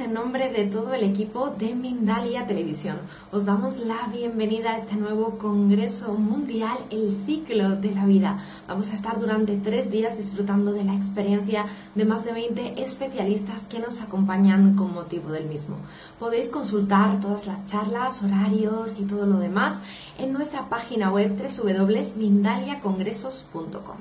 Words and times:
En 0.00 0.14
nombre 0.14 0.50
de 0.50 0.64
todo 0.64 0.94
el 0.94 1.04
equipo 1.04 1.50
de 1.50 1.74
Mindalia 1.74 2.46
Televisión. 2.46 2.96
Os 3.32 3.44
damos 3.44 3.76
la 3.76 4.08
bienvenida 4.10 4.70
a 4.70 4.78
este 4.78 4.96
nuevo 4.96 5.36
Congreso 5.36 6.14
Mundial, 6.14 6.78
el 6.88 7.18
ciclo 7.26 7.76
de 7.76 7.94
la 7.94 8.06
vida. 8.06 8.42
Vamos 8.66 8.88
a 8.88 8.94
estar 8.94 9.20
durante 9.20 9.58
tres 9.58 9.90
días 9.90 10.16
disfrutando 10.16 10.72
de 10.72 10.84
la 10.84 10.94
experiencia 10.94 11.66
de 11.94 12.06
más 12.06 12.24
de 12.24 12.32
20 12.32 12.82
especialistas 12.82 13.66
que 13.66 13.78
nos 13.78 14.00
acompañan 14.00 14.74
con 14.74 14.94
motivo 14.94 15.32
del 15.32 15.44
mismo. 15.44 15.76
Podéis 16.18 16.48
consultar 16.48 17.20
todas 17.20 17.46
las 17.46 17.66
charlas, 17.66 18.22
horarios 18.22 18.98
y 18.98 19.02
todo 19.02 19.26
lo 19.26 19.38
demás 19.38 19.82
en 20.16 20.32
nuestra 20.32 20.70
página 20.70 21.12
web 21.12 21.36
www.mindaliacongresos.com. 21.36 23.98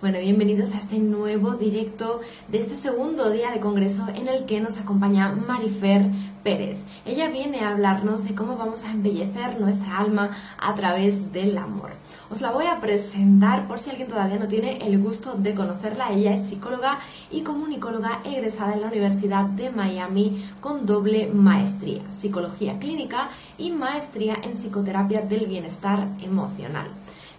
Bueno, 0.00 0.20
bienvenidos 0.20 0.74
a 0.74 0.78
este 0.78 0.96
nuevo 1.00 1.54
directo 1.56 2.20
de 2.46 2.58
este 2.58 2.76
segundo 2.76 3.30
día 3.30 3.50
de 3.50 3.58
Congreso 3.58 4.06
en 4.14 4.28
el 4.28 4.46
que 4.46 4.60
nos 4.60 4.78
acompaña 4.78 5.32
Marifer 5.32 6.06
Pérez. 6.44 6.78
Ella 7.04 7.28
viene 7.30 7.58
a 7.58 7.70
hablarnos 7.70 8.22
de 8.22 8.32
cómo 8.32 8.56
vamos 8.56 8.84
a 8.84 8.92
embellecer 8.92 9.60
nuestra 9.60 9.98
alma 9.98 10.36
a 10.56 10.72
través 10.76 11.32
del 11.32 11.58
amor. 11.58 11.90
Os 12.30 12.40
la 12.40 12.52
voy 12.52 12.66
a 12.66 12.78
presentar 12.80 13.66
por 13.66 13.80
si 13.80 13.90
alguien 13.90 14.06
todavía 14.06 14.38
no 14.38 14.46
tiene 14.46 14.86
el 14.86 15.02
gusto 15.02 15.34
de 15.34 15.56
conocerla. 15.56 16.12
Ella 16.12 16.34
es 16.34 16.46
psicóloga 16.46 17.00
y 17.32 17.40
comunicóloga 17.40 18.20
egresada 18.24 18.74
en 18.74 18.82
la 18.82 18.88
Universidad 18.88 19.46
de 19.46 19.70
Miami 19.70 20.48
con 20.60 20.86
doble 20.86 21.26
maestría, 21.26 22.02
psicología 22.12 22.78
clínica 22.78 23.30
y 23.58 23.72
maestría 23.72 24.36
en 24.44 24.52
psicoterapia 24.52 25.22
del 25.22 25.46
bienestar 25.46 26.06
emocional. 26.22 26.86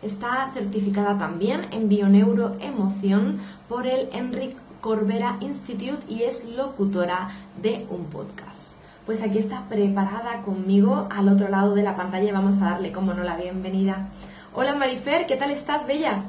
Está 0.02 0.50
certificada 0.54 1.18
también 1.18 1.68
en 1.72 1.90
bioneuroemoción 1.90 3.40
por 3.68 3.86
el 3.86 4.08
Enric 4.14 4.56
Corbera 4.80 5.38
Institute 5.42 6.02
y 6.08 6.24
es 6.24 6.46
locutora 6.46 7.32
de 7.62 7.86
un 7.90 8.06
podcast. 8.06 8.78
Pues 9.06 9.22
aquí 9.22 9.40
está 9.40 9.68
preparada 9.68 10.42
conmigo 10.44 11.08
al 11.12 11.28
otro 11.28 11.50
lado 11.50 11.76
de 11.76 11.84
la 11.84 11.98
pantalla 11.98 12.30
y 12.30 12.32
vamos 12.32 12.62
a 12.62 12.72
darle, 12.72 12.94
como 12.94 13.14
no, 13.14 13.24
la 13.24 13.36
bienvenida. 13.36 14.10
Hola 14.54 14.74
Marifer, 14.74 15.26
¿qué 15.26 15.36
tal 15.36 15.52
estás, 15.52 15.86
Bella? 15.86 16.24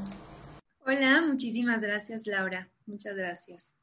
Hola, 0.84 1.22
muchísimas 1.24 1.80
gracias, 1.80 2.27
Laura. 2.27 2.68
Muchas 2.86 3.14
gracias. 3.14 3.80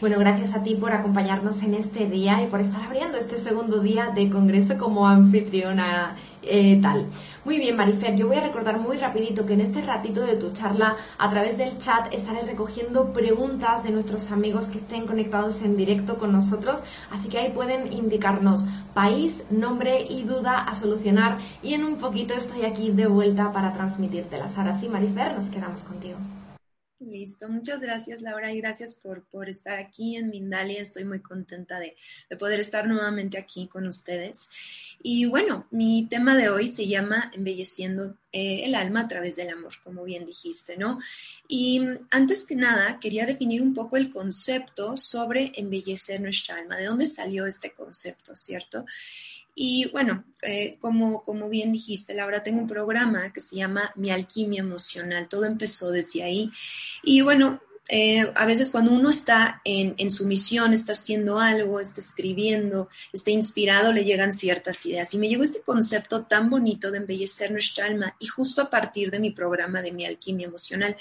Bueno, 0.00 0.18
gracias 0.18 0.54
a 0.54 0.62
ti 0.62 0.76
por 0.76 0.92
acompañarnos 0.92 1.62
en 1.62 1.74
este 1.74 2.06
día 2.06 2.42
y 2.42 2.46
por 2.46 2.62
estar 2.62 2.80
abriendo 2.80 3.18
este 3.18 3.36
segundo 3.36 3.80
día 3.80 4.10
de 4.14 4.30
Congreso 4.30 4.78
como 4.78 5.06
anfitriona 5.06 6.16
eh, 6.42 6.78
tal. 6.80 7.04
Muy 7.44 7.58
bien, 7.58 7.76
Marifer, 7.76 8.16
yo 8.16 8.26
voy 8.26 8.38
a 8.38 8.40
recordar 8.40 8.78
muy 8.78 8.96
rapidito 8.96 9.44
que 9.44 9.52
en 9.52 9.60
este 9.60 9.82
ratito 9.82 10.22
de 10.22 10.36
tu 10.36 10.52
charla, 10.54 10.96
a 11.18 11.28
través 11.28 11.58
del 11.58 11.76
chat, 11.76 12.14
estaré 12.14 12.40
recogiendo 12.40 13.12
preguntas 13.12 13.82
de 13.82 13.90
nuestros 13.90 14.30
amigos 14.30 14.70
que 14.70 14.78
estén 14.78 15.06
conectados 15.06 15.60
en 15.60 15.76
directo 15.76 16.16
con 16.16 16.32
nosotros, 16.32 16.82
así 17.10 17.28
que 17.28 17.36
ahí 17.36 17.52
pueden 17.52 17.92
indicarnos 17.92 18.64
país, 18.94 19.44
nombre 19.50 20.06
y 20.08 20.22
duda 20.22 20.62
a 20.62 20.74
solucionar 20.74 21.36
y 21.62 21.74
en 21.74 21.84
un 21.84 21.96
poquito 21.96 22.32
estoy 22.32 22.64
aquí 22.64 22.90
de 22.90 23.06
vuelta 23.06 23.52
para 23.52 23.74
transmitírtelas. 23.74 24.56
Ahora 24.56 24.72
sí, 24.72 24.88
Marifer, 24.88 25.34
nos 25.34 25.50
quedamos 25.50 25.82
contigo. 25.82 26.16
Listo, 27.00 27.48
muchas 27.48 27.80
gracias 27.80 28.20
Laura 28.20 28.52
y 28.52 28.60
gracias 28.60 28.94
por, 28.94 29.24
por 29.24 29.48
estar 29.48 29.78
aquí 29.78 30.16
en 30.16 30.28
Mindalia. 30.28 30.82
Estoy 30.82 31.06
muy 31.06 31.20
contenta 31.20 31.80
de, 31.80 31.96
de, 32.28 32.36
poder 32.36 32.60
estar 32.60 32.86
nuevamente 32.86 33.38
aquí 33.38 33.68
con 33.68 33.86
ustedes. 33.86 34.50
Y 35.02 35.24
bueno, 35.24 35.66
mi 35.70 36.06
tema 36.10 36.36
de 36.36 36.50
hoy 36.50 36.68
se 36.68 36.86
llama 36.86 37.30
Embelleciendo 37.34 38.18
eh, 38.32 38.64
el 38.64 38.74
alma 38.74 39.00
a 39.00 39.08
través 39.08 39.36
del 39.36 39.48
amor, 39.48 39.72
como 39.82 40.04
bien 40.04 40.26
dijiste, 40.26 40.76
¿no? 40.76 41.00
Y 41.48 41.80
antes 42.10 42.44
que 42.44 42.54
nada, 42.54 43.00
quería 43.00 43.24
definir 43.24 43.62
un 43.62 43.72
poco 43.72 43.96
el 43.96 44.10
concepto 44.10 44.98
sobre 44.98 45.52
embellecer 45.54 46.20
nuestra 46.20 46.58
alma. 46.58 46.76
¿De 46.76 46.84
dónde 46.84 47.06
salió 47.06 47.46
este 47.46 47.72
concepto, 47.72 48.36
cierto? 48.36 48.84
Y 49.54 49.88
bueno, 49.90 50.24
eh, 50.42 50.76
como, 50.80 51.22
como 51.22 51.48
bien 51.48 51.72
dijiste, 51.72 52.14
Laura, 52.14 52.42
tengo 52.42 52.60
un 52.60 52.66
programa 52.66 53.32
que 53.32 53.40
se 53.40 53.56
llama 53.56 53.92
Mi 53.96 54.10
Alquimia 54.10 54.60
Emocional. 54.60 55.28
Todo 55.28 55.44
empezó 55.44 55.90
desde 55.90 56.22
ahí. 56.22 56.50
Y 57.02 57.20
bueno, 57.20 57.60
eh, 57.88 58.32
a 58.36 58.46
veces 58.46 58.70
cuando 58.70 58.92
uno 58.92 59.10
está 59.10 59.60
en, 59.64 59.94
en, 59.98 60.12
su 60.12 60.24
misión, 60.24 60.72
está 60.72 60.92
haciendo 60.92 61.40
algo, 61.40 61.80
está 61.80 62.00
escribiendo, 62.00 62.88
está 63.12 63.32
inspirado, 63.32 63.92
le 63.92 64.04
llegan 64.04 64.32
ciertas 64.32 64.86
ideas. 64.86 65.12
Y 65.12 65.18
me 65.18 65.28
llegó 65.28 65.42
este 65.42 65.60
concepto 65.62 66.24
tan 66.24 66.48
bonito 66.50 66.92
de 66.92 66.98
embellecer 66.98 67.50
nuestra 67.50 67.86
alma 67.86 68.14
y 68.20 68.28
justo 68.28 68.62
a 68.62 68.70
partir 68.70 69.10
de 69.10 69.18
mi 69.18 69.32
programa 69.32 69.82
de 69.82 69.90
mi 69.90 70.06
alquimia 70.06 70.46
emocional, 70.46 70.96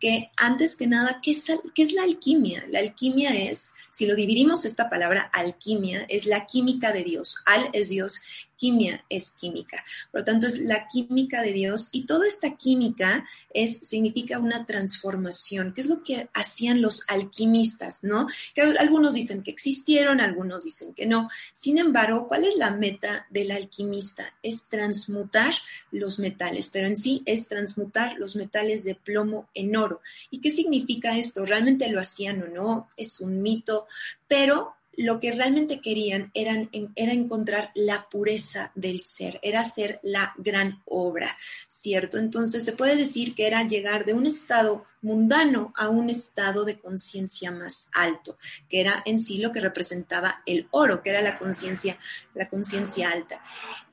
que 0.00 0.30
antes 0.36 0.76
que 0.76 0.86
nada, 0.86 1.20
¿qué 1.22 1.32
es, 1.32 1.44
¿qué 1.74 1.82
es 1.82 1.92
la 1.92 2.02
alquimia? 2.02 2.64
La 2.68 2.80
alquimia 2.80 3.30
es, 3.36 3.74
si 3.90 4.06
lo 4.06 4.16
dividimos 4.16 4.64
esta 4.64 4.88
palabra 4.88 5.30
alquimia, 5.32 6.06
es 6.08 6.26
la 6.26 6.46
química 6.46 6.92
de 6.92 7.04
Dios. 7.04 7.36
Al 7.44 7.68
es 7.72 7.90
Dios 7.90 8.20
quimia 8.60 9.06
es 9.08 9.30
química. 9.30 9.82
Por 10.12 10.20
lo 10.20 10.24
tanto, 10.26 10.46
es 10.46 10.58
la 10.58 10.86
química 10.86 11.40
de 11.40 11.54
Dios 11.54 11.88
y 11.92 12.04
toda 12.04 12.28
esta 12.28 12.56
química 12.56 13.26
es, 13.54 13.78
significa 13.78 14.38
una 14.38 14.66
transformación, 14.66 15.72
que 15.72 15.80
es 15.80 15.86
lo 15.86 16.02
que 16.02 16.28
hacían 16.34 16.82
los 16.82 17.02
alquimistas, 17.08 18.04
¿no? 18.04 18.28
Que 18.54 18.60
algunos 18.60 19.14
dicen 19.14 19.42
que 19.42 19.50
existieron, 19.50 20.20
algunos 20.20 20.64
dicen 20.64 20.92
que 20.92 21.06
no. 21.06 21.30
Sin 21.54 21.78
embargo, 21.78 22.28
¿cuál 22.28 22.44
es 22.44 22.54
la 22.56 22.70
meta 22.70 23.26
del 23.30 23.50
alquimista? 23.50 24.34
Es 24.42 24.64
transmutar 24.68 25.54
los 25.90 26.18
metales, 26.18 26.68
pero 26.70 26.86
en 26.86 26.96
sí 26.96 27.22
es 27.24 27.48
transmutar 27.48 28.18
los 28.18 28.36
metales 28.36 28.84
de 28.84 28.94
plomo 28.94 29.48
en 29.54 29.74
oro. 29.74 30.02
¿Y 30.30 30.42
qué 30.42 30.50
significa 30.50 31.16
esto? 31.16 31.46
¿Realmente 31.46 31.88
lo 31.88 31.98
hacían 31.98 32.42
o 32.42 32.48
no? 32.48 32.88
Es 32.98 33.20
un 33.20 33.40
mito, 33.40 33.86
pero 34.28 34.74
lo 34.96 35.20
que 35.20 35.32
realmente 35.32 35.80
querían 35.80 36.30
era 36.34 36.68
encontrar 36.94 37.70
la 37.74 38.08
pureza 38.10 38.72
del 38.74 39.00
ser, 39.00 39.38
era 39.42 39.60
hacer 39.60 40.00
la 40.02 40.34
gran 40.36 40.82
obra, 40.84 41.36
¿cierto? 41.68 42.18
Entonces 42.18 42.64
se 42.64 42.72
puede 42.72 42.96
decir 42.96 43.34
que 43.34 43.46
era 43.46 43.66
llegar 43.66 44.04
de 44.04 44.14
un 44.14 44.26
estado 44.26 44.84
mundano 45.02 45.72
a 45.76 45.88
un 45.88 46.10
estado 46.10 46.64
de 46.64 46.78
conciencia 46.78 47.50
más 47.50 47.88
alto, 47.92 48.36
que 48.68 48.80
era 48.80 49.02
en 49.06 49.18
sí 49.18 49.38
lo 49.38 49.52
que 49.52 49.60
representaba 49.60 50.42
el 50.46 50.68
oro, 50.70 51.02
que 51.02 51.10
era 51.10 51.22
la 51.22 51.38
conciencia, 51.38 51.98
la 52.34 52.48
conciencia 52.48 53.10
alta. 53.10 53.42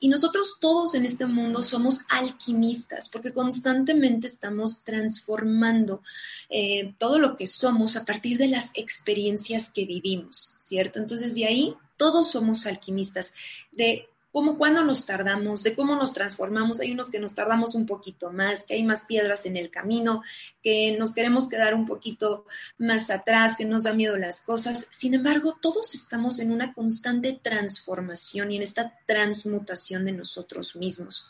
Y 0.00 0.08
nosotros 0.08 0.58
todos 0.60 0.94
en 0.94 1.04
este 1.04 1.26
mundo 1.26 1.62
somos 1.62 2.02
alquimistas, 2.08 3.08
porque 3.08 3.32
constantemente 3.32 4.26
estamos 4.26 4.84
transformando 4.84 6.02
eh, 6.48 6.94
todo 6.98 7.18
lo 7.18 7.36
que 7.36 7.46
somos 7.46 7.96
a 7.96 8.04
partir 8.04 8.38
de 8.38 8.48
las 8.48 8.72
experiencias 8.74 9.70
que 9.70 9.84
vivimos, 9.84 10.52
¿cierto? 10.56 10.98
Entonces 10.98 11.34
de 11.34 11.46
ahí 11.46 11.76
todos 11.96 12.30
somos 12.30 12.66
alquimistas, 12.66 13.34
de 13.72 14.08
cómo 14.38 14.56
cuándo 14.56 14.84
nos 14.84 15.04
tardamos, 15.04 15.64
de 15.64 15.74
cómo 15.74 15.96
nos 15.96 16.12
transformamos. 16.12 16.78
Hay 16.78 16.92
unos 16.92 17.10
que 17.10 17.18
nos 17.18 17.34
tardamos 17.34 17.74
un 17.74 17.86
poquito 17.86 18.30
más, 18.30 18.62
que 18.62 18.74
hay 18.74 18.84
más 18.84 19.04
piedras 19.06 19.46
en 19.46 19.56
el 19.56 19.68
camino, 19.68 20.22
que 20.62 20.96
nos 20.96 21.12
queremos 21.12 21.48
quedar 21.48 21.74
un 21.74 21.86
poquito 21.86 22.46
más 22.78 23.10
atrás, 23.10 23.56
que 23.56 23.64
nos 23.64 23.82
da 23.82 23.94
miedo 23.94 24.16
las 24.16 24.42
cosas. 24.42 24.86
Sin 24.92 25.14
embargo, 25.14 25.58
todos 25.60 25.92
estamos 25.92 26.38
en 26.38 26.52
una 26.52 26.72
constante 26.72 27.32
transformación 27.42 28.52
y 28.52 28.56
en 28.58 28.62
esta 28.62 28.96
transmutación 29.06 30.04
de 30.04 30.12
nosotros 30.12 30.76
mismos. 30.76 31.28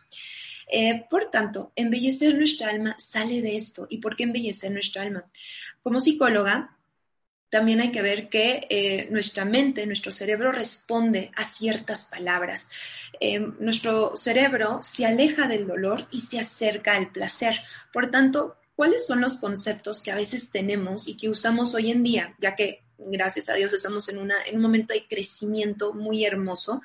Eh, 0.70 1.06
por 1.08 1.30
tanto, 1.30 1.72
embellecer 1.76 2.36
nuestra 2.36 2.68
alma 2.68 2.94
sale 2.98 3.40
de 3.40 3.56
esto. 3.56 3.86
¿Y 3.88 4.02
por 4.02 4.16
qué 4.16 4.24
embellecer 4.24 4.70
nuestra 4.70 5.00
alma? 5.00 5.24
Como 5.80 5.98
psicóloga, 5.98 6.77
también 7.50 7.80
hay 7.80 7.90
que 7.90 8.02
ver 8.02 8.28
que 8.28 8.66
eh, 8.68 9.08
nuestra 9.10 9.44
mente, 9.44 9.86
nuestro 9.86 10.12
cerebro 10.12 10.52
responde 10.52 11.32
a 11.34 11.44
ciertas 11.44 12.06
palabras. 12.06 12.70
Eh, 13.20 13.40
nuestro 13.58 14.16
cerebro 14.16 14.80
se 14.82 15.06
aleja 15.06 15.48
del 15.48 15.66
dolor 15.66 16.06
y 16.10 16.20
se 16.20 16.38
acerca 16.38 16.94
al 16.94 17.10
placer. 17.10 17.60
Por 17.92 18.10
tanto, 18.10 18.56
¿cuáles 18.76 19.06
son 19.06 19.20
los 19.20 19.36
conceptos 19.36 20.00
que 20.00 20.10
a 20.10 20.16
veces 20.16 20.50
tenemos 20.50 21.08
y 21.08 21.16
que 21.16 21.30
usamos 21.30 21.74
hoy 21.74 21.90
en 21.90 22.02
día? 22.02 22.34
Ya 22.38 22.54
que, 22.54 22.84
gracias 22.98 23.48
a 23.48 23.54
Dios, 23.54 23.72
estamos 23.72 24.08
en, 24.08 24.18
una, 24.18 24.36
en 24.46 24.56
un 24.56 24.62
momento 24.62 24.92
de 24.92 25.06
crecimiento 25.06 25.94
muy 25.94 26.24
hermoso. 26.24 26.82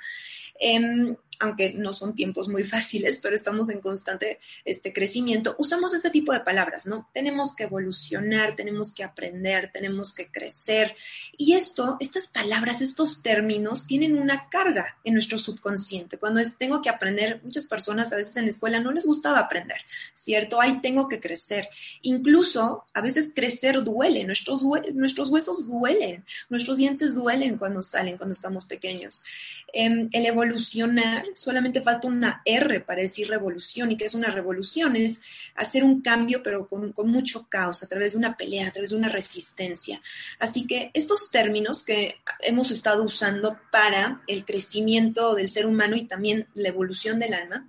Em, 0.59 1.15
aunque 1.39 1.73
no 1.73 1.93
son 1.93 2.15
tiempos 2.15 2.47
muy 2.47 2.63
fáciles, 2.63 3.19
pero 3.21 3.35
estamos 3.35 3.69
en 3.69 3.79
constante 3.79 4.39
este, 4.65 4.93
crecimiento, 4.93 5.55
usamos 5.57 5.93
ese 5.93 6.09
tipo 6.09 6.33
de 6.33 6.39
palabras, 6.41 6.87
¿no? 6.87 7.09
Tenemos 7.13 7.55
que 7.55 7.63
evolucionar, 7.63 8.55
tenemos 8.55 8.91
que 8.91 9.03
aprender, 9.03 9.71
tenemos 9.71 10.13
que 10.13 10.29
crecer. 10.31 10.95
Y 11.37 11.53
esto, 11.53 11.97
estas 11.99 12.27
palabras, 12.27 12.81
estos 12.81 13.21
términos, 13.21 13.87
tienen 13.87 14.17
una 14.17 14.49
carga 14.49 14.97
en 15.03 15.13
nuestro 15.13 15.39
subconsciente. 15.39 16.17
Cuando 16.17 16.39
es 16.39 16.57
tengo 16.57 16.81
que 16.81 16.89
aprender, 16.89 17.41
muchas 17.43 17.65
personas 17.65 18.11
a 18.13 18.15
veces 18.15 18.37
en 18.37 18.45
la 18.45 18.49
escuela 18.49 18.79
no 18.79 18.91
les 18.91 19.05
gustaba 19.05 19.39
aprender, 19.39 19.77
¿cierto? 20.13 20.61
Ahí 20.61 20.81
tengo 20.81 21.07
que 21.07 21.19
crecer. 21.19 21.69
Incluso 22.01 22.85
a 22.93 23.01
veces 23.01 23.31
crecer 23.35 23.83
duele, 23.83 24.23
nuestros, 24.23 24.63
huesos 24.63 25.67
duelen, 25.67 26.23
nuestros 26.49 26.77
dientes 26.77 27.15
duelen 27.15 27.57
cuando 27.57 27.81
salen, 27.81 28.17
cuando 28.17 28.33
estamos 28.33 28.65
pequeños. 28.65 29.23
Em, 29.73 30.09
el 30.11 30.25
evolucionar 30.25 31.22
solamente 31.35 31.81
falta 31.81 32.07
una 32.07 32.41
R 32.45 32.81
para 32.81 33.01
decir 33.01 33.27
revolución. 33.27 33.91
¿Y 33.91 33.97
qué 33.97 34.05
es 34.05 34.13
una 34.13 34.31
revolución? 34.31 34.95
Es 34.95 35.21
hacer 35.55 35.83
un 35.83 36.01
cambio, 36.01 36.43
pero 36.43 36.67
con, 36.67 36.91
con, 36.93 37.09
mucho 37.09 37.47
caos, 37.49 37.83
a 37.83 37.87
través 37.87 38.13
de 38.13 38.19
una 38.19 38.37
pelea, 38.37 38.67
a 38.67 38.71
través 38.71 38.91
de 38.91 38.97
una 38.97 39.09
resistencia. 39.09 40.01
Así 40.39 40.65
que 40.67 40.91
estos 40.93 41.31
términos 41.31 41.83
que 41.83 42.17
hemos 42.39 42.71
estado 42.71 43.03
usando 43.03 43.59
para 43.71 44.21
el 44.27 44.45
crecimiento 44.45 45.35
del 45.35 45.49
ser 45.49 45.65
humano 45.65 45.95
y 45.95 46.05
también 46.05 46.47
la 46.53 46.69
evolución 46.69 47.19
del 47.19 47.33
alma, 47.33 47.67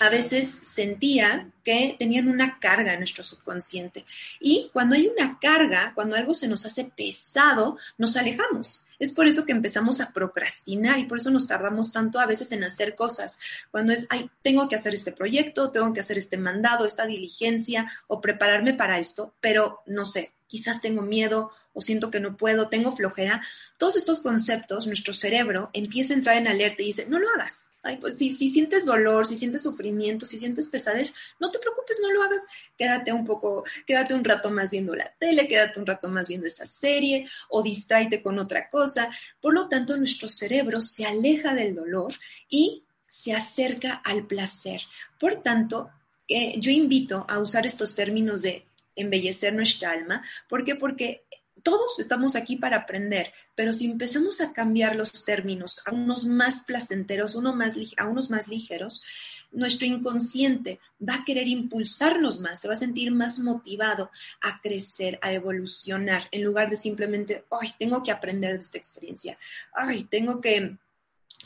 a 0.00 0.10
veces 0.10 0.60
sentía 0.62 1.50
que 1.64 1.96
tenían 1.98 2.28
una 2.28 2.58
carga 2.58 2.92
en 2.92 3.00
nuestro 3.00 3.24
subconsciente. 3.24 4.04
Y 4.40 4.70
cuando 4.72 4.94
hay 4.94 5.08
una 5.08 5.38
carga, 5.40 5.92
cuando 5.94 6.16
algo 6.16 6.34
se 6.34 6.48
nos 6.48 6.64
hace 6.66 6.84
pesado, 6.84 7.76
nos 7.96 8.16
alejamos. 8.16 8.84
Es 8.98 9.12
por 9.12 9.26
eso 9.26 9.44
que 9.44 9.52
empezamos 9.52 10.00
a 10.00 10.12
procrastinar 10.12 10.98
y 10.98 11.04
por 11.04 11.18
eso 11.18 11.30
nos 11.30 11.46
tardamos 11.46 11.92
tanto 11.92 12.18
a 12.18 12.26
veces 12.26 12.52
en 12.52 12.64
hacer 12.64 12.94
cosas. 12.94 13.38
Cuando 13.70 13.92
es, 13.92 14.06
ay, 14.10 14.30
tengo 14.42 14.68
que 14.68 14.76
hacer 14.76 14.94
este 14.94 15.12
proyecto, 15.12 15.70
tengo 15.70 15.92
que 15.92 16.00
hacer 16.00 16.18
este 16.18 16.36
mandado, 16.36 16.84
esta 16.84 17.06
diligencia 17.06 17.90
o 18.06 18.20
prepararme 18.20 18.74
para 18.74 18.98
esto, 18.98 19.34
pero 19.40 19.82
no 19.86 20.04
sé, 20.04 20.32
quizás 20.48 20.80
tengo 20.80 21.02
miedo 21.02 21.52
o 21.72 21.80
siento 21.80 22.10
que 22.10 22.18
no 22.18 22.36
puedo, 22.36 22.68
tengo 22.68 22.96
flojera. 22.96 23.40
Todos 23.76 23.96
estos 23.96 24.18
conceptos, 24.20 24.86
nuestro 24.86 25.14
cerebro 25.14 25.70
empieza 25.72 26.12
a 26.12 26.16
entrar 26.16 26.36
en 26.36 26.48
alerta 26.48 26.82
y 26.82 26.86
dice, 26.86 27.06
no 27.08 27.20
lo 27.20 27.28
hagas. 27.30 27.70
Ay, 27.84 27.98
pues, 27.98 28.18
si, 28.18 28.32
si 28.34 28.48
sientes 28.48 28.86
dolor, 28.86 29.26
si 29.26 29.36
sientes 29.36 29.62
sufrimiento, 29.62 30.26
si 30.26 30.38
sientes 30.38 30.68
pesadez, 30.68 31.14
no 31.38 31.50
te 31.52 31.60
preocupes, 31.60 32.00
no 32.02 32.10
lo 32.10 32.22
hagas. 32.24 32.44
Quédate 32.76 33.12
un 33.12 33.24
poco, 33.24 33.64
quédate 33.86 34.14
un 34.14 34.24
rato 34.24 34.50
más 34.50 34.72
viendo 34.72 34.96
la 34.96 35.12
tele, 35.18 35.46
quédate 35.46 35.78
un 35.78 35.86
rato 35.86 36.08
más 36.08 36.28
viendo 36.28 36.48
esa 36.48 36.66
serie 36.66 37.28
o 37.48 37.62
distráete 37.62 38.20
con 38.20 38.38
otra 38.38 38.68
cosa. 38.68 39.08
Por 39.40 39.54
lo 39.54 39.68
tanto, 39.68 39.96
nuestro 39.96 40.28
cerebro 40.28 40.80
se 40.80 41.04
aleja 41.04 41.54
del 41.54 41.74
dolor 41.74 42.12
y 42.48 42.84
se 43.06 43.32
acerca 43.32 43.94
al 43.94 44.26
placer. 44.26 44.82
Por 45.18 45.42
tanto, 45.42 45.90
eh, 46.28 46.60
yo 46.60 46.70
invito 46.70 47.24
a 47.28 47.38
usar 47.38 47.64
estos 47.64 47.94
términos 47.94 48.42
de 48.42 48.67
embellecer 49.00 49.54
nuestra 49.54 49.92
alma. 49.92 50.22
¿Por 50.48 50.64
qué? 50.64 50.74
Porque 50.74 51.24
todos 51.62 51.98
estamos 51.98 52.36
aquí 52.36 52.56
para 52.56 52.78
aprender, 52.78 53.32
pero 53.54 53.72
si 53.72 53.90
empezamos 53.90 54.40
a 54.40 54.52
cambiar 54.52 54.96
los 54.96 55.24
términos 55.24 55.80
a 55.86 55.92
unos 55.92 56.24
más 56.24 56.62
placenteros, 56.62 57.34
uno 57.34 57.54
más, 57.54 57.76
a 57.96 58.06
unos 58.06 58.30
más 58.30 58.48
ligeros, 58.48 59.02
nuestro 59.50 59.86
inconsciente 59.86 60.78
va 61.06 61.16
a 61.16 61.24
querer 61.24 61.46
impulsarnos 61.46 62.40
más, 62.40 62.60
se 62.60 62.68
va 62.68 62.74
a 62.74 62.78
sentir 62.78 63.10
más 63.10 63.38
motivado 63.38 64.10
a 64.40 64.60
crecer, 64.60 65.18
a 65.22 65.32
evolucionar, 65.32 66.28
en 66.30 66.44
lugar 66.44 66.70
de 66.70 66.76
simplemente, 66.76 67.44
ay, 67.50 67.72
tengo 67.78 68.02
que 68.02 68.12
aprender 68.12 68.52
de 68.54 68.60
esta 68.60 68.78
experiencia, 68.78 69.38
ay, 69.72 70.04
tengo 70.04 70.40
que 70.40 70.76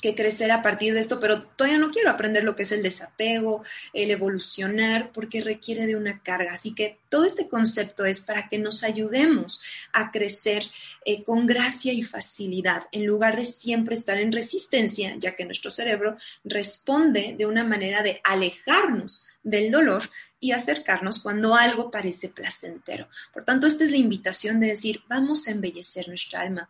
que 0.03 0.15
crecer 0.15 0.51
a 0.51 0.61
partir 0.61 0.93
de 0.93 1.01
esto, 1.01 1.21
pero 1.21 1.45
todavía 1.45 1.79
no 1.79 1.91
quiero 1.91 2.11
aprender 2.11 2.45
lo 2.45 2.57
que 2.57 2.65
es 2.65 2.73
el 2.73 2.83
desapego, 2.83 3.63
el 3.95 4.11
evolucionar, 4.11 5.13
porque 5.13 5.41
requiere 5.41 5.87
de 5.87 5.97
una 5.97 6.23
carga. 6.23 6.53
Así 6.53 6.75
que 6.75 6.99
todo 7.09 7.25
este 7.25 7.49
concepto 7.49 8.05
es 8.05 8.21
para 8.21 8.49
que 8.49 8.59
nos 8.59 8.83
ayudemos 8.83 9.63
a 9.93 10.11
crecer 10.11 10.65
eh, 11.07 11.23
con 11.23 11.47
gracia 11.47 11.93
y 11.93 12.03
facilidad, 12.03 12.83
en 12.91 13.07
lugar 13.07 13.37
de 13.37 13.45
siempre 13.45 13.95
estar 13.95 14.19
en 14.19 14.33
resistencia, 14.33 15.15
ya 15.19 15.37
que 15.37 15.45
nuestro 15.45 15.71
cerebro 15.71 16.17
responde 16.45 17.37
de 17.39 17.47
una 17.47 17.65
manera 17.65 18.03
de 18.03 18.21
alejarnos 18.25 19.25
del 19.45 19.71
dolor 19.71 20.11
y 20.41 20.51
acercarnos 20.51 21.21
cuando 21.21 21.55
algo 21.55 21.93
parece 21.93 22.29
placentero. 22.29 23.09
Por 23.33 23.45
tanto, 23.45 23.69
esta 23.69 23.85
es 23.85 23.93
la 23.93 23.97
invitación 23.97 24.59
de 24.59 24.67
decir, 24.67 25.01
vamos 25.09 25.47
a 25.47 25.53
embellecer 25.53 26.09
nuestra 26.09 26.41
alma 26.41 26.69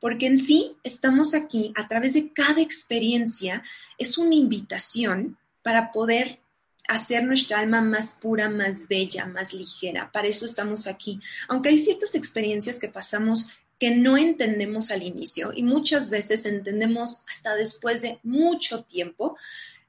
porque 0.00 0.26
en 0.26 0.38
sí 0.38 0.76
estamos 0.82 1.34
aquí 1.34 1.72
a 1.76 1.86
través 1.86 2.14
de 2.14 2.32
cada 2.32 2.60
experiencia, 2.60 3.62
es 3.98 4.18
una 4.18 4.34
invitación 4.34 5.38
para 5.62 5.92
poder 5.92 6.40
hacer 6.88 7.24
nuestra 7.24 7.60
alma 7.60 7.80
más 7.80 8.14
pura, 8.14 8.48
más 8.48 8.88
bella, 8.88 9.26
más 9.26 9.52
ligera. 9.52 10.10
Para 10.10 10.26
eso 10.26 10.44
estamos 10.44 10.86
aquí. 10.86 11.20
Aunque 11.48 11.68
hay 11.68 11.78
ciertas 11.78 12.14
experiencias 12.14 12.80
que 12.80 12.88
pasamos 12.88 13.48
que 13.78 13.90
no 13.96 14.18
entendemos 14.18 14.90
al 14.90 15.02
inicio 15.02 15.52
y 15.54 15.62
muchas 15.62 16.10
veces 16.10 16.44
entendemos 16.44 17.24
hasta 17.30 17.54
después 17.54 18.02
de 18.02 18.18
mucho 18.22 18.82
tiempo, 18.84 19.38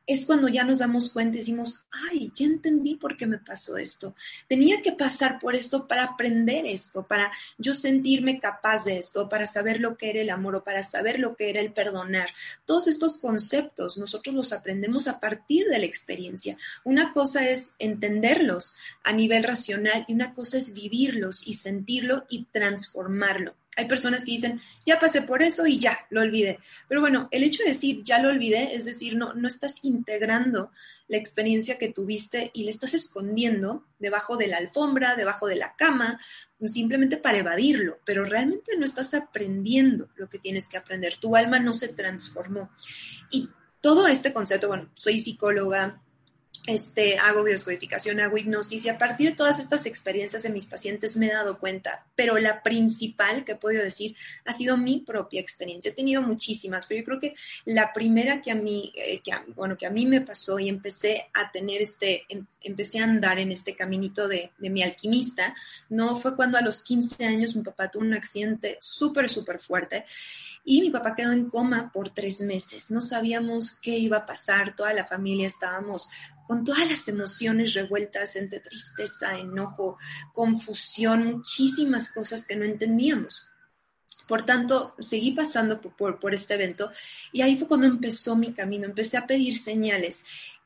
es 0.07 0.25
cuando 0.25 0.47
ya 0.47 0.63
nos 0.63 0.79
damos 0.79 1.11
cuenta 1.11 1.37
y 1.37 1.41
decimos, 1.41 1.83
ay, 1.91 2.31
ya 2.35 2.45
entendí 2.45 2.95
por 2.95 3.17
qué 3.17 3.27
me 3.27 3.37
pasó 3.37 3.77
esto. 3.77 4.15
Tenía 4.47 4.81
que 4.81 4.91
pasar 4.91 5.39
por 5.39 5.55
esto 5.55 5.87
para 5.87 6.03
aprender 6.03 6.65
esto, 6.65 7.05
para 7.07 7.31
yo 7.57 7.73
sentirme 7.73 8.39
capaz 8.39 8.85
de 8.85 8.97
esto, 8.97 9.29
para 9.29 9.45
saber 9.45 9.79
lo 9.79 9.97
que 9.97 10.09
era 10.09 10.21
el 10.21 10.29
amor 10.29 10.55
o 10.55 10.63
para 10.63 10.83
saber 10.83 11.19
lo 11.19 11.35
que 11.35 11.49
era 11.49 11.61
el 11.61 11.71
perdonar. 11.71 12.29
Todos 12.65 12.87
estos 12.87 13.17
conceptos 13.17 13.97
nosotros 13.97 14.35
los 14.35 14.53
aprendemos 14.53 15.07
a 15.07 15.19
partir 15.19 15.67
de 15.67 15.79
la 15.79 15.85
experiencia. 15.85 16.57
Una 16.83 17.13
cosa 17.13 17.47
es 17.47 17.75
entenderlos 17.79 18.75
a 19.03 19.13
nivel 19.13 19.43
racional 19.43 20.05
y 20.07 20.13
una 20.13 20.33
cosa 20.33 20.57
es 20.57 20.73
vivirlos 20.73 21.47
y 21.47 21.53
sentirlo 21.53 22.25
y 22.29 22.45
transformarlo. 22.45 23.55
Hay 23.77 23.85
personas 23.85 24.25
que 24.25 24.31
dicen, 24.31 24.61
ya 24.85 24.99
pasé 24.99 25.21
por 25.21 25.41
eso 25.41 25.65
y 25.65 25.79
ya, 25.79 26.05
lo 26.09 26.21
olvidé. 26.21 26.59
Pero 26.89 26.99
bueno, 26.99 27.29
el 27.31 27.43
hecho 27.43 27.63
de 27.63 27.69
decir, 27.69 28.03
ya 28.03 28.19
lo 28.19 28.29
olvidé, 28.29 28.75
es 28.75 28.83
decir, 28.83 29.15
no, 29.15 29.33
no 29.33 29.47
estás 29.47 29.79
integrando 29.83 30.71
la 31.07 31.17
experiencia 31.17 31.77
que 31.77 31.89
tuviste 31.89 32.51
y 32.53 32.63
le 32.65 32.71
estás 32.71 32.93
escondiendo 32.93 33.85
debajo 33.97 34.35
de 34.35 34.47
la 34.47 34.57
alfombra, 34.57 35.15
debajo 35.15 35.47
de 35.47 35.55
la 35.55 35.75
cama, 35.75 36.19
simplemente 36.65 37.17
para 37.17 37.37
evadirlo, 37.37 37.99
pero 38.05 38.25
realmente 38.25 38.77
no 38.77 38.85
estás 38.85 39.13
aprendiendo 39.13 40.09
lo 40.15 40.27
que 40.27 40.39
tienes 40.39 40.67
que 40.67 40.77
aprender. 40.77 41.17
Tu 41.19 41.35
alma 41.35 41.59
no 41.59 41.73
se 41.73 41.89
transformó. 41.89 42.71
Y 43.29 43.49
todo 43.79 44.07
este 44.07 44.33
concepto, 44.33 44.67
bueno, 44.67 44.89
soy 44.93 45.19
psicóloga, 45.19 46.01
este, 46.67 47.17
hago 47.17 47.43
bioscodificación, 47.43 48.19
hago 48.19 48.37
hipnosis 48.37 48.85
y 48.85 48.89
a 48.89 48.97
partir 48.97 49.29
de 49.29 49.35
todas 49.35 49.59
estas 49.59 49.87
experiencias 49.87 50.43
de 50.43 50.51
mis 50.51 50.67
pacientes 50.67 51.17
me 51.17 51.27
he 51.27 51.33
dado 51.33 51.57
cuenta, 51.59 52.05
pero 52.15 52.37
la 52.37 52.61
principal 52.61 53.43
que 53.43 53.55
puedo 53.55 53.83
decir 53.83 54.15
ha 54.45 54.53
sido 54.53 54.77
mi 54.77 54.99
propia 54.99 55.41
experiencia. 55.41 55.89
He 55.89 55.95
tenido 55.95 56.21
muchísimas, 56.21 56.85
pero 56.85 56.99
yo 56.99 57.05
creo 57.05 57.19
que 57.19 57.33
la 57.65 57.91
primera 57.93 58.41
que 58.41 58.51
a 58.51 58.55
mí, 58.55 58.91
eh, 58.95 59.21
que 59.23 59.31
bueno, 59.55 59.75
que 59.75 59.87
a 59.87 59.89
mí 59.89 60.05
me 60.05 60.21
pasó 60.21 60.59
y 60.59 60.69
empecé 60.69 61.29
a 61.33 61.51
tener 61.51 61.81
este, 61.81 62.25
em, 62.29 62.45
empecé 62.61 62.99
a 62.99 63.05
andar 63.05 63.39
en 63.39 63.51
este 63.51 63.75
caminito 63.75 64.27
de, 64.27 64.51
de 64.59 64.69
mi 64.69 64.83
alquimista, 64.83 65.55
no 65.89 66.15
fue 66.17 66.35
cuando 66.35 66.59
a 66.59 66.61
los 66.61 66.83
15 66.83 67.25
años 67.25 67.55
mi 67.55 67.63
papá 67.63 67.89
tuvo 67.89 68.03
un 68.03 68.13
accidente 68.13 68.77
súper, 68.81 69.29
súper 69.29 69.59
fuerte 69.59 70.05
y 70.63 70.81
mi 70.81 70.89
papá 70.89 71.15
quedó 71.15 71.31
en 71.31 71.49
coma 71.49 71.91
por 71.91 72.09
tres 72.09 72.41
meses. 72.41 72.91
No 72.91 73.01
sabíamos 73.01 73.79
qué 73.81 73.97
iba 73.97 74.17
a 74.17 74.25
pasar, 74.25 74.75
toda 74.75 74.93
la 74.93 75.05
familia 75.05 75.47
estábamos 75.47 76.09
con 76.47 76.63
todas 76.63 76.89
las 76.89 77.07
emociones 77.07 77.73
revueltas 77.73 78.35
entre 78.35 78.59
tristeza, 78.59 79.37
enojo, 79.37 79.97
confusión, 80.33 81.37
muchísimas 81.37 82.11
cosas 82.13 82.45
que 82.45 82.55
no 82.55 82.65
entendíamos. 82.65 83.47
Por 84.27 84.43
tanto, 84.43 84.95
seguí 84.99 85.31
pasando 85.31 85.81
por, 85.81 86.33
este 86.33 86.53
evento 86.53 86.91
y 87.31 87.41
ahí 87.41 87.57
fue 87.57 87.67
cuando 87.67 87.87
empezó 87.87 88.35
mi 88.35 88.53
camino, 88.53 88.85
empecé 88.85 89.17
a 89.17 89.27
pedir 89.27 89.57
señales 89.57 90.25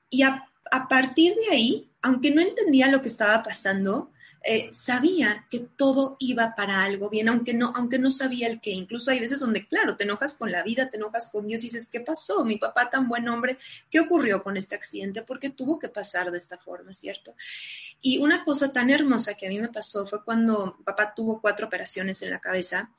y 0.10 0.22
a 0.24 0.48
partir 0.90 1.36
de 1.36 1.56
ahí, 1.56 1.92
aunque 2.02 2.32
no 2.32 2.42
entendía 2.42 2.88
lo 2.88 3.02
que 3.02 3.08
estaba 3.08 3.42
pasando, 3.44 4.12
eh, 4.48 4.70
sabía 4.72 5.48
que 5.50 5.60
todo 5.60 6.18
iba 6.20 6.54
para 6.56 6.84
algo 6.84 7.10
bien, 7.10 7.30
aunque 7.30 7.56
no, 7.56 7.74
aunque 7.76 7.98
no 7.98 8.12
sabía 8.12 8.48
el 8.48 8.62
qué. 8.62 8.70
Incluso 8.72 9.10
hay 9.10 9.20
veces 9.20 9.40
donde, 9.40 9.66
claro, 9.66 9.98
te 9.98 10.04
enojas 10.04 10.36
con 10.36 10.52
la 10.52 10.62
vida, 10.62 10.88
te 10.90 10.98
enojas 10.98 11.32
con 11.32 11.48
Dios 11.48 11.62
y 11.62 11.66
dices, 11.66 11.90
¿qué 11.90 12.00
pasó? 12.00 12.46
Mi 12.46 12.58
papá 12.58 12.90
tan 12.92 13.08
buen 13.08 13.28
hombre, 13.28 13.58
¿qué 13.90 14.00
ocurrió 14.00 14.44
con 14.44 14.56
este 14.56 14.76
accidente? 14.76 15.24
Porque 15.24 15.50
tuvo 15.50 15.80
que 15.80 15.90
pasar 15.90 16.30
de 16.30 16.38
esta 16.38 16.60
forma, 16.60 16.94
¿cierto? 16.94 17.36
Y 18.02 18.20
una 18.20 18.44
cosa 18.44 18.72
tan 18.72 18.92
hermosa 18.92 19.34
que 19.34 19.48
a 19.48 19.50
mí 19.50 19.60
me 19.60 19.70
pasó 19.70 20.06
fue 20.06 20.24
cuando 20.24 20.78
papá 20.86 21.14
tuvo 21.16 21.42
cuatro 21.42 21.66
operaciones 21.66 22.22
en 22.22 22.30
la 22.30 22.40
cabeza, 22.40 22.92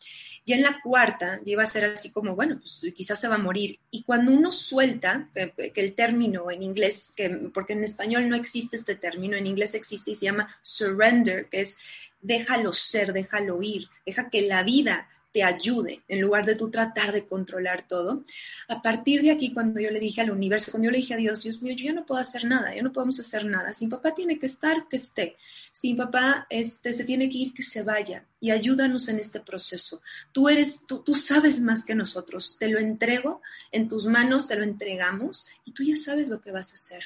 y 0.47 0.53
en 0.53 0.63
la 0.63 0.81
cuarta 0.81 1.41
iba 1.45 1.65
a 1.65 1.67
ser 1.67 1.85
así 1.85 2.13
como, 2.13 2.37
bueno, 2.37 2.61
pues 2.61 2.87
quizás 2.95 3.21
se 3.21 3.27
va 3.27 3.35
a 3.35 3.39
morir. 3.39 3.81
Y 3.91 4.05
cuando 4.05 4.31
uno 4.31 4.53
suelta, 4.53 5.29
que, 5.35 5.73
que 5.73 5.81
el 5.81 5.95
término 5.97 6.53
en 6.53 6.63
inglés, 6.63 7.13
que, 7.17 7.29
porque 7.53 7.73
en 7.73 7.83
español 7.83 8.29
no 8.29 8.37
existe 8.37 8.77
este 8.77 8.95
término, 8.95 9.37
en 9.37 9.49
inglés 9.49 9.75
existe 9.75 10.13
y 10.13 10.15
se 10.15 10.27
llama 10.27 10.57
surrender, 10.63 11.49
que 11.49 11.63
es 11.63 11.77
déjalo 12.23 12.73
ser, 12.73 13.13
déjalo 13.13 13.61
ir, 13.61 13.89
deja 14.07 14.31
que 14.31 14.43
la 14.43 14.63
vida 14.63 15.09
te 15.37 15.43
ayude 15.43 16.01
en 16.09 16.23
lugar 16.23 16.47
de 16.47 16.55
tú 16.55 16.71
tratar 16.71 17.13
de 17.13 17.27
controlar 17.27 17.87
todo. 17.87 18.25
A 18.69 18.81
partir 18.81 19.21
de 19.21 19.31
aquí, 19.31 19.53
cuando 19.53 19.79
yo 19.81 19.91
le 19.91 20.01
dije 20.01 20.23
al 20.23 20.31
universo, 20.31 20.71
cuando 20.71 20.87
yo 20.87 20.93
le 20.93 20.97
dije 20.97 21.13
a 21.13 21.19
Dios, 21.19 21.43
Dios 21.43 21.61
mío, 21.61 21.75
yo 21.77 21.85
ya 21.85 21.93
no 21.93 22.07
puedo 22.07 22.19
hacer 22.19 22.47
nada, 22.47 22.75
ya 22.75 22.83
no 22.83 22.91
podemos 22.91 23.21
hacer 23.21 23.45
nada. 23.45 23.75
Si 23.75 23.87
papá 23.87 24.15
tiene 24.15 24.39
que 24.39 24.47
estar, 24.47 24.89
que 24.89 24.97
esté. 24.97 25.37
Si 25.73 25.93
papá 25.93 26.47
este, 26.49 26.95
se 26.95 27.05
tiene 27.05 27.29
que 27.29 27.37
ir, 27.37 27.53
que 27.53 27.63
se 27.63 27.83
vaya. 27.83 28.25
Y 28.41 28.51
ayúdanos 28.51 29.09
en 29.09 29.19
este 29.19 29.41
proceso. 29.41 30.01
Tú 30.33 30.49
eres, 30.49 30.87
tú, 30.87 31.03
tú 31.03 31.15
sabes 31.15 31.61
más 31.61 31.85
que 31.85 31.95
nosotros. 31.95 32.57
Te 32.59 32.69
lo 32.69 32.79
entrego 32.79 33.43
en 33.73 33.89
tus 33.89 34.07
manos, 34.07 34.49
te 34.49 34.57
lo 34.57 34.65
entregamos 34.65 35.49
y 35.67 35.73
tú 35.73 35.83
ya 35.83 35.97
sabes 35.97 36.31
lo 36.31 36.41
que 36.41 36.51
vas 36.51 36.73
a 36.73 36.77
hacer. 36.77 37.05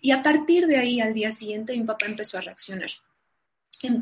Y 0.00 0.12
a 0.12 0.22
partir 0.22 0.68
de 0.68 0.76
ahí, 0.76 1.00
al 1.00 1.14
día 1.14 1.32
siguiente, 1.32 1.76
mi 1.76 1.82
papá 1.82 2.06
empezó 2.06 2.38
a 2.38 2.42
reaccionar 2.42 2.92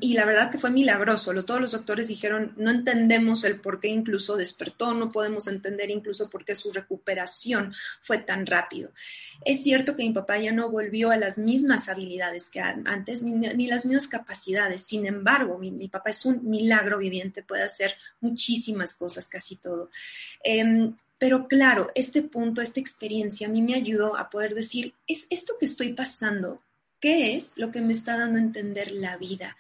y 0.00 0.12
la 0.12 0.26
verdad 0.26 0.50
que 0.50 0.58
fue 0.58 0.70
milagroso. 0.70 1.32
Todos 1.44 1.60
los 1.60 1.72
doctores 1.72 2.08
dijeron, 2.08 2.52
no 2.56 2.70
entendemos 2.70 3.44
el 3.44 3.60
por 3.60 3.80
qué 3.80 3.88
incluso 3.88 4.36
despertó, 4.36 4.92
no 4.92 5.10
podemos 5.10 5.48
entender 5.48 5.90
incluso 5.90 6.28
por 6.28 6.44
qué 6.44 6.54
su 6.54 6.72
recuperación 6.72 7.72
fue 8.02 8.18
tan 8.18 8.44
rápido. 8.44 8.92
Es 9.44 9.62
cierto 9.62 9.96
que 9.96 10.02
mi 10.02 10.12
papá 10.12 10.38
ya 10.38 10.52
no 10.52 10.70
volvió 10.70 11.10
a 11.10 11.16
las 11.16 11.38
mismas 11.38 11.88
habilidades 11.88 12.50
que 12.50 12.60
antes, 12.60 13.22
ni, 13.22 13.66
las 13.66 13.86
mismas 13.86 14.08
capacidades. 14.08 14.82
Sin 14.82 15.06
embargo, 15.06 15.58
mi, 15.58 15.88
papá 15.88 16.10
es 16.10 16.26
un 16.26 16.48
milagro 16.48 16.98
viviente, 16.98 17.42
puede 17.42 17.62
hacer 17.62 17.94
muchísimas 18.20 18.94
cosas, 18.94 19.28
casi 19.28 19.56
todo. 19.56 19.90
Em, 20.44 20.94
pero 21.18 21.48
claro, 21.48 21.88
este 21.94 22.22
punto, 22.22 22.60
esta 22.60 22.80
experiencia 22.80 23.46
a 23.46 23.50
mí 23.50 23.62
me 23.62 23.74
ayudó 23.74 24.16
a 24.16 24.28
poder 24.28 24.54
decir, 24.54 24.94
es 25.06 25.26
esto 25.30 25.54
que 25.58 25.66
estoy 25.66 25.94
pasando 25.94 26.60
¿Qué 27.00 27.34
es 27.34 27.56
lo 27.56 27.70
que 27.70 27.80
me 27.80 27.92
está 27.92 28.18
dando 28.18 28.38
a 28.38 28.42
entender 28.42 28.92
la 28.92 29.16
vida? 29.16 29.56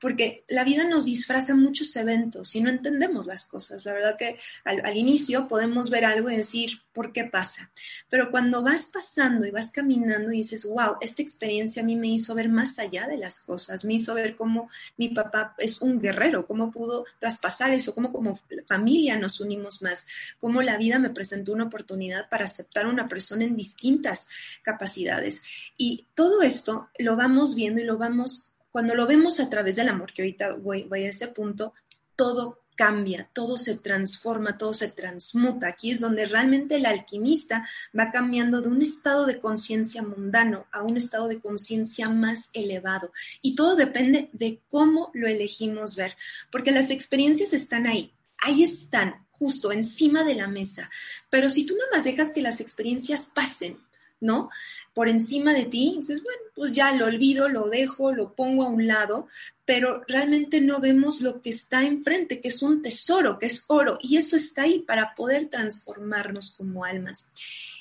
Porque 0.00 0.44
la 0.46 0.62
vida 0.62 0.86
nos 0.86 1.06
disfraza 1.06 1.56
muchos 1.56 1.96
eventos 1.96 2.54
y 2.54 2.60
no 2.60 2.70
entendemos 2.70 3.26
las 3.26 3.46
cosas. 3.46 3.84
La 3.84 3.92
verdad 3.92 4.16
que 4.16 4.38
al, 4.64 4.96
inicio 4.96 5.48
podemos 5.48 5.90
ver 5.90 6.04
algo 6.04 6.30
y 6.30 6.36
decir, 6.36 6.82
¿por 6.92 7.12
qué 7.12 7.24
pasa? 7.24 7.72
Pero 8.08 8.30
cuando 8.30 8.62
vas 8.62 8.86
pasando 8.86 9.44
y 9.44 9.50
vas 9.50 9.72
caminando 9.72 10.30
y 10.30 10.36
dices, 10.36 10.64
wow, 10.66 10.96
esta 11.00 11.20
experiencia 11.20 11.82
a 11.82 11.84
mí 11.84 11.96
me 11.96 12.06
hizo 12.06 12.32
ver 12.32 12.48
más 12.48 12.78
allá 12.78 13.08
de 13.08 13.16
las 13.16 13.40
cosas, 13.40 13.84
me 13.84 13.94
hizo 13.94 14.14
ver 14.14 14.36
cómo 14.36 14.70
mi 14.96 15.08
papá 15.08 15.56
es 15.58 15.82
un 15.82 15.98
guerrero, 15.98 16.46
cómo 16.46 16.70
pudo 16.70 17.06
traspasar 17.18 17.72
eso, 17.72 17.92
cómo 17.92 18.12
como 18.12 18.38
familia 18.68 19.18
nos 19.18 19.40
unimos 19.40 19.82
más, 19.82 20.06
cómo 20.38 20.62
la 20.62 20.76
vida 20.76 21.00
me 21.00 21.10
presentó 21.10 21.52
una 21.52 21.64
oportunidad 21.64 22.28
para 22.28 22.44
aceptar 22.44 22.86
a 22.86 22.90
una 22.90 23.08
persona 23.08 23.42
en 23.42 23.56
distintas 23.56 24.28
capacidades. 24.62 25.42
Y 25.76 26.06
todo 26.14 26.42
esto 26.42 26.83
lo 26.98 27.16
vamos 27.16 27.54
viendo 27.54 27.80
y 27.80 27.84
lo 27.84 27.98
vamos, 27.98 28.52
cuando 28.70 28.94
lo 28.94 29.06
vemos 29.06 29.40
a 29.40 29.50
través 29.50 29.76
del 29.76 29.88
amor, 29.88 30.12
que 30.12 30.22
ahorita 30.22 30.56
voy, 30.56 30.88
a 30.90 31.08
ese 31.08 31.28
punto, 31.28 31.74
todo 32.16 32.60
cambia, 32.76 33.30
todo 33.32 33.56
se 33.56 33.76
transforma, 33.76 34.58
todo 34.58 34.74
se 34.74 34.88
transmuta. 34.88 35.68
Aquí 35.68 35.92
es 35.92 36.00
donde 36.00 36.26
realmente 36.26 36.76
el 36.76 36.86
alquimista 36.86 37.68
va 37.96 38.10
cambiando 38.10 38.60
de 38.60 38.68
un 38.68 38.82
estado 38.82 39.26
de 39.26 39.38
conciencia 39.38 40.02
mundano 40.02 40.66
a 40.72 40.82
un 40.82 40.96
estado 40.96 41.28
de 41.28 41.38
conciencia 41.38 42.08
más 42.08 42.50
elevado. 42.52 43.12
Y 43.42 43.54
todo 43.54 43.76
depende 43.76 44.28
de 44.32 44.60
cómo 44.68 45.10
lo 45.14 45.28
elegimos 45.28 45.94
ver, 45.94 46.16
porque 46.50 46.72
las 46.72 46.90
experiencias 46.90 47.52
están 47.52 47.86
ahí, 47.86 48.12
ahí 48.38 48.62
están, 48.62 49.24
justo 49.30 49.72
encima 49.72 50.24
de 50.24 50.34
la 50.34 50.48
mesa. 50.48 50.90
Pero 51.30 51.50
si 51.50 51.66
tú 51.66 51.74
nada 51.76 51.90
más 51.92 52.04
dejas 52.04 52.32
que 52.32 52.42
las 52.42 52.60
experiencias 52.60 53.30
pasen, 53.34 53.78
¿no? 54.24 54.50
por 54.94 55.08
encima 55.08 55.52
de 55.52 55.64
ti, 55.64 55.94
dices, 55.96 56.22
bueno, 56.22 56.40
pues 56.54 56.70
ya 56.70 56.92
lo 56.92 57.06
olvido, 57.06 57.48
lo 57.48 57.68
dejo, 57.68 58.12
lo 58.12 58.32
pongo 58.34 58.62
a 58.62 58.68
un 58.68 58.86
lado, 58.86 59.26
pero 59.64 60.04
realmente 60.06 60.60
no 60.60 60.78
vemos 60.78 61.20
lo 61.20 61.42
que 61.42 61.50
está 61.50 61.82
enfrente, 61.82 62.40
que 62.40 62.48
es 62.48 62.62
un 62.62 62.80
tesoro, 62.80 63.38
que 63.38 63.46
es 63.46 63.64
oro, 63.66 63.98
y 64.00 64.16
eso 64.16 64.36
está 64.36 64.62
ahí 64.62 64.78
para 64.78 65.16
poder 65.16 65.48
transformarnos 65.48 66.52
como 66.52 66.84
almas. 66.84 67.32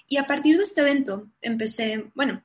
Y 0.08 0.18
a 0.18 0.26
partir 0.26 0.58
de 0.58 0.64
este 0.64 0.82
evento 0.82 1.30
empecé, 1.40 2.12
bueno, 2.16 2.42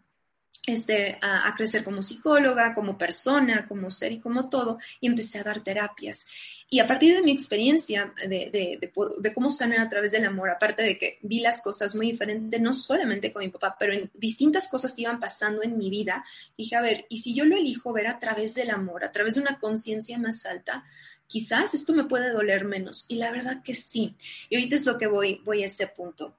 este, 0.67 1.19
a, 1.23 1.49
a, 1.49 1.55
crecer 1.55 1.83
como 1.83 2.03
psicóloga, 2.03 2.75
como 2.75 2.99
persona, 2.99 3.67
como 3.67 3.89
ser 3.89 4.13
y 4.13 4.21
como 4.21 4.51
todo, 4.51 4.79
y 5.01 5.07
empecé 5.07 5.39
a 5.39 5.45
dar 5.45 5.65
terapias. 5.65 6.27
Y 6.71 6.81
a 6.81 6.87
partir 6.87 7.15
de 7.15 7.23
mi 7.23 7.33
experiencia 7.33 8.13
de, 8.29 8.79
de, 8.79 9.33
cómo 9.33 9.49
sanar 9.49 9.81
a 9.81 9.89
través 9.89 10.13
del 10.13 10.27
amor, 10.27 10.51
aparte 10.51 10.83
de 10.83 10.99
que 10.99 11.19
vi 11.23 11.41
las 11.41 11.63
cosas 11.63 11.95
muy 11.95 12.11
diferentes, 12.11 12.61
no 12.61 12.75
solamente 12.75 13.33
con 13.33 13.43
mi 13.43 13.49
papá, 13.49 13.77
pero 13.79 13.95
en 13.95 14.11
distintas 14.15 14.69
cosas 14.69 14.93
que 14.93 15.03
iban 15.03 15.19
pasando 15.19 15.63
en 15.63 15.79
mi 15.79 15.89
vida, 15.89 16.27
dije, 16.59 16.77
a 16.77 16.83
ver, 16.83 17.07
¿y 17.09 17.21
si 17.21 17.35
yo 17.35 17.47
lo 17.47 17.57
elijo 17.57 17.95
ver 17.95 18.07
a 18.07 18.19
través 18.19 18.55
del 18.55 18.71
amor, 18.71 19.03
a 19.03 19.13
través 19.13 19.37
de 19.37 19.41
una 19.41 19.59
conciencia 19.59 20.19
más 20.19 20.45
alta? 20.45 20.85
Quizás 21.27 21.73
esto 21.73 21.95
me 21.95 22.05
puede 22.05 22.31
doler 22.31 22.67
menos. 22.67 23.07
Y 23.09 23.17
la 23.17 23.31
verdad 23.31 23.63
que 23.63 23.75
sí. 23.75 24.15
Y 24.51 24.57
ahorita 24.57 24.77
es 24.77 24.85
lo 24.85 24.99
que 24.99 25.07
voy, 25.07 25.41
voy 25.45 25.63
a 25.63 25.67
ese 25.67 25.87
punto 25.87 26.37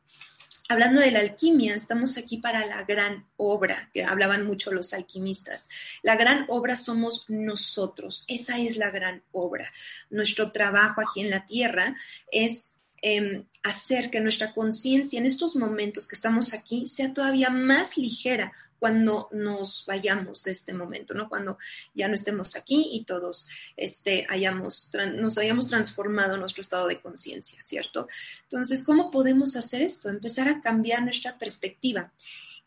hablando 0.69 1.01
de 1.01 1.11
la 1.11 1.19
alquimia, 1.19 1.75
estamos 1.75 2.17
aquí 2.17 2.38
para 2.38 2.65
la 2.67 2.83
gran 2.83 3.25
obra, 3.38 3.89
que 3.91 4.03
hablaban 4.03 4.45
mucho 4.45 4.71
los 4.71 4.93
alquimistas. 4.93 5.67
La 6.03 6.15
gran 6.15 6.45
obra 6.47 6.75
somos 6.75 7.25
nosotros, 7.27 8.23
esa 8.27 8.59
es 8.59 8.77
la 8.77 8.91
gran 8.91 9.23
obra. 9.31 9.73
Nuestro 10.11 10.51
trabajo 10.51 11.01
aquí 11.01 11.21
en 11.21 11.31
la 11.31 11.45
tierra 11.45 11.95
es 12.31 12.81
em, 13.01 13.45
hacer 13.63 14.11
que 14.11 14.21
nuestra 14.21 14.53
conciencia 14.53 15.19
en 15.19 15.25
estos 15.25 15.55
momentos 15.55 16.07
que 16.07 16.15
estamos 16.15 16.53
aquí 16.53 16.88
sea 16.88 17.13
todavía 17.13 17.49
más 17.49 17.97
ligera 17.97 18.53
cuando 18.79 19.27
nos 19.31 19.83
vayamos 19.86 20.43
de 20.43 20.51
este 20.51 20.74
momento, 20.74 21.13
¿no? 21.13 21.29
Cuando 21.29 21.57
ya 21.93 22.07
no 22.07 22.15
estemos 22.15 22.55
aquí 22.55 22.89
y 22.91 23.03
todos 23.03 23.48
este, 23.77 24.25
hayamos, 24.29 24.89
nos 25.15 25.38
hayamos 25.38 25.67
transformado 25.67 26.38
nuestro 26.38 26.62
estado 26.62 26.88
de 26.88 27.01
conciencia, 27.01 27.62
¿cierto? 27.62 28.07
Entonces, 28.43 28.83
¿cómo 28.83 29.12
podemos 29.12 29.55
hacer 29.55 29.81
esto? 29.81 30.09
Empezar 30.09 30.48
a 30.48 30.62
cambiar 30.62 31.03
nuestra 31.03 31.38
perspectiva. 31.38 32.12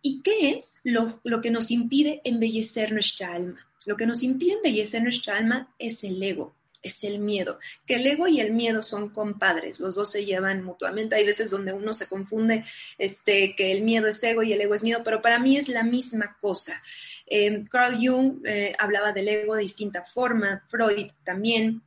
¿Y 0.02 0.20
qué 0.22 0.50
es 0.50 0.80
lo, 0.84 1.20
lo 1.24 1.40
que 1.40 1.50
nos 1.50 1.70
impide 1.70 2.20
embellecer 2.24 2.92
nuestra 2.92 3.34
alma? 3.34 3.66
Lo 3.86 3.96
que 3.96 4.06
nos 4.06 4.22
impide 4.22 4.54
embellecer 4.54 5.02
nuestra 5.02 5.36
alma 5.36 5.74
es 5.78 6.04
el 6.04 6.22
ego 6.22 6.54
es 6.82 7.04
el 7.04 7.18
miedo, 7.20 7.58
que 7.86 7.94
el 7.94 8.06
ego 8.06 8.26
y 8.26 8.40
el 8.40 8.52
miedo 8.52 8.82
son 8.82 9.10
compadres, 9.10 9.80
los 9.80 9.94
dos 9.94 10.10
se 10.10 10.24
llevan 10.24 10.64
mutuamente, 10.64 11.14
hay 11.14 11.24
veces 11.24 11.50
donde 11.50 11.72
uno 11.72 11.94
se 11.94 12.08
confunde 12.08 12.64
este, 12.98 13.54
que 13.54 13.72
el 13.72 13.82
miedo 13.82 14.08
es 14.08 14.22
ego 14.22 14.42
y 14.42 14.52
el 14.52 14.60
ego 14.60 14.74
es 14.74 14.82
miedo, 14.82 15.02
pero 15.04 15.22
para 15.22 15.38
mí 15.38 15.56
es 15.56 15.68
la 15.68 15.84
misma 15.84 16.36
cosa. 16.40 16.82
Eh, 17.26 17.64
Carl 17.70 17.96
Jung 17.96 18.44
eh, 18.44 18.74
hablaba 18.78 19.12
del 19.12 19.28
ego 19.28 19.54
de 19.54 19.62
distinta 19.62 20.04
forma, 20.04 20.64
Freud 20.68 21.10
también. 21.24 21.82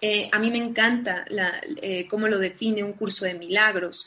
Eh, 0.00 0.28
a 0.32 0.38
mí 0.38 0.50
me 0.50 0.58
encanta 0.58 1.24
la, 1.28 1.60
cómo 2.08 2.26
lo 2.26 2.38
define 2.38 2.82
un 2.82 2.94
curso 2.94 3.24
de 3.24 3.34
milagros. 3.34 4.06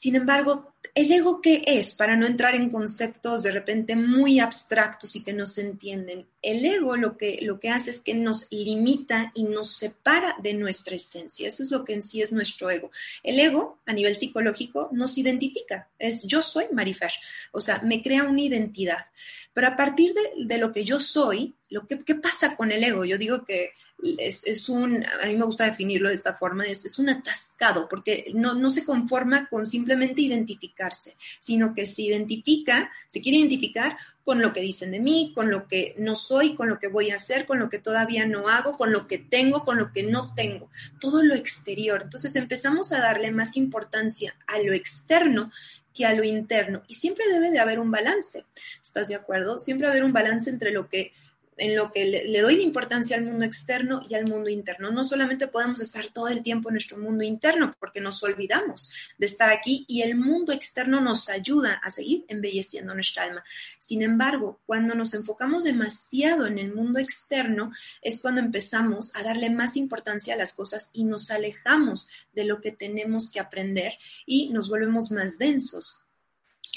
Sin 0.00 0.16
embargo, 0.16 0.72
¿el 0.94 1.12
ego 1.12 1.42
qué 1.42 1.62
es? 1.66 1.94
Para 1.94 2.16
no 2.16 2.26
entrar 2.26 2.54
en 2.54 2.70
conceptos 2.70 3.42
de 3.42 3.50
repente 3.50 3.96
muy 3.96 4.40
abstractos 4.40 5.14
y 5.14 5.22
que 5.22 5.34
no 5.34 5.44
se 5.44 5.60
entienden. 5.60 6.26
El 6.40 6.64
ego 6.64 6.96
lo 6.96 7.18
que, 7.18 7.40
lo 7.42 7.60
que 7.60 7.68
hace 7.68 7.90
es 7.90 8.00
que 8.00 8.14
nos 8.14 8.46
limita 8.50 9.30
y 9.34 9.44
nos 9.44 9.76
separa 9.76 10.36
de 10.42 10.54
nuestra 10.54 10.96
esencia. 10.96 11.46
Eso 11.46 11.62
es 11.62 11.70
lo 11.70 11.84
que 11.84 11.92
en 11.92 12.00
sí 12.00 12.22
es 12.22 12.32
nuestro 12.32 12.70
ego. 12.70 12.90
El 13.22 13.38
ego, 13.38 13.78
a 13.84 13.92
nivel 13.92 14.16
psicológico, 14.16 14.88
nos 14.90 15.18
identifica. 15.18 15.90
Es 15.98 16.22
yo 16.22 16.40
soy 16.40 16.64
Marifer. 16.72 17.12
O 17.52 17.60
sea, 17.60 17.82
me 17.82 18.02
crea 18.02 18.24
una 18.24 18.40
identidad. 18.40 19.04
Pero 19.52 19.66
a 19.66 19.76
partir 19.76 20.14
de, 20.34 20.56
lo 20.56 20.72
que 20.72 20.82
yo 20.82 20.98
soy, 20.98 21.56
lo 21.68 21.86
que, 21.86 21.98
¿qué 21.98 22.14
pasa 22.14 22.56
con 22.56 22.72
el 22.72 22.82
ego? 22.82 23.04
Yo 23.04 23.18
digo 23.18 23.44
que 23.44 23.72
es, 24.18 24.68
un, 24.68 25.04
a 25.04 25.26
mí 25.26 25.36
me 25.36 25.44
gusta 25.44 25.64
definirlo 25.64 26.08
de 26.08 26.14
esta 26.14 26.34
forma, 26.34 26.64
es, 26.66 26.84
es 26.84 26.98
un 26.98 27.10
atascado, 27.10 27.88
porque 27.88 28.30
no, 28.34 28.54
no, 28.54 28.70
se 28.70 28.84
conforma 28.84 29.48
con 29.48 29.66
simplemente 29.66 30.22
identificarse, 30.22 31.16
sino 31.38 31.74
que 31.74 31.86
se 31.86 32.02
identifica, 32.02 32.90
se 33.08 33.20
quiere 33.20 33.38
identificar 33.38 33.96
con 34.24 34.40
lo 34.40 34.52
que 34.52 34.60
dicen 34.60 34.92
de 34.92 35.00
mí, 35.00 35.32
con 35.34 35.50
lo 35.50 35.66
que 35.66 35.94
no 35.98 36.14
soy, 36.14 36.54
con 36.54 36.68
lo 36.68 36.78
que 36.78 36.88
voy 36.88 37.10
a 37.10 37.16
hacer, 37.16 37.46
con 37.46 37.58
lo 37.58 37.68
que 37.68 37.78
todavía 37.78 38.26
no 38.26 38.48
hago, 38.48 38.76
con 38.76 38.92
lo 38.92 39.06
que 39.06 39.18
tengo, 39.18 39.64
con 39.64 39.78
lo 39.78 39.92
que 39.92 40.02
no 40.02 40.34
tengo, 40.34 40.70
todo 41.00 41.22
lo 41.22 41.34
exterior. 41.34 42.02
Entonces 42.02 42.36
empezamos 42.36 42.92
a 42.92 43.00
darle 43.00 43.30
más 43.30 43.56
importancia 43.56 44.34
a 44.46 44.58
lo 44.60 44.72
externo 44.72 45.50
que 45.94 46.06
a 46.06 46.14
lo 46.14 46.22
interno. 46.24 46.82
Y 46.86 46.94
siempre 46.94 47.28
debe 47.28 47.50
de 47.50 47.58
haber 47.58 47.80
un 47.80 47.90
balance, 47.90 48.44
¿estás 48.82 49.08
de 49.08 49.16
acuerdo? 49.16 49.58
Siempre 49.58 49.88
haber 49.88 50.04
un 50.04 50.12
balance 50.12 50.48
entre 50.48 50.70
lo 50.70 50.88
que 50.88 51.12
en 51.60 51.76
lo 51.76 51.92
que 51.92 52.06
le, 52.06 52.40
doy 52.40 52.62
importancia 52.62 53.16
al 53.16 53.24
mundo 53.24 53.44
externo 53.44 54.02
y 54.08 54.14
al 54.14 54.26
mundo 54.26 54.48
interno. 54.48 54.90
No 54.90 55.04
solamente 55.04 55.46
podemos 55.46 55.80
estar 55.80 56.08
todo 56.08 56.28
el 56.28 56.42
tiempo 56.42 56.68
en 56.68 56.74
nuestro 56.74 56.98
mundo 56.98 57.22
interno, 57.22 57.72
porque 57.78 58.00
nos 58.00 58.22
olvidamos 58.22 58.90
de 59.18 59.26
estar 59.26 59.50
aquí 59.50 59.84
y 59.86 60.02
el 60.02 60.16
mundo 60.16 60.52
externo 60.52 61.00
nos 61.00 61.28
ayuda 61.28 61.74
a 61.74 61.90
seguir 61.90 62.24
embelleciendo 62.28 62.94
nuestra 62.94 63.24
alma. 63.24 63.44
Sin 63.78 64.02
embargo, 64.02 64.60
cuando 64.66 64.94
nos 64.94 65.14
enfocamos 65.14 65.64
demasiado 65.64 66.46
en 66.46 66.58
el 66.58 66.74
mundo 66.74 66.98
externo, 66.98 67.70
es 68.00 68.20
cuando 68.20 68.40
empezamos 68.40 69.14
a 69.14 69.22
darle 69.22 69.50
más 69.50 69.76
importancia 69.76 70.34
a 70.34 70.38
las 70.38 70.54
cosas 70.54 70.90
y 70.92 71.04
nos 71.04 71.30
alejamos 71.30 72.08
de 72.32 72.44
lo 72.44 72.60
que 72.60 72.72
tenemos 72.72 73.30
que 73.30 73.40
aprender 73.40 73.98
y 74.24 74.48
nos 74.50 74.68
volvemos 74.68 75.10
más 75.10 75.38
densos 75.38 76.06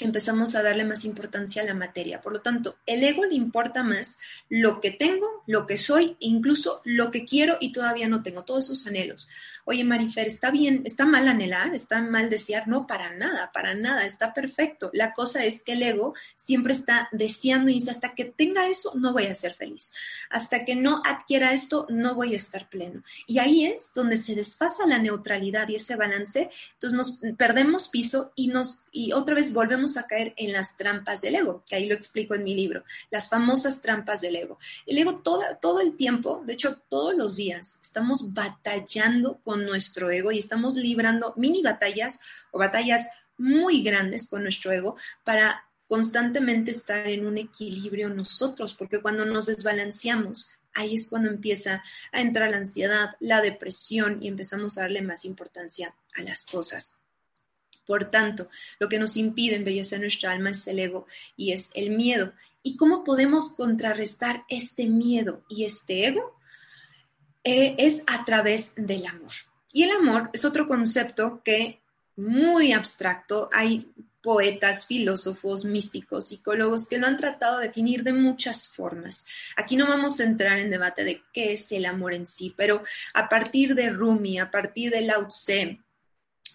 empezamos 0.00 0.54
a 0.54 0.62
darle 0.62 0.84
más 0.84 1.04
importancia 1.04 1.62
a 1.62 1.64
la 1.64 1.74
materia. 1.74 2.20
Por 2.20 2.32
lo 2.32 2.40
tanto, 2.40 2.76
el 2.86 3.04
ego 3.04 3.24
le 3.24 3.34
importa 3.34 3.82
más 3.82 4.18
lo 4.48 4.80
que 4.80 4.90
tengo, 4.90 5.44
lo 5.46 5.66
que 5.66 5.78
soy, 5.78 6.16
incluso 6.20 6.80
lo 6.84 7.10
que 7.10 7.24
quiero 7.24 7.56
y 7.60 7.72
todavía 7.72 8.08
no 8.08 8.22
tengo, 8.22 8.44
todos 8.44 8.64
esos 8.64 8.86
anhelos. 8.86 9.28
Oye, 9.66 9.84
Marifer, 9.84 10.26
¿está 10.26 10.50
bien? 10.50 10.82
¿Está 10.84 11.06
mal 11.06 11.26
anhelar? 11.28 11.74
¿Está 11.74 12.02
mal 12.02 12.28
desear? 12.28 12.68
No, 12.68 12.86
para 12.86 13.14
nada, 13.14 13.50
para 13.52 13.74
nada, 13.74 14.04
está 14.04 14.34
perfecto. 14.34 14.90
La 14.92 15.14
cosa 15.14 15.44
es 15.44 15.62
que 15.62 15.72
el 15.72 15.82
ego 15.82 16.14
siempre 16.36 16.74
está 16.74 17.08
deseando 17.12 17.70
y 17.70 17.74
dice, 17.74 17.90
hasta 17.90 18.14
que 18.14 18.24
tenga 18.24 18.66
eso, 18.68 18.92
no 18.96 19.12
voy 19.12 19.26
a 19.26 19.34
ser 19.34 19.54
feliz. 19.54 19.92
Hasta 20.28 20.64
que 20.64 20.76
no 20.76 21.02
adquiera 21.04 21.52
esto, 21.52 21.86
no 21.88 22.14
voy 22.14 22.34
a 22.34 22.36
estar 22.36 22.68
pleno. 22.68 23.02
Y 23.26 23.38
ahí 23.38 23.64
es 23.64 23.92
donde 23.94 24.16
se 24.16 24.34
desfasa 24.34 24.86
la 24.86 24.98
neutralidad 24.98 25.68
y 25.68 25.76
ese 25.76 25.96
balance. 25.96 26.50
Entonces 26.74 26.96
nos 26.96 27.20
perdemos 27.36 27.88
piso 27.88 28.32
y, 28.34 28.48
nos, 28.48 28.86
y 28.92 29.12
otra 29.12 29.34
vez 29.34 29.52
volvemos 29.52 29.83
a 29.96 30.06
caer 30.06 30.34
en 30.36 30.52
las 30.52 30.76
trampas 30.76 31.20
del 31.20 31.36
ego, 31.36 31.62
que 31.68 31.76
ahí 31.76 31.86
lo 31.86 31.94
explico 31.94 32.34
en 32.34 32.44
mi 32.44 32.54
libro, 32.54 32.84
las 33.10 33.28
famosas 33.28 33.82
trampas 33.82 34.20
del 34.20 34.36
ego. 34.36 34.58
El 34.86 34.98
ego 34.98 35.20
todo, 35.20 35.42
todo 35.60 35.80
el 35.80 35.96
tiempo, 35.96 36.42
de 36.44 36.54
hecho 36.54 36.82
todos 36.88 37.14
los 37.14 37.36
días, 37.36 37.78
estamos 37.82 38.32
batallando 38.32 39.38
con 39.42 39.64
nuestro 39.64 40.10
ego 40.10 40.32
y 40.32 40.38
estamos 40.38 40.74
librando 40.74 41.34
mini 41.36 41.62
batallas 41.62 42.20
o 42.50 42.58
batallas 42.58 43.08
muy 43.36 43.82
grandes 43.82 44.26
con 44.28 44.42
nuestro 44.42 44.72
ego 44.72 44.96
para 45.24 45.64
constantemente 45.86 46.70
estar 46.70 47.06
en 47.06 47.26
un 47.26 47.38
equilibrio 47.38 48.08
nosotros, 48.08 48.74
porque 48.74 49.00
cuando 49.00 49.24
nos 49.24 49.46
desbalanceamos, 49.46 50.50
ahí 50.72 50.94
es 50.94 51.08
cuando 51.08 51.28
empieza 51.28 51.82
a 52.12 52.20
entrar 52.20 52.50
la 52.50 52.56
ansiedad, 52.56 53.16
la 53.20 53.40
depresión 53.40 54.22
y 54.22 54.28
empezamos 54.28 54.78
a 54.78 54.82
darle 54.82 55.02
más 55.02 55.24
importancia 55.24 55.94
a 56.16 56.22
las 56.22 56.46
cosas. 56.46 57.03
Por 57.86 58.10
tanto, 58.10 58.48
lo 58.78 58.88
que 58.88 58.98
nos 58.98 59.16
impide 59.16 59.56
embellecer 59.56 60.00
nuestra 60.00 60.32
alma 60.32 60.50
es 60.50 60.66
el 60.66 60.78
ego 60.78 61.06
y 61.36 61.52
es 61.52 61.70
el 61.74 61.90
miedo. 61.90 62.32
¿Y 62.62 62.76
cómo 62.76 63.04
podemos 63.04 63.50
contrarrestar 63.50 64.44
este 64.48 64.86
miedo 64.86 65.44
y 65.48 65.64
este 65.64 66.06
ego? 66.06 66.38
Eh, 67.44 67.74
es 67.78 68.02
a 68.06 68.24
través 68.24 68.72
del 68.76 69.06
amor. 69.06 69.32
Y 69.72 69.82
el 69.82 69.90
amor 69.90 70.30
es 70.32 70.44
otro 70.44 70.66
concepto 70.66 71.42
que 71.44 71.82
muy 72.16 72.72
abstracto. 72.72 73.50
Hay 73.52 73.92
poetas, 74.22 74.86
filósofos, 74.86 75.66
místicos, 75.66 76.28
psicólogos 76.28 76.86
que 76.86 76.96
lo 76.96 77.06
han 77.06 77.18
tratado 77.18 77.58
de 77.58 77.66
definir 77.66 78.02
de 78.02 78.14
muchas 78.14 78.68
formas. 78.68 79.26
Aquí 79.56 79.76
no 79.76 79.86
vamos 79.86 80.18
a 80.18 80.24
entrar 80.24 80.58
en 80.58 80.70
debate 80.70 81.04
de 81.04 81.22
qué 81.34 81.52
es 81.52 81.70
el 81.72 81.84
amor 81.84 82.14
en 82.14 82.24
sí, 82.24 82.54
pero 82.56 82.82
a 83.12 83.28
partir 83.28 83.74
de 83.74 83.90
Rumi, 83.90 84.38
a 84.38 84.50
partir 84.50 84.90
de 84.90 85.02
Lao 85.02 85.28
Tse, 85.28 85.80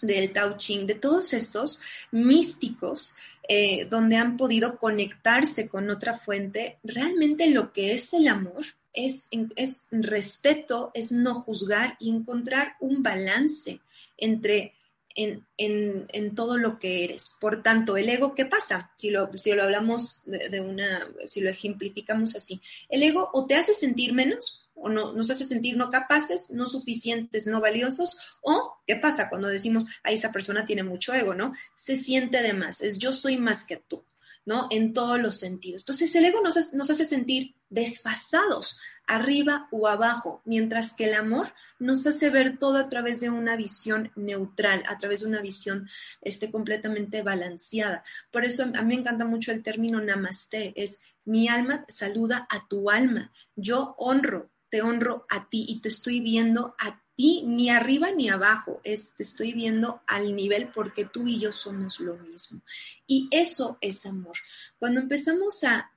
del 0.01 0.31
Tao 0.31 0.57
Ching, 0.57 0.85
de 0.85 0.95
todos 0.95 1.33
estos 1.33 1.79
místicos, 2.11 3.15
eh, 3.47 3.85
donde 3.89 4.15
han 4.15 4.37
podido 4.37 4.77
conectarse 4.77 5.67
con 5.67 5.89
otra 5.89 6.17
fuente, 6.17 6.77
realmente 6.83 7.49
lo 7.49 7.73
que 7.73 7.93
es 7.93 8.13
el 8.13 8.27
amor 8.27 8.63
es, 8.93 9.27
es 9.55 9.87
respeto, 9.91 10.91
es 10.93 11.11
no 11.11 11.35
juzgar 11.35 11.95
y 11.99 12.09
encontrar 12.09 12.75
un 12.79 13.01
balance 13.01 13.79
entre 14.17 14.75
en, 15.15 16.35
todo 16.35 16.57
lo 16.57 16.79
que 16.79 17.03
eres. 17.03 17.35
Por 17.39 17.61
tanto, 17.61 17.97
el 17.97 18.09
ego, 18.09 18.35
¿qué 18.35 18.45
pasa? 18.45 18.91
Si 18.95 19.09
lo, 19.09 19.29
si 19.37 19.51
lo 19.51 19.63
hablamos 19.63 20.23
de, 20.25 20.61
una, 20.61 21.07
si 21.25 21.41
lo 21.41 21.49
ejemplificamos 21.49 22.35
así, 22.35 22.61
el 22.87 23.03
ego 23.03 23.29
o 23.33 23.45
te 23.45 23.55
hace 23.55 23.73
sentir 23.73 24.13
menos 24.13 24.68
o 24.81 24.89
no, 24.89 25.13
nos 25.13 25.29
hace 25.29 25.45
sentir 25.45 25.77
no 25.77 25.89
capaces, 25.89 26.51
no 26.51 26.65
suficientes, 26.65 27.47
no 27.47 27.61
valiosos, 27.61 28.17
o 28.41 28.79
¿qué 28.85 28.95
pasa 28.95 29.29
cuando 29.29 29.47
decimos, 29.47 29.85
a 30.03 30.11
esa 30.11 30.31
persona 30.31 30.65
tiene 30.65 30.83
mucho 30.83 31.13
ego, 31.13 31.35
¿no? 31.35 31.53
Se 31.75 31.95
siente 31.95 32.41
de 32.41 32.53
más, 32.53 32.81
es 32.81 32.97
yo 32.97 33.13
soy 33.13 33.37
más 33.37 33.65
que 33.65 33.77
tú, 33.77 34.03
¿no? 34.45 34.67
En 34.71 34.93
todos 34.93 35.19
los 35.19 35.37
sentidos. 35.37 35.83
Entonces 35.83 36.15
el 36.15 36.25
ego 36.25 36.41
nos, 36.41 36.73
nos 36.73 36.89
hace 36.89 37.05
sentir 37.05 37.55
desfasados, 37.69 38.77
arriba 39.09 39.67
o 39.71 39.87
abajo, 39.87 40.41
mientras 40.45 40.93
que 40.93 41.05
el 41.05 41.15
amor 41.15 41.53
nos 41.79 42.05
hace 42.05 42.29
ver 42.29 42.59
todo 42.59 42.77
a 42.77 42.89
través 42.89 43.19
de 43.19 43.31
una 43.31 43.55
visión 43.55 44.11
neutral, 44.15 44.83
a 44.87 44.99
través 44.99 45.21
de 45.21 45.27
una 45.27 45.41
visión 45.41 45.89
este, 46.21 46.51
completamente 46.51 47.23
balanceada. 47.23 48.03
Por 48.31 48.45
eso 48.45 48.63
a 48.63 48.67
mí 48.67 48.83
me 48.83 48.93
encanta 48.93 49.25
mucho 49.25 49.51
el 49.51 49.63
término 49.63 49.99
namaste, 49.99 50.73
es 50.75 51.01
mi 51.25 51.47
alma 51.47 51.85
saluda 51.87 52.47
a 52.51 52.67
tu 52.67 52.91
alma, 52.91 53.31
yo 53.55 53.95
honro, 53.97 54.51
te 54.69 54.81
honro 54.81 55.25
a 55.29 55.49
ti 55.49 55.65
y 55.67 55.81
te 55.81 55.89
estoy 55.89 56.19
viendo 56.19 56.75
a 56.79 57.01
ti, 57.15 57.43
ni 57.45 57.69
arriba 57.69 58.11
ni 58.11 58.29
abajo, 58.29 58.79
es, 58.83 59.15
te 59.15 59.23
estoy 59.23 59.53
viendo 59.53 60.01
al 60.07 60.35
nivel 60.35 60.69
porque 60.73 61.05
tú 61.05 61.27
y 61.27 61.39
yo 61.39 61.51
somos 61.51 61.99
lo 61.99 62.17
mismo. 62.17 62.61
Y 63.05 63.27
eso 63.31 63.77
es 63.81 64.05
amor. 64.05 64.37
Cuando 64.77 65.01
empezamos 65.01 65.63
a 65.63 65.91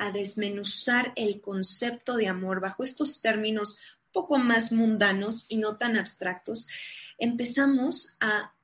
a 0.00 0.10
desmenuzar 0.12 1.12
el 1.14 1.40
concepto 1.40 2.16
de 2.16 2.26
amor 2.26 2.60
bajo 2.60 2.84
estos 2.84 3.20
términos 3.20 3.76
un 4.06 4.12
poco 4.12 4.38
más 4.38 4.72
mundanos 4.72 5.46
y 5.48 5.58
no 5.58 5.76
tan 5.76 5.96
abstractos, 5.96 6.66
empezamos 7.18 8.16
a, 8.20 8.54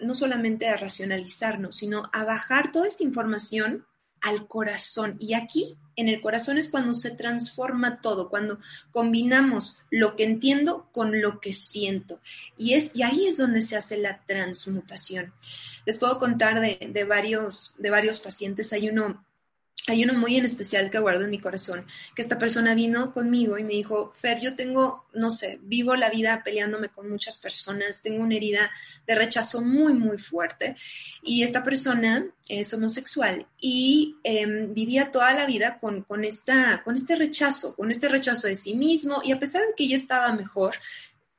no 0.00 0.14
solamente 0.14 0.68
a 0.68 0.76
racionalizarnos, 0.76 1.76
sino 1.76 2.08
a 2.12 2.24
bajar 2.24 2.70
toda 2.70 2.86
esta 2.86 3.02
información 3.02 3.86
al 4.20 4.46
corazón. 4.46 5.16
Y 5.18 5.34
aquí, 5.34 5.76
en 5.96 6.08
el 6.08 6.20
corazón, 6.20 6.58
es 6.58 6.68
cuando 6.68 6.94
se 6.94 7.10
transforma 7.10 8.00
todo, 8.00 8.28
cuando 8.28 8.58
combinamos 8.90 9.78
lo 9.90 10.16
que 10.16 10.24
entiendo 10.24 10.88
con 10.92 11.20
lo 11.20 11.40
que 11.40 11.52
siento. 11.52 12.20
Y, 12.56 12.74
es, 12.74 12.94
y 12.94 13.02
ahí 13.02 13.26
es 13.26 13.36
donde 13.36 13.62
se 13.62 13.76
hace 13.76 13.98
la 13.98 14.20
transmutación. 14.26 15.32
Les 15.86 15.98
puedo 15.98 16.18
contar 16.18 16.60
de, 16.60 16.90
de 16.92 17.04
varios, 17.04 17.74
de 17.78 17.90
varios 17.90 18.20
pacientes. 18.20 18.72
Hay 18.72 18.88
uno 18.88 19.24
hay 19.92 20.04
uno 20.04 20.14
muy 20.14 20.36
en 20.36 20.44
especial 20.44 20.90
que 20.90 20.98
guardo 20.98 21.24
en 21.24 21.30
mi 21.30 21.38
corazón, 21.38 21.86
que 22.14 22.22
esta 22.22 22.38
persona 22.38 22.74
vino 22.74 23.12
conmigo 23.12 23.58
y 23.58 23.64
me 23.64 23.74
dijo, 23.74 24.12
Fer, 24.14 24.40
yo 24.40 24.54
tengo, 24.54 25.06
no 25.14 25.30
sé, 25.30 25.58
vivo 25.62 25.96
la 25.96 26.10
vida 26.10 26.42
peleándome 26.44 26.88
con 26.88 27.08
muchas 27.08 27.38
personas, 27.38 28.02
tengo 28.02 28.22
una 28.22 28.36
herida 28.36 28.70
de 29.06 29.14
rechazo 29.14 29.62
muy, 29.62 29.94
muy 29.94 30.18
fuerte. 30.18 30.76
Y 31.22 31.42
esta 31.42 31.62
persona 31.62 32.26
es 32.48 32.72
homosexual 32.74 33.46
y 33.58 34.16
em, 34.24 34.74
vivía 34.74 35.10
toda 35.10 35.32
la 35.32 35.46
vida 35.46 35.78
con, 35.78 36.02
con, 36.02 36.24
esta, 36.24 36.82
con 36.84 36.96
este 36.96 37.16
rechazo, 37.16 37.74
con 37.74 37.90
este 37.90 38.08
rechazo 38.08 38.46
de 38.46 38.56
sí 38.56 38.74
mismo 38.74 39.22
y 39.24 39.32
a 39.32 39.38
pesar 39.38 39.62
de 39.62 39.74
que 39.76 39.84
ella 39.84 39.96
estaba 39.96 40.32
mejor, 40.32 40.76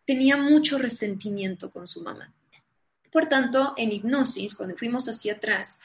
tenía 0.06 0.38
mucho 0.38 0.80
resentimiento 0.80 1.70
con 1.70 1.88
su 1.88 2.02
mamá. 2.02 2.34
Por 3.12 3.28
tanto, 3.28 3.74
en 3.78 3.92
hipnosis, 3.92 4.56
cuando 4.56 4.76
fuimos 4.76 5.08
hacia 5.08 5.34
atrás, 5.34 5.82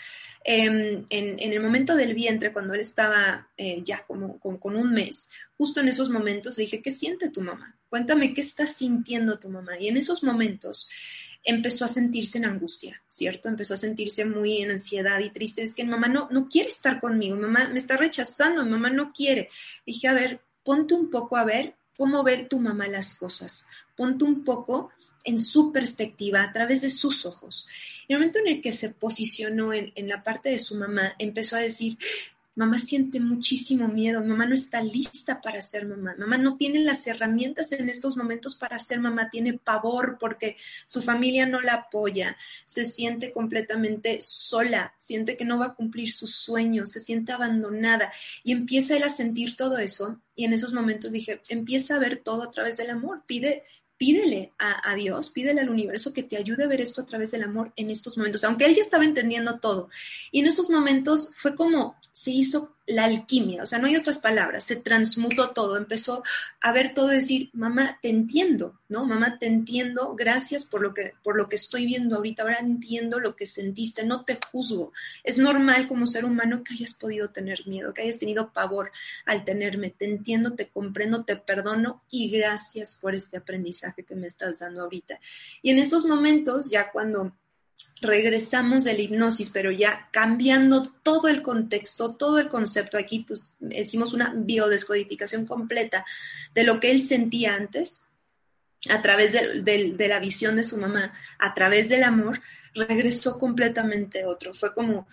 Em, 0.47 1.07
en, 1.09 1.53
el 1.53 1.61
momento 1.61 1.97
del 1.97 2.13
vientre, 2.13 2.53
cuando 2.53 2.75
él 2.75 2.81
estaba 2.81 3.49
eh, 3.57 3.81
ya 3.83 4.05
como, 4.05 4.39
con 4.39 4.77
un 4.77 4.93
mes, 4.93 5.31
justo 5.57 5.81
en 5.81 5.89
esos 5.89 6.11
momentos 6.11 6.59
le 6.59 6.65
dije, 6.65 6.83
¿qué 6.83 6.91
siente 6.91 7.31
tu 7.31 7.41
mamá? 7.41 7.79
Cuéntame 7.89 8.35
qué 8.35 8.43
está 8.43 8.67
sintiendo 8.67 9.39
tu 9.39 9.49
mamá. 9.49 9.79
Y 9.81 9.89
en 9.89 9.97
esos 9.97 10.23
momentos 10.23 10.87
empezó 11.45 11.87
a 11.87 11.89
sentirse 11.89 12.37
en 12.37 12.45
angustia, 12.45 13.03
¿cierto? 13.09 13.49
Empezó 13.49 13.73
a 13.73 13.79
sentirse 13.79 14.27
muy 14.27 14.59
en 14.59 14.71
ansiedad 14.71 15.19
y 15.21 15.31
triste. 15.31 15.63
Es 15.63 15.75
que 15.75 15.85
mamá 15.85 16.09
no, 16.09 16.29
no 16.31 16.47
quiere 16.49 16.69
estar 16.69 17.01
conmigo, 17.01 17.37
mamá 17.37 17.69
me 17.69 17.79
está 17.79 17.97
rechazando, 17.97 18.67
mamá 18.67 18.91
no 18.91 19.13
quiere. 19.13 19.49
Dije, 19.87 20.09
a 20.09 20.13
ver, 20.13 20.43
ponte 20.63 20.93
un 20.93 21.09
poco 21.09 21.39
a 21.39 21.45
ver 21.45 21.75
cómo 21.97 22.23
ver 22.23 22.49
tu 22.49 22.61
mamá 22.61 22.87
las 22.87 23.15
cosas. 23.15 23.67
Ponte 23.97 24.25
un 24.25 24.45
poco 24.45 24.91
en 25.25 25.39
su 25.39 25.73
perspectiva, 25.73 26.43
a 26.43 26.53
través 26.53 26.83
de 26.83 26.91
sus 26.91 27.27
ojos. 27.27 27.67
En 28.09 28.15
el 28.15 28.19
momento 28.21 28.39
en 28.39 28.49
el 28.49 28.61
que 28.61 28.73
se 28.73 28.91
posicionó 28.91 29.73
en, 29.73 29.93
en 29.95 30.09
la 30.09 30.23
parte 30.23 30.51
de 30.51 30.59
su 30.59 30.77
mamá, 30.77 31.15
empezó 31.19 31.57
a 31.57 31.61
decir, 31.61 31.99
Mamá 32.57 32.79
siente 32.79 33.19
muchísimo 33.19 33.89
miedo, 33.89 34.23
mamá 34.23 34.47
no 34.47 34.55
está 34.55 34.81
lista 34.81 35.41
para 35.41 35.61
ser 35.61 35.87
mamá, 35.87 36.15
mamá 36.17 36.39
no 36.39 36.57
tiene 36.57 36.79
las 36.79 37.05
herramientas 37.09 37.73
en 37.73 37.89
estos 37.89 38.17
momentos 38.17 38.55
para 38.55 38.79
ser 38.79 39.01
mamá, 39.01 39.29
tiene 39.29 39.55
pavor 39.55 40.19
porque 40.21 40.57
su 40.87 41.03
familia 41.03 41.47
no 41.47 41.61
la 41.61 41.75
apoya, 41.75 42.37
se 42.65 42.85
siente 42.85 43.33
completamente 43.33 44.21
sola, 44.21 44.95
siente 44.99 45.37
que 45.37 45.45
no 45.45 45.59
va 45.59 45.67
a 45.67 45.75
cumplir 45.75 46.13
sus 46.13 46.33
sueños, 46.37 46.93
se 46.93 47.01
siente 47.01 47.33
abandonada 47.33 48.13
y 48.45 48.53
empieza 48.53 48.97
él 48.97 49.03
a 49.03 49.09
sentir 49.09 49.57
todo 49.57 49.79
eso 49.79 50.21
y 50.37 50.45
en 50.45 50.53
esos 50.53 50.73
momentos 50.73 51.11
dije, 51.11 51.41
empieza 51.49 51.97
a 51.97 52.01
ver 52.01 52.23
todo 52.23 52.45
a 52.45 52.53
través 52.53 52.77
del 52.77 52.91
amor, 52.91 53.25
pide 53.27 53.65
pídele 54.05 54.53
a, 54.59 54.95
Dios, 54.95 55.31
pídele 55.31 55.62
al 55.62 55.71
universo 55.71 56.12
que 56.12 56.23
te 56.23 56.37
ayude 56.37 56.64
a 56.64 56.67
ver 56.67 56.83
esto 56.83 57.01
a 57.01 57.07
través 57.07 57.31
del 57.31 57.43
amor 57.43 57.73
en 57.75 57.88
estos 57.88 58.19
momentos, 58.19 58.45
aunque 58.45 58.67
él 58.67 58.75
ya 58.75 58.83
estaba 58.83 59.03
entendiendo 59.03 59.61
todo. 59.61 59.88
Y 60.31 60.40
en 60.40 60.47
estos 60.47 60.69
momentos 60.69 61.33
fue 61.38 61.55
como 61.55 61.97
se 62.12 62.31
hizo 62.31 62.77
la 62.87 63.05
alquimia, 63.05 63.62
o 63.62 63.66
sea, 63.66 63.79
no 63.79 63.87
hay 63.87 63.97
otras 63.97 64.18
palabras, 64.18 64.64
se 64.64 64.77
transmutó 64.77 65.51
todo, 65.51 65.77
empezó 65.77 66.23
a 66.61 66.73
ver 66.73 66.92
todo, 66.92 67.09
decir, 67.09 67.51
mamá, 67.55 67.99
te 68.03 68.11
entiendo, 68.11 68.81
¿no? 68.88 69.07
Mamá, 69.07 69.38
te 69.38 69.47
entiendo, 69.47 70.14
gracias 70.14 70.66
por 70.66 70.83
lo 70.83 70.92
que, 70.92 71.14
por 71.23 71.37
lo 71.37 71.49
que 71.49 71.57
estoy 71.57 71.87
viendo 71.87 72.16
ahorita, 72.16 72.42
ahora 72.42 72.59
entiendo 72.59 73.20
lo 73.20 73.37
que 73.37 73.47
sentiste, 73.47 74.05
no 74.05 74.25
te 74.25 74.38
juzgo. 74.51 74.92
Es 75.23 75.38
normal 75.38 75.88
como 75.88 76.07
ser 76.07 76.25
humano 76.25 76.62
que 76.62 76.75
hayas 76.75 76.94
podido 76.94 77.31
tener 77.31 77.66
miedo, 77.66 77.94
que 77.94 78.03
hayas 78.03 78.18
tenido 78.18 78.53
pavor 78.53 78.92
al 79.25 79.44
tenerme, 79.44 79.90
te 79.90 80.05
entiendo, 80.05 80.55
te 80.55 80.68
comprendo, 80.68 81.25
te 81.25 81.37
perdono 81.37 82.01
y 82.11 82.31
gracias 82.31 82.94
por 82.94 83.14
este 83.14 83.38
aprendizaje 83.38 84.05
que 84.05 84.14
me 84.14 84.27
estás 84.27 84.59
dando 84.59 84.83
ahorita. 84.83 85.18
Y 85.62 85.70
en 85.70 85.79
esos 85.79 86.05
momentos, 86.05 86.70
ya 86.70 86.90
cuando 86.90 87.33
regresamos 88.01 88.85
de 88.85 88.95
la 88.95 89.01
hipnosis, 89.01 89.51
pero 89.51 89.71
ya 89.71 90.09
cambiando 90.13 90.83
todo 90.83 91.29
el 91.29 91.43
contexto, 91.43 92.15
todo 92.15 92.39
el 92.39 92.49
concepto 92.49 92.99
aquí, 92.99 93.21
pues 93.27 93.55
hicimos 93.71 94.13
una 94.13 94.33
biodescodificación 94.37 95.47
completa 95.47 96.05
de 96.55 96.65
lo 96.65 96.81
que 96.81 96.91
él 96.91 97.01
sentía 97.01 97.55
antes, 97.55 98.11
a 98.91 99.01
través 99.01 99.33
de, 99.33 99.95
la 100.09 100.21
visión 100.21 100.57
de 100.57 100.65
su 100.65 100.77
mamá, 100.77 101.13
a 101.39 101.55
través 101.55 101.89
del 101.89 102.03
amor, 102.03 102.41
regresó 102.75 103.39
completamente 103.39 104.27
otro. 104.27 104.55
Fue 104.55 104.75
como, 104.75 105.07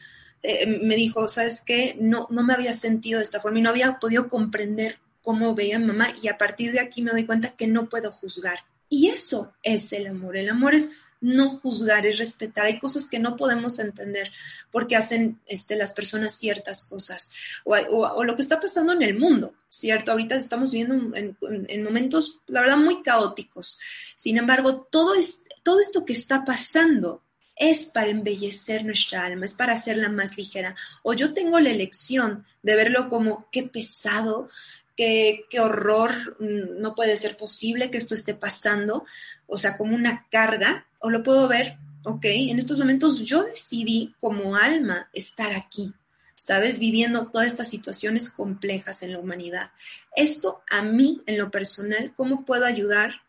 eh, 0.43 0.80
me 0.84 0.95
dijo, 0.95 1.30
¿sabes 1.30 1.62
qué? 1.65 1.95
No, 2.00 2.28
no 2.32 2.43
me 2.43 2.54
había 2.54 2.74
sentido 2.74 3.19
de 3.19 3.24
esta 3.24 3.39
forma 3.39 3.60
y 3.60 3.62
no 3.62 3.69
había 3.69 4.00
podido 4.00 4.28
comprender 4.28 5.00
cómo 5.21 5.56
veía 5.56 5.80
mamá 5.80 6.13
y 6.21 6.28
a 6.28 6.38
partir 6.38 6.71
de 6.71 6.80
aquí 6.80 7.02
me 7.02 7.12
doy 7.12 7.26
cuenta 7.26 7.56
que 7.56 7.67
no 7.67 7.88
puedo 7.88 8.12
juzgar. 8.12 8.60
Y 8.89 9.08
eso 9.08 9.54
es 9.63 9.93
el 9.93 10.08
amor. 10.08 10.36
El 10.36 10.50
amor 10.50 10.76
es 10.76 10.91
no 11.21 11.49
juzgar, 11.49 12.05
es 12.05 12.17
respetar. 12.17 12.65
Hay 12.65 12.79
cosas 12.79 13.07
que 13.07 13.19
no 13.19 13.38
podemos 13.38 13.79
entender 13.79 14.31
porque 14.71 14.95
hacen 14.95 15.39
este, 15.45 15.75
las 15.75 15.93
personas 15.93 16.34
ciertas 16.34 16.84
cosas 16.84 17.31
o, 17.63 18.23
lo 18.23 18.36
que 18.36 18.41
está 18.41 18.60
pasando 18.60 18.93
en 18.93 19.03
el 19.03 19.17
mundo, 19.17 19.53
¿cierto? 19.69 20.12
Ahorita 20.12 20.36
estamos 20.36 20.71
viviendo 20.71 21.15
en, 21.15 21.84
momentos, 21.84 22.39
la 22.47 22.62
verdad, 22.62 22.77
muy 22.77 23.03
caóticos. 23.03 23.79
Sin 24.15 24.38
embargo, 24.38 24.88
todo, 24.91 25.13
es, 25.13 25.45
todo 25.63 25.79
esto 25.79 26.05
que 26.05 26.13
está 26.13 26.43
pasando 26.43 27.21
es 27.55 27.86
para 27.86 28.10
embellecer 28.10 28.84
nuestra 28.84 29.23
alma, 29.23 29.45
es 29.45 29.53
para 29.53 29.73
hacerla 29.73 30.10
más 30.10 30.36
ligera. 30.36 30.75
O 31.03 31.13
yo 31.13 31.34
tengo 31.34 31.60
la 31.60 31.69
elección 31.69 32.43
de 32.63 32.75
verlo 32.75 33.07
como 33.07 33.47
qué 33.51 33.63
pesado, 33.63 34.49
qué, 34.95 35.45
qué 35.49 35.60
horror, 35.60 36.12
mm, 36.39 36.80
no 36.82 36.95
puede 36.95 37.17
ser 37.17 37.38
posible 37.38 37.91
que 37.91 37.97
esto 37.97 38.15
esté 38.15 38.34
pasando, 38.34 39.06
o 39.47 39.58
sea, 39.58 39.77
como 39.77 39.95
una 39.95 40.27
carga, 40.30 40.88
o 40.99 41.10
lo 41.10 41.23
puedo 41.23 41.47
ver, 41.47 41.77
ok, 42.04 42.25
en 42.25 42.58
estos 42.58 42.80
momentos 42.80 43.19
yo 43.19 43.43
decidí 43.43 44.15
como 44.19 44.56
alma 44.56 45.10
estar 45.13 45.54
aquí, 45.54 45.93
¿sabes? 46.36 46.80
Viviendo 46.80 47.27
todas 47.27 47.47
estas 47.47 47.69
situaciones 47.69 48.30
complejas 48.30 49.04
en 49.04 49.13
la 49.13 49.19
humanidad. 49.19 49.71
Esto 50.15 50.63
a 50.69 50.82
mí, 50.82 51.21
en 51.25 51.38
lo 51.38 51.51
personal, 51.51 52.13
¿cómo 52.15 52.45
puedo 52.45 52.65
ayudar, 52.65 53.21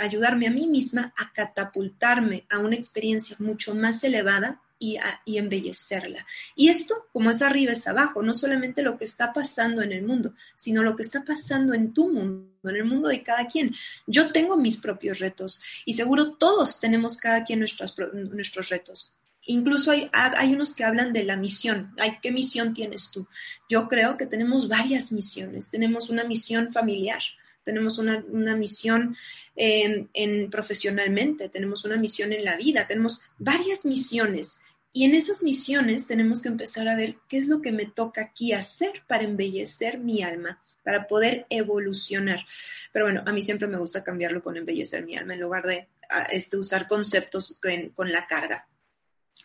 ayudarme 0.00 0.46
a 0.46 0.50
mí 0.50 0.66
misma 0.66 1.12
a 1.16 1.32
catapultarme 1.32 2.46
a 2.50 2.58
una 2.58 2.76
experiencia 2.76 3.36
mucho 3.38 3.74
más 3.74 4.02
elevada 4.04 4.60
y, 4.78 4.98
embellecerla. 5.26 6.26
Y 6.54 6.68
esto, 6.68 7.06
como 7.12 7.30
es 7.30 7.42
arriba, 7.42 7.72
es 7.72 7.86
abajo, 7.86 8.22
no 8.22 8.34
solamente 8.34 8.82
lo 8.82 8.96
que 8.96 9.04
está 9.04 9.32
pasando 9.32 9.82
en 9.82 9.92
el 9.92 10.04
mundo, 10.04 10.34
sino 10.56 10.82
lo 10.82 10.96
que 10.96 11.02
está 11.02 11.24
pasando 11.24 11.74
en 11.74 11.92
tu 11.92 12.12
mundo, 12.12 12.68
en 12.68 12.76
el 12.76 12.84
mundo 12.84 13.08
de 13.08 13.22
cada 13.22 13.46
quien. 13.46 13.74
Yo 14.06 14.32
tengo 14.32 14.56
mis 14.56 14.78
propios 14.78 15.18
retos 15.18 15.62
y 15.84 15.94
seguro 15.94 16.34
todos 16.34 16.80
tenemos 16.80 17.16
cada 17.16 17.44
quien 17.44 17.60
nuestros, 17.60 17.94
nuestros 18.14 18.68
retos. 18.68 19.16
Incluso 19.46 19.90
hay, 19.90 20.08
hay, 20.12 20.54
unos 20.54 20.72
que 20.72 20.84
hablan 20.84 21.12
de 21.12 21.24
la 21.24 21.36
misión. 21.36 21.92
Ay, 21.98 22.18
¿Qué 22.22 22.32
misión 22.32 22.72
tienes 22.72 23.10
tú? 23.10 23.28
Yo 23.68 23.88
creo 23.88 24.16
que 24.16 24.26
tenemos 24.26 24.68
varias 24.68 25.12
misiones. 25.12 25.70
Tenemos 25.70 26.08
una 26.08 26.24
misión 26.24 26.72
familiar, 26.72 27.20
tenemos 27.64 27.98
una, 27.98 28.22
misión 28.56 29.16
eh, 29.56 30.06
en, 30.12 30.50
profesionalmente, 30.50 31.48
tenemos 31.48 31.84
una 31.84 31.96
misión 31.96 32.32
en 32.32 32.44
la 32.44 32.56
vida, 32.56 32.86
tenemos 32.86 33.22
varias 33.38 33.86
misiones. 33.86 34.62
Y 34.92 35.04
en 35.04 35.14
esas 35.14 35.42
misiones 35.42 36.06
tenemos 36.06 36.40
que 36.40 36.48
empezar 36.48 36.86
a 36.86 36.94
ver 36.94 37.16
qué 37.28 37.38
es 37.38 37.48
lo 37.48 37.60
que 37.60 37.72
me 37.72 37.86
toca 37.86 38.22
aquí 38.22 38.52
hacer 38.52 39.02
para 39.08 39.24
embellecer 39.24 39.98
mi 39.98 40.22
alma, 40.22 40.62
para 40.84 41.08
poder 41.08 41.46
evolucionar. 41.50 42.46
Pero 42.92 43.06
bueno, 43.06 43.22
a 43.26 43.32
mí 43.32 43.42
siempre 43.42 43.66
me 43.66 43.78
gusta 43.78 44.04
cambiarlo 44.04 44.42
con 44.42 44.56
embellecer 44.56 45.04
mi 45.04 45.16
alma 45.16 45.34
en 45.34 45.40
lugar 45.40 45.66
de 45.66 45.88
este, 46.30 46.56
usar 46.56 46.86
conceptos 46.86 47.58
con 47.94 48.12
la 48.12 48.26
carga. 48.28 48.68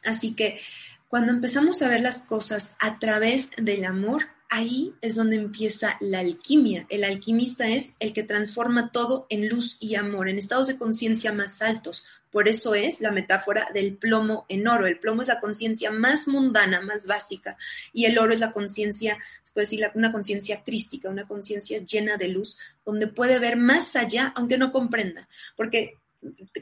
Así 0.03 0.35
que 0.35 0.59
cuando 1.07 1.31
empezamos 1.31 1.81
a 1.81 1.87
ver 1.87 2.01
las 2.01 2.21
cosas 2.21 2.75
a 2.79 2.99
través 2.99 3.51
del 3.57 3.85
amor, 3.85 4.27
ahí 4.49 4.95
es 5.01 5.15
donde 5.15 5.35
empieza 5.35 5.97
la 6.01 6.19
alquimia. 6.19 6.85
El 6.89 7.03
alquimista 7.03 7.67
es 7.67 7.95
el 7.99 8.13
que 8.13 8.23
transforma 8.23 8.91
todo 8.91 9.27
en 9.29 9.47
luz 9.47 9.77
y 9.79 9.95
amor, 9.95 10.27
en 10.27 10.37
estados 10.37 10.67
de 10.67 10.77
conciencia 10.77 11.31
más 11.31 11.61
altos. 11.61 12.03
Por 12.31 12.47
eso 12.47 12.75
es 12.75 13.01
la 13.01 13.11
metáfora 13.11 13.67
del 13.73 13.95
plomo 13.95 14.45
en 14.49 14.67
oro. 14.67 14.87
El 14.87 14.99
plomo 14.99 15.21
es 15.21 15.27
la 15.27 15.39
conciencia 15.39 15.91
más 15.91 16.27
mundana, 16.27 16.81
más 16.81 17.07
básica, 17.07 17.57
y 17.93 18.05
el 18.05 18.17
oro 18.19 18.33
es 18.33 18.39
la 18.39 18.51
conciencia, 18.51 19.17
se 19.43 19.53
puede 19.53 19.65
decir, 19.65 19.89
una 19.95 20.11
conciencia 20.11 20.63
crística, 20.63 21.09
una 21.09 21.27
conciencia 21.27 21.79
llena 21.79 22.17
de 22.17 22.27
luz, 22.27 22.57
donde 22.85 23.07
puede 23.07 23.39
ver 23.39 23.57
más 23.57 23.95
allá, 23.95 24.33
aunque 24.35 24.57
no 24.57 24.71
comprenda. 24.71 25.27
Porque 25.55 25.97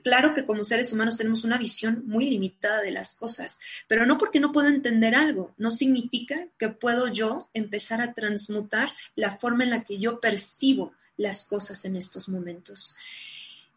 claro 0.04 0.34
que 0.34 0.46
como 0.46 0.64
seres 0.64 0.92
humanos 0.94 1.18
tenemos 1.18 1.44
una 1.44 1.58
visión 1.58 2.04
muy 2.06 2.30
limitada 2.30 2.82
de 2.82 2.92
las 2.92 3.14
cosas, 3.14 3.60
pero 3.88 4.06
no 4.06 4.18
porque 4.18 4.40
no 4.40 4.52
puedo 4.52 4.68
entender 4.68 5.16
algo, 5.16 5.54
no 5.58 5.72
significa 5.72 6.48
que 6.58 6.70
puedo 6.70 7.08
yo 7.08 7.50
empezar 7.54 8.02
a 8.02 8.14
transmutar 8.14 8.94
la 9.16 9.38
forma 9.38 9.64
en 9.64 9.72
la 9.72 9.84
que 9.84 9.98
yo 9.98 10.20
percibo 10.20 10.94
las 11.18 11.46
cosas 11.46 11.84
en 11.86 11.96
estos 11.96 12.30
momentos. 12.30 12.96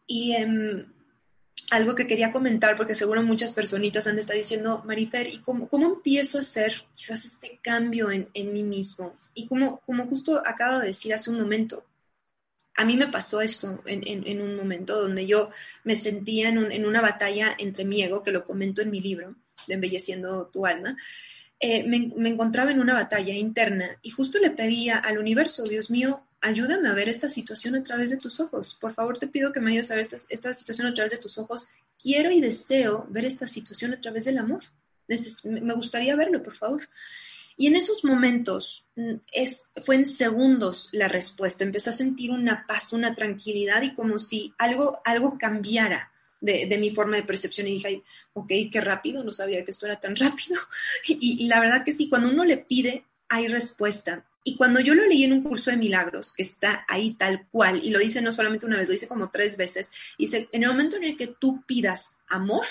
Y 0.06 0.32
em, 0.32 0.86
algo 1.70 1.94
que 1.94 2.06
quería 2.06 2.32
comentar, 2.32 2.76
porque 2.76 2.94
seguro 2.94 3.22
muchas 3.22 3.52
personitas 3.52 4.06
han 4.06 4.16
de 4.16 4.22
estar 4.22 4.36
diciendo, 4.36 4.82
Marifer, 4.84 5.28
¿y 5.28 5.38
cómo, 5.38 5.68
cómo 5.68 5.86
empiezo 5.86 6.38
a 6.38 6.40
hacer 6.40 6.84
quizás 6.94 7.24
este 7.24 7.58
cambio 7.62 8.10
en, 8.10 8.28
en 8.34 8.52
mí 8.52 8.62
mismo? 8.62 9.14
Y 9.34 9.46
como, 9.46 9.80
como 9.80 10.06
justo 10.06 10.42
acabo 10.44 10.80
de 10.80 10.88
decir 10.88 11.14
hace 11.14 11.30
un 11.30 11.40
momento, 11.40 11.84
a 12.80 12.84
mí 12.86 12.96
me 12.96 13.08
pasó 13.08 13.42
esto 13.42 13.82
en, 13.84 14.40
un 14.40 14.56
momento 14.56 14.98
donde 14.98 15.26
yo 15.26 15.50
me 15.84 15.96
sentía 15.96 16.48
en, 16.48 16.86
una 16.86 17.02
batalla 17.02 17.54
entre 17.58 17.84
mi 17.84 18.02
ego, 18.02 18.22
que 18.22 18.32
lo 18.32 18.42
comento 18.42 18.80
en 18.80 18.88
mi 18.88 19.00
libro, 19.00 19.36
de 19.66 19.74
Embelleciendo 19.74 20.46
tu 20.46 20.64
alma. 20.64 20.96
Eh, 21.60 21.84
me, 21.84 22.10
encontraba 22.26 22.70
en 22.70 22.80
una 22.80 22.94
batalla 22.94 23.34
interna 23.34 23.98
y 24.00 24.08
justo 24.08 24.38
le 24.38 24.50
pedía 24.50 24.96
al 24.96 25.18
universo, 25.18 25.64
Dios 25.64 25.90
mío, 25.90 26.24
ayúdame 26.40 26.88
a 26.88 26.94
ver 26.94 27.10
esta 27.10 27.28
situación 27.28 27.74
a 27.74 27.82
través 27.82 28.08
de 28.12 28.16
tus 28.16 28.40
ojos. 28.40 28.78
Por 28.80 28.94
favor, 28.94 29.18
te 29.18 29.26
pido 29.26 29.52
que 29.52 29.60
me 29.60 29.72
ayudes 29.72 29.90
a 29.90 29.96
ver 29.96 30.06
esta, 30.10 30.16
esta 30.30 30.54
situación 30.54 30.86
a 30.86 30.94
través 30.94 31.12
de 31.12 31.18
tus 31.18 31.36
ojos. 31.36 31.68
Quiero 32.02 32.30
y 32.30 32.40
deseo 32.40 33.06
ver 33.10 33.26
esta 33.26 33.46
situación 33.46 33.92
a 33.92 34.00
través 34.00 34.24
del 34.24 34.38
amor. 34.38 34.62
me 35.44 35.74
gustaría 35.74 36.16
verlo, 36.16 36.42
por 36.42 36.56
favor. 36.56 36.88
Y 37.60 37.66
en 37.66 37.76
esos 37.76 38.06
momentos 38.06 38.88
mm, 38.96 39.16
es, 39.32 39.66
fue 39.84 39.96
en 39.96 40.06
segundos 40.06 40.88
la 40.92 41.08
respuesta. 41.08 41.62
Empecé 41.62 41.90
a 41.90 41.92
sentir 41.92 42.30
una 42.30 42.66
paz, 42.66 42.94
una 42.94 43.14
tranquilidad 43.14 43.82
y 43.82 43.92
como 43.92 44.18
si 44.18 44.54
algo, 44.56 45.02
algo 45.04 45.36
cambiara 45.36 46.10
de, 46.40 46.78
mi 46.80 46.88
forma 46.88 47.16
de 47.16 47.22
percepción. 47.22 47.68
Y 47.68 47.72
dije, 47.72 48.02
ok, 48.32 48.50
qué 48.72 48.80
rápido, 48.80 49.22
no 49.22 49.32
sabía 49.34 49.62
que 49.62 49.72
esto 49.72 49.84
era 49.84 50.00
tan 50.00 50.16
rápido. 50.16 50.58
Y, 51.06 51.44
y 51.44 51.48
la 51.48 51.60
verdad 51.60 51.84
que 51.84 51.92
sí, 51.92 52.08
cuando 52.08 52.30
uno 52.30 52.46
le 52.46 52.56
pide, 52.56 53.04
hay 53.28 53.46
respuesta. 53.46 54.24
Y 54.42 54.56
cuando 54.56 54.80
yo 54.80 54.94
lo 54.94 55.06
leí 55.06 55.24
en 55.24 55.34
un 55.34 55.42
curso 55.42 55.70
de 55.70 55.76
milagros, 55.76 56.32
que 56.32 56.42
está 56.42 56.86
ahí 56.88 57.12
tal 57.12 57.46
cual, 57.50 57.84
y 57.84 57.90
lo 57.90 57.98
dice 57.98 58.22
no 58.22 58.32
solamente 58.32 58.64
una 58.64 58.78
vez, 58.78 58.88
lo 58.88 58.94
dice 58.94 59.06
como 59.06 59.28
tres 59.28 59.58
veces, 59.58 59.92
dice, 60.16 60.48
en 60.52 60.62
el 60.62 60.70
momento 60.70 60.96
en 60.96 61.04
el 61.04 61.14
que 61.14 61.26
tú 61.26 61.62
pidas 61.66 62.20
amor, 62.26 62.64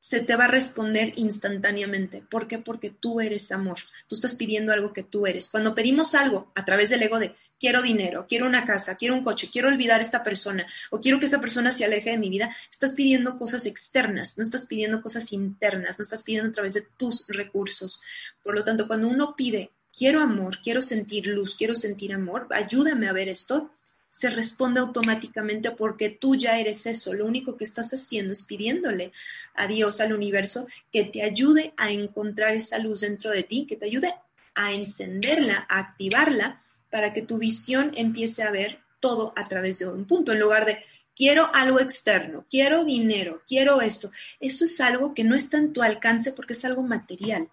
se 0.00 0.20
te 0.20 0.34
va 0.34 0.46
a 0.46 0.48
responder 0.48 1.12
instantáneamente. 1.16 2.24
¿Por 2.28 2.48
qué? 2.48 2.58
Porque 2.58 2.90
tú 2.90 3.20
eres 3.20 3.52
amor. 3.52 3.78
Tú 4.08 4.16
estás 4.16 4.34
pidiendo 4.34 4.72
algo 4.72 4.92
que 4.92 5.04
tú 5.04 5.26
eres. 5.26 5.48
Cuando 5.48 5.74
pedimos 5.74 6.14
algo 6.14 6.50
a 6.54 6.64
través 6.64 6.90
del 6.90 7.02
ego 7.02 7.18
de 7.18 7.36
quiero 7.60 7.82
dinero, 7.82 8.26
quiero 8.26 8.46
una 8.46 8.64
casa, 8.64 8.96
quiero 8.96 9.14
un 9.14 9.22
coche, 9.22 9.50
quiero 9.52 9.68
olvidar 9.68 10.00
a 10.00 10.02
esta 10.02 10.24
persona 10.24 10.66
o 10.90 11.00
quiero 11.00 11.20
que 11.20 11.26
esa 11.26 11.42
persona 11.42 11.70
se 11.70 11.84
aleje 11.84 12.10
de 12.10 12.18
mi 12.18 12.30
vida, 12.30 12.56
estás 12.70 12.94
pidiendo 12.94 13.38
cosas 13.38 13.66
externas, 13.66 14.38
no 14.38 14.42
estás 14.42 14.64
pidiendo 14.64 15.02
cosas 15.02 15.32
internas, 15.32 15.98
no 15.98 16.02
estás 16.02 16.22
pidiendo 16.22 16.48
a 16.48 16.52
través 16.52 16.72
de 16.72 16.86
tus 16.96 17.26
recursos. 17.28 18.00
Por 18.42 18.54
lo 18.54 18.64
tanto, 18.64 18.88
cuando 18.88 19.06
uno 19.06 19.36
pide 19.36 19.70
quiero 19.96 20.20
amor, 20.20 20.60
quiero 20.62 20.80
sentir 20.80 21.26
luz, 21.26 21.54
quiero 21.54 21.74
sentir 21.74 22.14
amor, 22.14 22.48
ayúdame 22.50 23.08
a 23.08 23.12
ver 23.12 23.28
esto, 23.28 23.70
se 24.10 24.28
responde 24.28 24.80
automáticamente 24.80 25.70
porque 25.70 26.10
tú 26.10 26.34
ya 26.34 26.58
eres 26.58 26.84
eso. 26.84 27.14
Lo 27.14 27.24
único 27.24 27.56
que 27.56 27.64
estás 27.64 27.94
haciendo 27.94 28.32
es 28.32 28.42
pidiéndole 28.42 29.12
a 29.54 29.66
Dios, 29.66 30.00
al 30.00 30.12
universo, 30.12 30.66
que 30.92 31.04
te 31.04 31.22
ayude 31.22 31.72
a 31.78 31.90
encontrar 31.90 32.54
esa 32.54 32.78
luz 32.78 33.00
dentro 33.00 33.30
de 33.30 33.44
ti, 33.44 33.66
que 33.66 33.76
te 33.76 33.86
ayude 33.86 34.14
a 34.54 34.72
encenderla, 34.74 35.64
a 35.68 35.78
activarla, 35.78 36.62
para 36.90 37.12
que 37.12 37.22
tu 37.22 37.38
visión 37.38 37.92
empiece 37.94 38.42
a 38.42 38.50
ver 38.50 38.80
todo 38.98 39.32
a 39.36 39.48
través 39.48 39.78
de 39.78 39.88
un 39.88 40.04
punto, 40.04 40.32
en 40.32 40.40
lugar 40.40 40.66
de 40.66 40.80
quiero 41.14 41.50
algo 41.54 41.80
externo, 41.80 42.44
quiero 42.50 42.84
dinero, 42.84 43.42
quiero 43.46 43.80
esto. 43.80 44.10
Eso 44.40 44.64
es 44.64 44.80
algo 44.80 45.14
que 45.14 45.24
no 45.24 45.36
está 45.36 45.56
en 45.56 45.72
tu 45.72 45.82
alcance 45.82 46.32
porque 46.32 46.54
es 46.54 46.64
algo 46.64 46.82
material. 46.82 47.48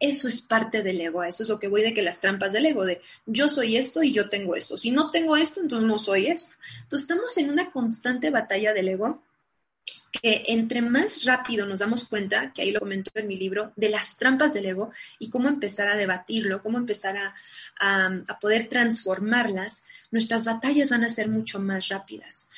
Eso 0.00 0.28
es 0.28 0.40
parte 0.40 0.82
del 0.82 1.00
ego, 1.00 1.24
eso 1.24 1.42
es 1.42 1.48
lo 1.48 1.58
que 1.58 1.68
voy 1.68 1.82
de 1.82 1.92
que 1.92 2.02
las 2.02 2.20
trampas 2.20 2.52
del 2.52 2.66
ego, 2.66 2.84
de 2.84 3.00
yo 3.26 3.48
soy 3.48 3.76
esto 3.76 4.02
y 4.02 4.12
yo 4.12 4.28
tengo 4.28 4.54
esto. 4.54 4.78
Si 4.78 4.90
no 4.90 5.10
tengo 5.10 5.36
esto, 5.36 5.60
entonces 5.60 5.88
no 5.88 5.98
soy 5.98 6.28
esto. 6.28 6.54
Entonces 6.82 7.08
estamos 7.10 7.36
en 7.38 7.50
una 7.50 7.70
constante 7.70 8.30
batalla 8.30 8.72
del 8.72 8.88
ego 8.88 9.22
que 10.10 10.44
entre 10.48 10.82
más 10.82 11.24
rápido 11.24 11.66
nos 11.66 11.80
damos 11.80 12.04
cuenta, 12.08 12.52
que 12.52 12.62
ahí 12.62 12.70
lo 12.70 12.80
comento 12.80 13.10
en 13.14 13.26
mi 13.26 13.36
libro, 13.36 13.72
de 13.76 13.90
las 13.90 14.16
trampas 14.16 14.54
del 14.54 14.66
ego 14.66 14.90
y 15.18 15.30
cómo 15.30 15.48
empezar 15.48 15.88
a 15.88 15.96
debatirlo, 15.96 16.62
cómo 16.62 16.78
empezar 16.78 17.16
a, 17.16 17.34
a 18.26 18.38
poder 18.38 18.68
transformarlas, 18.68 19.84
nuestras 20.10 20.44
batallas 20.44 20.90
van 20.90 21.04
a 21.04 21.10
ser 21.10 21.28
mucho 21.28 21.60
más 21.60 21.88
rápidas. 21.88 22.50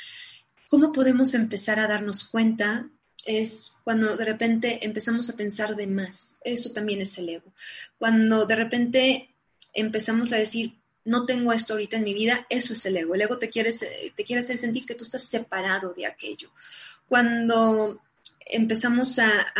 ¿Cómo 0.69 0.93
podemos 0.93 1.35
empezar 1.35 1.81
a 1.81 1.89
darnos 1.89 2.25
cuenta 2.25 2.89
es 3.25 3.77
cuando 3.85 4.17
de 4.17 4.25
repente 4.25 4.85
empezamos 4.85 5.29
a 5.31 5.37
pensar 5.37 5.77
de 5.77 5.87
más. 5.87 6.39
Eso 6.45 6.73
también 6.73 7.01
es 7.01 7.17
el 7.19 7.29
ego. 7.29 7.53
Cuando 7.99 8.47
de 8.47 8.57
repente 8.57 9.35
empezamos 9.75 10.33
a 10.33 10.37
decir, 10.37 10.75
no 11.05 11.27
tengo 11.27 11.53
esto 11.53 11.75
ahorita 11.75 11.97
en 11.97 12.05
mi 12.05 12.15
vida, 12.15 12.47
eso 12.51 12.73
es 12.73 12.85
el 12.87 12.97
ego. 12.97 13.15
El 13.15 13.23
ego 13.23 13.39
te 13.39 13.49
quiere, 13.49 13.73
te 13.73 14.25
quiere 14.25 14.41
hacer 14.41 14.59
sentir 14.59 14.87
que 14.87 14.95
tú 14.95 15.05
estás 15.05 15.25
separado 15.25 15.95
de 15.95 16.07
aquello. 16.07 16.51
Cuando 17.09 18.01
empezamos 18.47 19.19
a, 19.19 19.53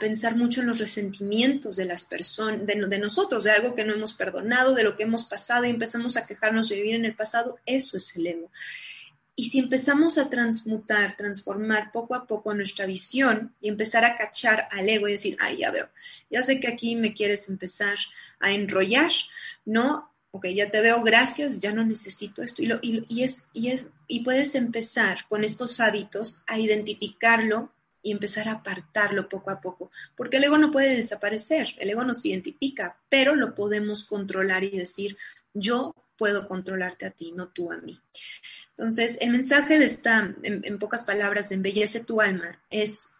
pensar 0.00 0.36
mucho 0.36 0.60
en 0.60 0.66
los 0.66 0.78
resentimientos 0.78 1.76
de 1.76 1.84
las 1.84 2.04
personas, 2.04 2.66
de, 2.66 2.74
de, 2.74 2.98
nosotros, 2.98 3.44
de 3.44 3.52
algo 3.52 3.74
que 3.74 3.84
no 3.84 3.94
hemos 3.94 4.12
perdonado, 4.12 4.74
de 4.74 4.82
lo 4.82 4.96
que 4.96 5.04
hemos 5.04 5.24
pasado 5.24 5.64
y 5.64 5.70
empezamos 5.70 6.16
a 6.16 6.26
quejarnos 6.26 6.68
de 6.68 6.76
vivir 6.76 6.96
en 6.96 7.04
el 7.04 7.14
pasado, 7.14 7.58
eso 7.64 7.96
es 7.96 8.16
el 8.16 8.26
ego. 8.26 8.50
Y 9.38 9.50
si 9.50 9.60
empezamos 9.60 10.18
a 10.18 10.28
transmutar, 10.28 11.16
transformar 11.16 11.92
poco 11.92 12.16
a 12.16 12.26
poco 12.26 12.54
nuestra 12.54 12.86
visión 12.86 13.54
y 13.60 13.68
empezar 13.68 14.04
a 14.04 14.16
cachar 14.16 14.66
al 14.72 14.88
ego 14.88 15.06
y 15.06 15.12
decir, 15.12 15.36
ay, 15.38 15.58
ya 15.58 15.70
veo, 15.70 15.88
ya 16.28 16.42
sé 16.42 16.58
que 16.58 16.66
aquí 16.66 16.96
me 16.96 17.14
quieres 17.14 17.48
empezar 17.48 17.96
a 18.40 18.50
enrollar, 18.50 19.12
¿no? 19.64 20.12
Ok, 20.32 20.48
ya 20.48 20.72
te 20.72 20.80
veo, 20.80 21.04
gracias, 21.04 21.60
ya 21.60 21.72
no 21.72 21.84
necesito 21.84 22.42
esto. 22.42 22.64
Y, 22.64 23.04
y, 23.08 23.22
es, 23.22 23.48
y, 23.52 23.68
es, 23.68 23.86
y 24.08 24.24
puedes 24.24 24.56
empezar 24.56 25.18
con 25.28 25.44
estos 25.44 25.78
hábitos 25.78 26.42
a 26.48 26.58
identificarlo 26.58 27.72
y 28.02 28.10
empezar 28.10 28.48
a 28.48 28.54
apartarlo 28.54 29.28
poco 29.28 29.52
a 29.52 29.60
poco, 29.60 29.92
porque 30.16 30.38
el 30.38 30.44
ego 30.44 30.58
no 30.58 30.72
puede 30.72 30.96
desaparecer, 30.96 31.76
el 31.78 31.90
ego 31.90 32.02
nos 32.02 32.24
identifica, 32.24 32.98
pero 33.08 33.36
lo 33.36 33.54
podemos 33.54 34.04
controlar 34.04 34.64
y 34.64 34.70
decir, 34.70 35.16
yo 35.54 35.94
puedo 36.16 36.44
controlarte 36.48 37.06
a 37.06 37.12
ti, 37.12 37.30
no 37.36 37.50
tú 37.50 37.70
a 37.70 37.78
mí. 37.78 38.00
Entonces, 38.78 39.18
el 39.20 39.30
mensaje 39.30 39.76
de 39.76 39.86
esta, 39.86 40.36
en, 40.44 40.78
pocas 40.78 41.02
palabras, 41.02 41.50
embellece 41.50 41.98
tu 41.98 42.20
alma, 42.20 42.62
es, 42.70 43.16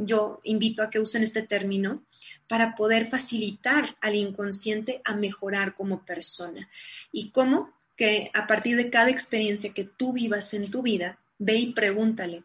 yo 0.00 0.40
invito 0.44 0.82
a 0.82 0.88
que 0.88 1.00
usen 1.00 1.22
este 1.22 1.42
término 1.42 2.06
para 2.48 2.74
poder 2.74 3.10
facilitar 3.10 3.94
al 4.00 4.14
inconsciente 4.14 5.02
a 5.04 5.14
mejorar 5.14 5.74
como 5.74 6.02
persona. 6.02 6.66
¿Y 7.12 7.30
cómo? 7.30 7.74
Que 7.94 8.30
a 8.32 8.46
partir 8.46 8.78
de 8.78 8.88
cada 8.88 9.10
experiencia 9.10 9.74
que 9.74 9.84
tú 9.84 10.14
vivas 10.14 10.54
en 10.54 10.70
tu 10.70 10.80
vida, 10.80 11.18
ve 11.36 11.56
y 11.56 11.72
pregúntale, 11.74 12.44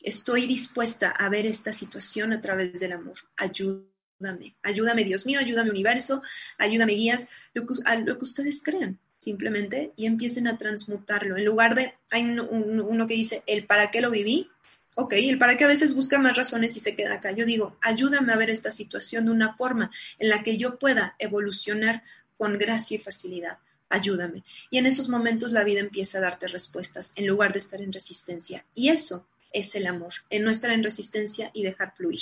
estoy 0.00 0.46
dispuesta 0.46 1.10
a 1.10 1.28
ver 1.28 1.44
esta 1.44 1.74
situación 1.74 2.32
a 2.32 2.40
través 2.40 2.80
del 2.80 2.92
amor, 2.92 3.18
ayúdame, 3.36 4.56
ayúdame 4.62 5.04
Dios 5.04 5.26
mío, 5.26 5.38
ayúdame 5.38 5.68
universo, 5.68 6.22
ayúdame 6.56 6.94
guías, 6.94 7.28
lo 7.52 7.66
a 7.84 7.96
lo 7.96 8.16
que 8.16 8.24
ustedes 8.24 8.62
crean 8.62 8.98
simplemente 9.24 9.92
y 9.96 10.06
empiecen 10.06 10.46
a 10.46 10.58
transmutarlo. 10.58 11.36
En 11.36 11.44
lugar 11.44 11.74
de, 11.74 11.94
hay 12.10 12.24
uno, 12.24 13.06
que 13.06 13.14
dice, 13.14 13.42
el 13.46 13.66
para 13.66 13.90
qué 13.90 14.00
lo 14.00 14.10
viví, 14.10 14.50
ok, 14.96 15.14
el 15.14 15.38
para 15.38 15.56
qué 15.56 15.64
a 15.64 15.68
veces 15.68 15.94
busca 15.94 16.18
más 16.18 16.36
razones 16.36 16.76
y 16.76 16.80
se 16.80 16.94
queda 16.94 17.14
acá. 17.14 17.32
Yo 17.32 17.46
digo, 17.46 17.78
ayúdame 17.80 18.32
a 18.32 18.36
ver 18.36 18.50
esta 18.50 18.70
situación 18.70 19.24
de 19.24 19.32
una 19.32 19.56
forma 19.56 19.90
en 20.18 20.28
la 20.28 20.42
que 20.42 20.56
yo 20.56 20.78
pueda 20.78 21.16
evolucionar 21.18 22.02
con 22.36 22.58
gracia 22.58 22.96
y 22.96 22.98
facilidad. 22.98 23.58
Ayúdame. 23.88 24.44
Y 24.70 24.78
en 24.78 24.86
esos 24.86 25.08
momentos 25.08 25.52
la 25.52 25.64
vida 25.64 25.80
empieza 25.80 26.18
a 26.18 26.22
darte 26.22 26.46
respuestas 26.48 27.12
en 27.16 27.26
lugar 27.26 27.52
de 27.52 27.58
estar 27.58 27.80
en 27.80 27.92
resistencia. 27.92 28.66
Y 28.74 28.90
eso 28.90 29.28
es 29.52 29.74
el 29.74 29.86
amor, 29.86 30.12
en 30.30 30.44
no 30.44 30.50
estar 30.50 30.70
en 30.70 30.82
resistencia 30.82 31.50
y 31.54 31.62
dejar 31.62 31.94
fluir 31.96 32.20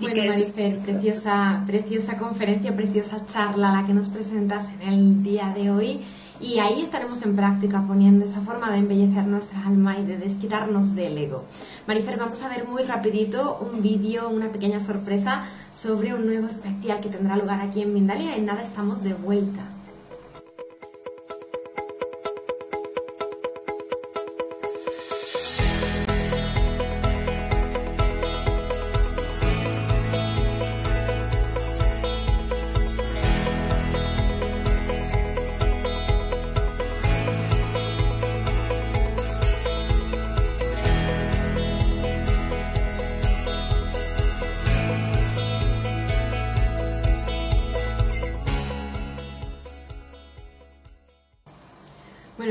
bueno, 0.00 0.24
Marifer, 0.24 0.78
preciosa, 0.78 1.62
preciosa 1.66 2.18
conferencia, 2.18 2.74
preciosa 2.74 3.24
charla 3.26 3.72
la 3.72 3.86
que 3.86 3.94
nos 3.94 4.08
presentas 4.08 4.66
en 4.80 4.88
el 4.88 5.22
día 5.22 5.52
de 5.54 5.70
hoy. 5.70 6.00
Y 6.40 6.58
ahí 6.58 6.80
estaremos 6.80 7.20
en 7.22 7.36
práctica 7.36 7.84
poniendo 7.86 8.24
esa 8.24 8.40
forma 8.40 8.70
de 8.70 8.78
embellecer 8.78 9.26
nuestra 9.26 9.66
alma 9.66 9.98
y 9.98 10.06
de 10.06 10.16
desquitarnos 10.16 10.94
del 10.94 11.18
ego. 11.18 11.44
Marifer, 11.86 12.16
vamos 12.16 12.42
a 12.42 12.48
ver 12.48 12.66
muy 12.66 12.82
rapidito 12.82 13.58
un 13.60 13.82
vídeo, 13.82 14.28
una 14.30 14.48
pequeña 14.48 14.80
sorpresa 14.80 15.44
sobre 15.74 16.14
un 16.14 16.24
nuevo 16.24 16.48
especial 16.48 17.00
que 17.00 17.10
tendrá 17.10 17.36
lugar 17.36 17.60
aquí 17.60 17.82
en 17.82 17.92
Mindalia. 17.92 18.36
En 18.36 18.46
nada 18.46 18.62
estamos 18.62 19.02
de 19.02 19.12
vuelta. 19.12 19.62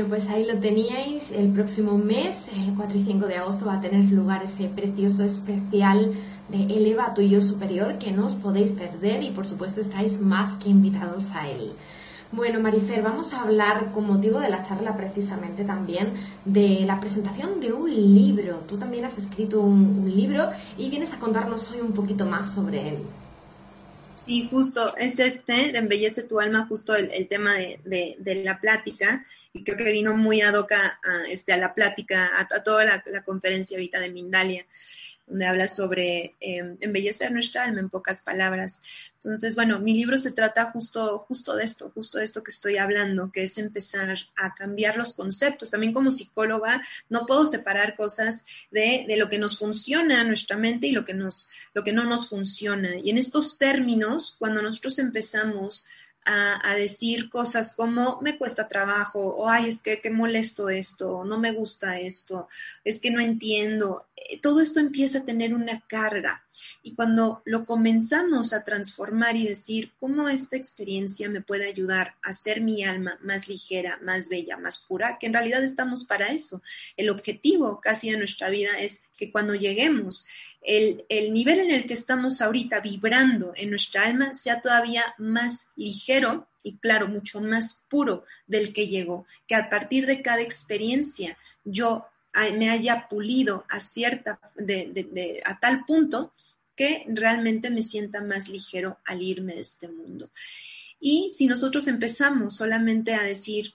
Pues 0.08 0.28
ahí 0.28 0.44
lo 0.44 0.58
teníais. 0.58 1.30
El 1.30 1.52
próximo 1.52 1.98
mes, 1.98 2.48
el 2.54 2.74
4 2.74 2.98
y 2.98 3.04
5 3.04 3.26
de 3.26 3.36
agosto, 3.36 3.66
va 3.66 3.74
a 3.74 3.80
tener 3.80 4.04
lugar 4.12 4.44
ese 4.44 4.68
precioso 4.68 5.24
especial 5.24 6.12
de 6.48 6.62
Eleva 6.62 7.12
tu 7.14 7.22
yo 7.22 7.40
superior 7.40 7.98
que 7.98 8.12
no 8.12 8.26
os 8.26 8.34
podéis 8.34 8.72
perder 8.72 9.22
y 9.22 9.30
por 9.30 9.46
supuesto 9.46 9.80
estáis 9.80 10.20
más 10.20 10.54
que 10.54 10.68
invitados 10.68 11.30
a 11.32 11.48
él. 11.48 11.72
Bueno, 12.32 12.60
Marifer, 12.60 13.02
vamos 13.02 13.32
a 13.32 13.40
hablar 13.40 13.90
con 13.90 14.06
motivo 14.06 14.38
de 14.38 14.48
la 14.48 14.62
charla 14.62 14.96
precisamente 14.96 15.64
también 15.64 16.12
de 16.44 16.82
la 16.86 17.00
presentación 17.00 17.58
de 17.58 17.72
un 17.72 17.90
libro. 17.90 18.62
Tú 18.68 18.78
también 18.78 19.04
has 19.04 19.18
escrito 19.18 19.60
un, 19.60 20.08
libro 20.08 20.50
y 20.78 20.88
vienes 20.88 21.12
a 21.12 21.18
contarnos 21.18 21.68
hoy 21.72 21.80
un 21.80 21.92
poquito 21.92 22.26
más 22.26 22.54
sobre 22.54 22.90
él. 22.90 22.98
Sí, 24.26 24.46
justo, 24.48 24.96
es 24.96 25.18
este, 25.18 25.76
Embellece 25.76 26.22
tu 26.22 26.38
alma, 26.38 26.66
justo 26.68 26.94
el, 26.94 27.26
tema 27.26 27.54
de, 27.54 28.42
la 28.44 28.60
plática 28.60 29.26
y 29.52 29.64
creo 29.64 29.76
que 29.76 29.92
vino 29.92 30.16
muy 30.16 30.42
ad 30.42 30.54
hoc 30.54 30.72
a, 30.72 30.98
este, 31.28 31.52
a 31.52 31.56
la 31.56 31.74
plática, 31.74 32.30
a, 32.38 32.62
toda 32.62 32.84
la, 32.84 33.24
conferencia 33.24 33.76
ahorita 33.76 33.98
de 33.98 34.10
Mindalia, 34.10 34.66
donde 35.26 35.46
habla 35.46 35.66
sobre 35.68 36.34
em, 36.40 36.76
embellecer 36.80 37.30
nuestra 37.30 37.64
alma 37.64 37.80
en 37.80 37.88
pocas 37.88 38.22
palabras. 38.22 38.80
Entonces, 39.14 39.54
bueno, 39.54 39.78
mi 39.78 39.94
libro 39.94 40.18
se 40.18 40.32
trata 40.32 40.70
justo, 40.72 41.18
justo 41.20 41.54
de 41.54 41.64
esto, 41.64 41.90
justo 41.90 42.18
de 42.18 42.24
esto 42.24 42.42
que 42.42 42.50
estoy 42.50 42.78
hablando, 42.78 43.30
que 43.30 43.44
es 43.44 43.58
empezar 43.58 44.18
a 44.36 44.54
cambiar 44.54 44.96
los 44.96 45.12
conceptos. 45.12 45.70
También 45.70 45.92
como 45.92 46.10
psicóloga 46.10 46.82
no 47.08 47.26
puedo 47.26 47.44
separar 47.44 47.94
cosas 47.94 48.44
de, 48.70 49.04
de 49.06 49.16
lo 49.16 49.28
que 49.28 49.38
nos 49.38 49.58
funciona 49.58 50.22
en 50.22 50.28
nuestra 50.28 50.56
mente 50.56 50.88
y 50.88 50.92
lo 50.92 51.04
que, 51.04 51.14
nos, 51.14 51.50
lo 51.74 51.84
que 51.84 51.92
no 51.92 52.04
nos 52.04 52.28
funciona. 52.28 52.96
Y 52.98 53.10
en 53.10 53.18
estos 53.18 53.56
términos, 53.58 54.36
cuando 54.38 54.62
nosotros 54.62 54.98
empezamos 54.98 55.86
a, 56.24 56.74
decir 56.76 57.30
cosas 57.30 57.74
como 57.74 58.20
me 58.20 58.38
cuesta 58.38 58.68
trabajo, 58.68 59.20
o 59.20 59.48
ay, 59.48 59.68
es 59.68 59.80
que 59.80 60.00
qué 60.00 60.10
molesto 60.10 60.68
esto, 60.68 61.24
no 61.24 61.38
me 61.38 61.52
gusta 61.52 61.98
esto, 61.98 62.48
es 62.84 63.00
que 63.00 63.10
no 63.10 63.20
entiendo. 63.20 64.08
Eh, 64.16 64.40
todo 64.40 64.60
esto 64.60 64.80
empieza 64.80 65.20
a 65.20 65.24
tener 65.24 65.54
una 65.54 65.80
carga. 65.86 66.44
Y 66.82 66.94
cuando 66.94 67.42
lo 67.44 67.64
comenzamos 67.64 68.52
a 68.52 68.64
transformar 68.64 69.36
y 69.36 69.46
decir 69.46 69.92
cómo 69.98 70.28
esta 70.28 70.56
experiencia 70.56 71.28
me 71.28 71.40
puede 71.40 71.66
ayudar 71.66 72.16
a 72.22 72.30
hacer 72.30 72.60
mi 72.60 72.84
alma 72.84 73.18
más 73.22 73.48
ligera, 73.48 73.98
más 74.02 74.28
bella, 74.28 74.56
más 74.56 74.78
pura, 74.78 75.18
que 75.18 75.26
en 75.26 75.32
realidad 75.32 75.64
estamos 75.64 76.04
para 76.04 76.28
eso. 76.28 76.62
El 76.96 77.10
objetivo 77.10 77.80
casi 77.80 78.10
de 78.10 78.18
nuestra 78.18 78.50
vida 78.50 78.78
es 78.78 79.04
que 79.16 79.30
cuando 79.30 79.54
lleguemos 79.54 80.26
el, 80.62 81.32
nivel 81.32 81.60
en 81.60 81.70
el 81.70 81.86
que 81.86 81.94
estamos 81.94 82.40
ahorita 82.40 82.80
vibrando 82.80 83.52
en 83.56 83.70
nuestra 83.70 84.04
alma 84.04 84.34
sea 84.34 84.60
todavía 84.60 85.14
más 85.18 85.68
ligero 85.76 86.48
y 86.62 86.76
claro, 86.76 87.08
mucho 87.08 87.40
más 87.40 87.86
puro 87.88 88.24
del 88.46 88.72
que 88.72 88.86
llegó, 88.86 89.24
que 89.46 89.54
a 89.54 89.70
partir 89.70 90.06
de 90.06 90.20
cada 90.20 90.42
experiencia 90.42 91.38
yo 91.64 92.06
me 92.56 92.70
haya 92.70 93.08
pulido 93.08 93.64
a 93.68 93.80
cierta, 93.80 94.38
a 95.44 95.60
tal 95.60 95.84
punto 95.86 96.32
que 96.76 97.04
realmente 97.08 97.70
me 97.70 97.82
sienta 97.82 98.22
más 98.22 98.48
ligero 98.48 98.98
al 99.04 99.22
irme 99.22 99.54
de 99.54 99.62
este 99.62 99.88
mundo. 99.88 100.30
Y 101.00 101.30
si 101.34 101.46
nosotros 101.46 101.88
empezamos 101.88 102.56
solamente 102.56 103.14
a 103.14 103.22
decir, 103.22 103.72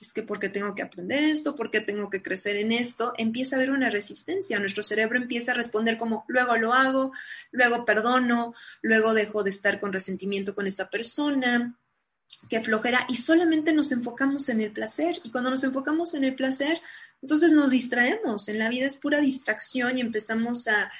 es 0.00 0.12
que 0.12 0.22
porque 0.22 0.48
tengo 0.48 0.74
que 0.74 0.82
aprender 0.82 1.24
esto, 1.24 1.56
porque 1.56 1.80
tengo 1.80 2.08
que 2.08 2.22
crecer 2.22 2.56
en 2.56 2.72
esto, 2.72 3.12
empieza 3.16 3.56
a 3.56 3.58
haber 3.58 3.70
una 3.70 3.90
resistencia. 3.90 4.60
Nuestro 4.60 4.82
cerebro 4.82 5.18
empieza 5.18 5.52
a 5.52 5.56
responder 5.56 5.98
como, 5.98 6.24
luego 6.28 6.56
lo 6.56 6.72
hago, 6.72 7.12
luego 7.50 7.84
perdono, 7.84 8.54
luego 8.82 9.14
dejo 9.14 9.42
de 9.42 9.50
estar 9.50 9.80
con 9.80 9.92
resentimiento 9.92 10.54
con 10.54 10.66
esta 10.66 10.88
persona, 10.88 11.76
que 12.48 12.62
flojera, 12.62 13.06
y 13.08 13.16
solamente 13.16 13.72
nos 13.72 13.90
enfocamos 13.92 14.48
en 14.48 14.60
el 14.60 14.70
placer. 14.70 15.20
Y 15.24 15.30
cuando 15.30 15.50
nos 15.50 15.64
enfocamos 15.64 16.14
en 16.14 16.24
el 16.24 16.34
placer, 16.36 16.80
entonces 17.20 17.50
nos 17.52 17.70
distraemos. 17.70 18.48
En 18.48 18.58
la 18.58 18.68
vida 18.68 18.86
es 18.86 18.96
pura 18.96 19.20
distracción 19.20 19.98
y 19.98 20.00
empezamos 20.00 20.68
a, 20.68 20.92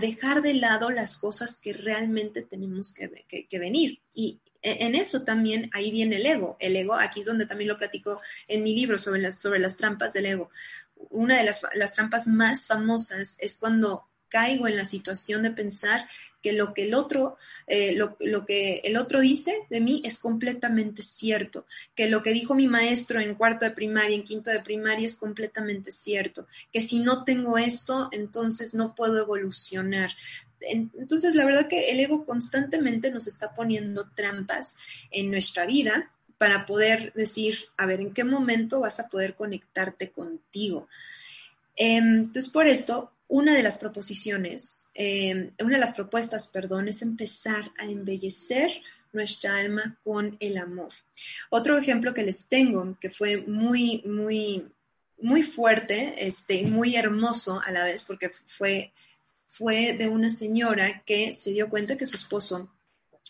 dejar 0.00 0.40
de 0.40 0.54
lado 0.54 0.88
las 0.88 1.18
cosas 1.18 1.60
que 1.60 1.74
realmente 1.74 2.42
tenemos 2.42 2.94
que, 2.94 3.26
que 3.48 3.58
venir. 3.58 4.00
Y 4.14 4.40
en 4.64 4.94
eso 4.94 5.24
también 5.24 5.70
ahí 5.72 5.90
viene 5.90 6.16
el 6.16 6.26
ego. 6.26 6.56
El 6.58 6.76
ego, 6.76 6.94
aquí 6.94 7.20
es 7.20 7.26
donde 7.26 7.46
también 7.46 7.68
lo 7.68 7.78
platico 7.78 8.20
en 8.48 8.62
mi 8.62 8.74
libro 8.74 8.98
sobre 8.98 9.20
las, 9.20 9.38
sobre 9.38 9.58
las 9.58 9.76
trampas 9.76 10.12
del 10.14 10.26
ego. 10.26 10.50
Una 11.10 11.36
de 11.36 11.44
las, 11.44 11.60
las 11.74 11.92
trampas 11.92 12.26
más 12.26 12.66
famosas 12.66 13.36
es 13.40 13.56
cuando 13.56 14.08
caigo 14.34 14.66
en 14.66 14.76
la 14.76 14.84
situación 14.84 15.42
de 15.44 15.52
pensar 15.52 16.08
que 16.42 16.52
lo 16.52 16.74
que 16.74 16.82
el 16.82 16.94
otro, 16.94 17.36
eh, 17.68 17.92
lo, 17.92 18.16
lo, 18.18 18.44
que 18.44 18.80
el 18.82 18.96
otro 18.96 19.20
dice 19.20 19.60
de 19.70 19.80
mí 19.80 20.02
es 20.04 20.18
completamente 20.18 21.02
cierto, 21.02 21.66
que 21.94 22.08
lo 22.08 22.20
que 22.24 22.32
dijo 22.32 22.56
mi 22.56 22.66
maestro 22.66 23.20
en 23.20 23.36
cuarto 23.36 23.64
de 23.64 23.70
primaria, 23.70 24.16
en 24.16 24.24
quinto 24.24 24.50
de 24.50 24.58
primaria 24.58 25.06
es 25.06 25.16
completamente 25.16 25.92
cierto, 25.92 26.48
que 26.72 26.80
si 26.80 26.98
no 26.98 27.22
tengo 27.22 27.58
esto, 27.58 28.08
entonces 28.10 28.74
no 28.74 28.96
puedo 28.96 29.20
evolucionar. 29.20 30.10
Entonces, 30.60 31.36
la 31.36 31.44
verdad 31.44 31.68
que 31.68 31.90
el 31.90 32.00
ego 32.00 32.26
constantemente 32.26 33.12
nos 33.12 33.28
está 33.28 33.54
poniendo 33.54 34.10
trampas 34.16 34.74
en 35.12 35.30
nuestra 35.30 35.64
vida 35.64 36.10
para 36.38 36.66
poder 36.66 37.12
decir, 37.14 37.56
a 37.76 37.86
ver, 37.86 38.00
¿en 38.00 38.12
qué 38.12 38.24
momento 38.24 38.80
vas 38.80 38.98
a 38.98 39.08
poder 39.08 39.36
conectarte 39.36 40.10
contigo? 40.10 40.88
Em, 41.76 42.24
entonces, 42.24 42.50
por 42.50 42.66
esto, 42.66 43.13
una 43.28 43.54
de 43.54 43.62
las 43.62 43.78
proposiciones, 43.78 44.88
em, 44.94 45.50
una 45.60 45.76
de 45.76 45.80
las 45.80 45.94
propuestas, 45.94 46.48
perdón, 46.48 46.88
es 46.88 47.02
empezar 47.02 47.72
a 47.78 47.84
embellecer 47.84 48.70
nuestra 49.12 49.56
alma 49.56 49.98
con 50.04 50.36
el 50.40 50.58
amor. 50.58 50.92
Otro 51.50 51.78
ejemplo 51.78 52.12
que 52.12 52.24
les 52.24 52.46
tengo, 52.46 52.96
que 53.00 53.10
fue 53.10 53.38
muy, 53.38 54.02
muy, 54.04 54.66
muy 55.18 55.42
fuerte, 55.42 56.26
este, 56.26 56.64
muy 56.64 56.96
hermoso 56.96 57.60
a 57.64 57.70
la 57.70 57.84
vez, 57.84 58.02
porque 58.02 58.30
fue, 58.58 58.92
fue 59.46 59.94
de 59.94 60.08
una 60.08 60.28
señora 60.28 61.02
que 61.04 61.32
se 61.32 61.52
dio 61.52 61.70
cuenta 61.70 61.96
que 61.96 62.06
su 62.06 62.16
esposo 62.16 62.70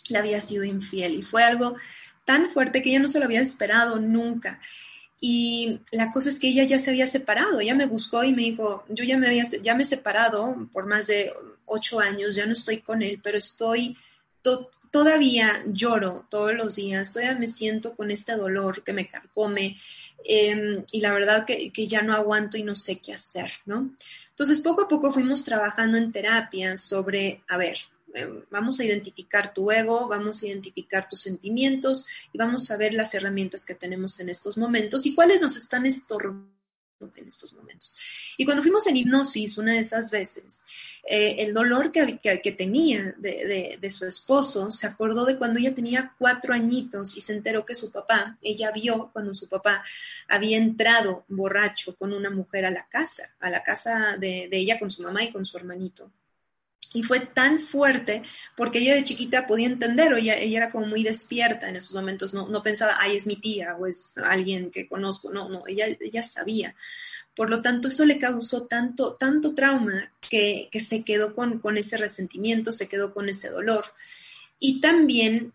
le 0.09 0.19
había 0.19 0.41
sido 0.41 0.65
infiel 0.65 1.15
y 1.15 1.23
fue 1.23 1.43
algo 1.43 1.77
tan 2.25 2.51
fuerte 2.51 2.83
que 2.83 2.91
ella 2.91 3.01
no 3.01 3.09
se 3.09 3.19
lo 3.19 3.27
había 3.27 3.41
esperado 3.41 4.01
nunca. 4.01 4.61
Y 5.27 5.81
la 5.91 6.13
cosa 6.13 6.29
es 6.29 6.39
que 6.39 6.49
ella 6.49 6.65
ya 6.65 6.79
se 6.79 6.91
había 6.91 7.07
separado, 7.07 7.59
ella 7.59 7.75
me 7.75 7.87
buscó 7.87 8.25
y 8.25 8.35
me 8.35 8.43
dijo, 8.43 8.85
yo 8.91 9.05
ya 9.05 9.17
me 9.17 9.29
había, 9.29 9.45
ya 9.63 9.75
me 9.75 9.85
he 9.85 9.87
separado 9.87 10.69
por 10.71 10.85
más 10.85 11.07
de 11.07 11.33
ocho 11.65 11.99
años, 11.99 12.35
ya 12.35 12.45
no 12.45 12.53
estoy 12.53 12.83
con 12.83 13.01
él, 13.01 13.21
pero 13.23 13.39
estoy, 13.39 13.97
todavía 14.91 15.65
lloro 15.67 16.27
todos 16.29 16.53
los 16.53 16.77
días, 16.77 17.11
todavía 17.11 17.39
me 17.39 17.47
siento 17.47 17.97
con 17.97 18.11
este 18.11 18.37
dolor 18.37 18.85
que 18.85 18.93
me 18.93 19.09
carcome 19.09 19.79
em, 20.27 20.85
y 20.93 21.01
la 21.01 21.15
verdad 21.15 21.47
que, 21.47 21.73
que, 21.73 21.89
ya 21.89 22.03
no 22.03 22.13
aguanto 22.13 22.59
y 22.59 22.63
no 22.63 22.75
sé 22.75 22.99
qué 22.99 23.15
hacer, 23.15 23.51
¿no? 23.65 23.97
Entonces, 24.29 24.59
poco 24.59 24.83
a 24.83 24.89
poco 24.89 25.11
fuimos 25.11 25.43
trabajando 25.43 25.97
en 25.97 26.13
terapia 26.13 26.77
sobre, 26.77 27.43
a 27.49 27.57
ver, 27.57 27.79
vamos 28.51 28.81
a 28.81 28.85
identificar 28.85 29.53
tu 29.53 29.71
ego, 29.71 30.09
vamos 30.09 30.43
a 30.43 30.47
identificar 30.47 31.09
tus 31.09 31.21
sentimientos 31.23 32.07
y 32.33 32.39
vamos 32.39 32.71
a 32.71 32.77
ver 32.77 32.95
las 32.95 33.15
herramientas 33.15 33.65
que 33.65 33.75
tenemos 33.75 34.21
en 34.21 34.29
estos 34.29 34.57
momentos 34.57 35.07
y 35.07 35.15
cuáles 35.15 35.41
nos 35.41 35.57
están 35.57 35.87
estorbando 35.87 36.55
en 37.17 37.29
estos 37.29 37.53
momentos. 37.53 37.97
Y 38.37 38.45
cuando 38.45 38.63
fuimos 38.63 38.87
en 38.87 38.97
hipnosis, 38.97 39.59
una 39.59 39.73
de 39.73 39.81
esas 39.81 40.11
veces, 40.11 40.65
eh, 41.05 41.37
el 41.41 41.53
dolor 41.53 41.93
que, 41.93 42.53
tenía 42.53 43.15
de, 43.19 43.91
su 43.91 44.07
esposo 44.07 44.71
se 44.71 44.87
acordó 44.87 45.25
de 45.25 45.37
cuando 45.37 45.59
ella 45.59 45.75
tenía 45.75 46.15
cuatro 46.19 46.55
añitos 46.55 47.17
y 47.17 47.21
se 47.21 47.35
enteró 47.35 47.65
que 47.65 47.75
su 47.75 47.93
papá, 47.93 48.39
ella 48.41 48.71
vio 48.73 49.11
cuando 49.13 49.35
su 49.35 49.49
papá 49.49 49.85
había 50.29 50.57
entrado 50.57 51.25
borracho 51.29 51.95
con 51.97 52.13
una 52.13 52.31
mujer 52.31 52.65
a 52.65 52.71
la 52.71 52.89
casa, 52.89 53.35
a 53.41 53.51
la 53.51 53.63
casa 53.63 54.17
de 54.19 54.49
ella 54.51 54.79
con 54.79 54.91
su 54.91 55.03
mamá 55.03 55.23
y 55.25 55.31
con 55.31 55.45
su 55.45 55.57
hermanito. 55.57 56.11
Y 56.95 57.03
fue 57.03 57.19
tan 57.19 57.59
fuerte 57.59 58.23
porque 58.57 58.79
ella 58.79 58.95
de 58.95 59.03
chiquita 59.03 59.49
podía 59.49 59.67
entender, 59.67 60.15
o 60.15 60.17
ella, 60.17 60.39
ella 60.39 60.59
era 60.59 60.71
como 60.71 60.87
muy 60.87 61.03
despierta 61.03 61.69
en 61.69 61.75
esos 61.75 61.93
momentos, 61.93 62.33
no, 62.33 62.49
no, 62.49 62.63
pensaba, 62.63 62.95
ay, 63.01 63.17
es 63.17 63.27
mi 63.27 63.35
tía 63.35 63.75
o 63.77 63.87
es 63.87 64.17
alguien 64.17 64.71
que 64.71 64.89
conozco, 64.89 65.29
no, 65.29 65.49
no, 65.49 65.65
ella, 65.67 65.87
ella 66.01 66.23
sabía. 66.23 66.77
Por 67.35 67.51
lo 67.51 67.63
tanto, 67.63 67.89
eso 67.89 68.05
le 68.05 68.17
causó 68.17 68.67
tanto, 68.67 69.15
tanto 69.15 69.55
trauma 69.55 70.13
que, 70.21 70.69
que 70.71 70.79
se 70.79 71.03
quedó 71.03 71.35
con, 71.35 71.59
con, 71.59 71.77
ese 71.77 71.97
resentimiento, 71.97 72.71
se 72.71 72.89
quedó 72.89 73.13
con 73.13 73.29
ese 73.29 73.51
dolor. 73.51 73.87
Y 74.61 74.81
también 74.81 75.53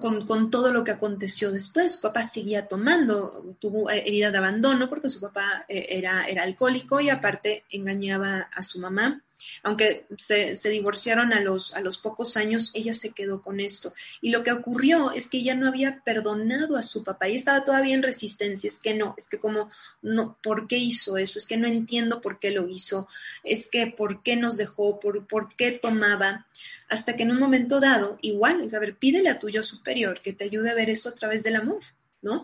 con, 0.00 0.26
con, 0.26 0.50
todo 0.50 0.70
lo 0.70 0.84
que 0.84 0.90
aconteció 0.90 1.50
después. 1.50 1.92
Su 1.92 2.02
papá 2.02 2.24
seguía 2.24 2.68
tomando, 2.68 3.56
tuvo 3.58 3.88
herida 3.90 4.30
de 4.30 4.38
abandono 4.38 4.90
porque 4.90 5.08
su 5.08 5.20
papá 5.20 5.64
eh, 5.66 5.86
era, 5.90 6.26
era 6.26 6.42
alcohólico 6.42 7.00
y 7.00 7.08
aparte 7.08 7.64
engañaba 7.70 8.50
a 8.52 8.62
su 8.62 8.78
mamá 8.80 9.23
aunque 9.62 10.06
se, 10.16 10.54
divorciaron 10.68 11.32
a 11.32 11.40
los, 11.40 11.74
a 11.74 11.80
los 11.80 11.98
pocos 11.98 12.36
años, 12.36 12.70
ella 12.74 12.94
se 12.94 13.12
quedó 13.12 13.42
con 13.42 13.60
esto. 13.60 13.94
Y 14.20 14.30
lo 14.30 14.42
que 14.42 14.52
ocurrió 14.52 15.12
es 15.12 15.28
que 15.28 15.38
ella 15.38 15.54
no 15.54 15.68
había 15.68 16.02
perdonado 16.04 16.76
a 16.76 16.82
su 16.82 17.04
papá 17.04 17.28
y 17.28 17.36
estaba 17.36 17.64
todavía 17.64 17.94
en 17.94 18.02
resistencia. 18.02 18.68
Es 18.68 18.78
que 18.78 18.94
no, 18.94 19.14
es 19.16 19.28
que 19.28 19.38
como, 19.38 19.70
no, 20.02 20.38
¿por 20.42 20.66
qué 20.68 20.78
hizo 20.78 21.16
eso? 21.16 21.38
Es 21.38 21.46
que 21.46 21.56
no 21.56 21.66
entiendo 21.66 22.20
por 22.20 22.38
qué 22.38 22.50
lo 22.50 22.68
hizo. 22.68 23.08
Es 23.42 23.68
que, 23.68 23.86
¿por 23.86 24.22
qué 24.22 24.36
nos 24.36 24.56
dejó? 24.56 25.00
¿Por, 25.00 25.26
por 25.26 25.54
qué 25.56 25.72
tomaba? 25.72 26.46
Hasta 26.88 27.16
que 27.16 27.22
en 27.22 27.30
un 27.30 27.38
momento 27.38 27.80
dado, 27.80 28.18
igual, 28.22 28.68
a 28.74 28.78
ver, 28.78 28.96
pídele 28.96 29.30
a 29.30 29.38
tu 29.38 29.48
yo 29.48 29.62
superior 29.62 30.20
que 30.20 30.32
te 30.32 30.44
ayude 30.44 30.70
a 30.70 30.74
ver 30.74 30.90
esto 30.90 31.08
a 31.08 31.14
través 31.14 31.42
del 31.42 31.56
amor, 31.56 31.80
¿no? 32.22 32.42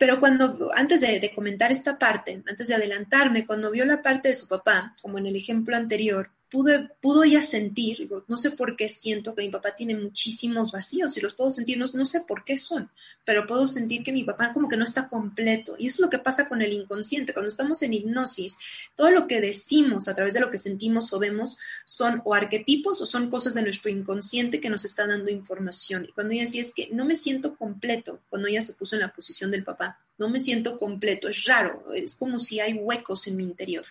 Pero 0.00 0.18
cuando, 0.18 0.70
antes 0.74 1.02
de, 1.02 1.30
comentar 1.34 1.70
esta 1.70 1.98
parte, 1.98 2.42
antes 2.48 2.68
de 2.68 2.74
adelantarme, 2.74 3.44
cuando 3.44 3.70
vio 3.70 3.84
la 3.84 4.00
parte 4.00 4.28
de 4.28 4.34
su 4.34 4.48
papá, 4.48 4.96
como 5.02 5.18
en 5.18 5.26
el 5.26 5.36
ejemplo 5.36 5.76
anterior, 5.76 6.30
pude, 6.50 6.90
pudo 7.00 7.24
ya 7.24 7.42
sentir, 7.42 8.08
no 8.26 8.36
sé 8.36 8.50
por 8.50 8.76
qué 8.76 8.88
siento 8.88 9.34
que 9.34 9.42
mi 9.42 9.50
papá 9.50 9.74
tiene 9.74 9.94
muchísimos 9.94 10.72
vacíos 10.72 11.16
y 11.16 11.20
los 11.20 11.34
puedo 11.34 11.50
sentir, 11.50 11.78
no, 11.78 11.86
no, 11.94 12.04
sé 12.04 12.20
por 12.20 12.44
qué 12.44 12.58
son, 12.58 12.90
pero 13.24 13.46
puedo 13.46 13.68
sentir 13.68 14.02
que 14.02 14.12
mi 14.12 14.24
papá 14.24 14.52
como 14.52 14.68
que 14.68 14.76
no 14.76 14.84
está 14.84 15.08
completo. 15.08 15.76
Y 15.78 15.86
eso 15.86 15.96
es 15.96 16.00
lo 16.00 16.10
que 16.10 16.18
pasa 16.18 16.48
con 16.48 16.60
el 16.62 16.72
inconsciente. 16.72 17.32
Cuando 17.32 17.48
estamos 17.48 17.82
en 17.82 17.92
hipnosis, 17.92 18.58
todo 18.96 19.10
lo 19.10 19.26
que 19.26 19.40
decimos 19.40 20.08
a 20.08 20.14
través 20.14 20.34
de 20.34 20.40
lo 20.40 20.50
que 20.50 20.58
sentimos 20.58 21.12
o 21.12 21.18
vemos 21.18 21.56
son 21.84 22.20
o 22.24 22.34
arquetipos 22.34 23.00
o 23.00 23.06
son 23.06 23.30
cosas 23.30 23.54
de 23.54 23.62
nuestro 23.62 23.90
inconsciente 23.90 24.60
que 24.60 24.70
nos 24.70 24.84
está 24.84 25.06
dando 25.06 25.30
información. 25.30 26.06
Y 26.08 26.12
cuando 26.12 26.34
ella 26.34 26.42
decía 26.42 26.62
es 26.62 26.74
que 26.74 26.88
no 26.92 27.04
me 27.04 27.16
siento 27.16 27.56
completo, 27.56 28.20
cuando 28.28 28.48
ella 28.48 28.62
se 28.62 28.74
puso 28.74 28.96
en 28.96 29.02
la 29.02 29.12
posición 29.12 29.50
del 29.50 29.64
papá, 29.64 30.00
no 30.18 30.28
me 30.28 30.40
siento 30.40 30.76
completo, 30.78 31.28
es 31.28 31.44
raro, 31.44 31.92
es 31.94 32.16
como 32.16 32.38
si 32.38 32.60
hay 32.60 32.74
huecos 32.74 33.26
en 33.26 33.36
mi 33.36 33.44
interior. 33.44 33.84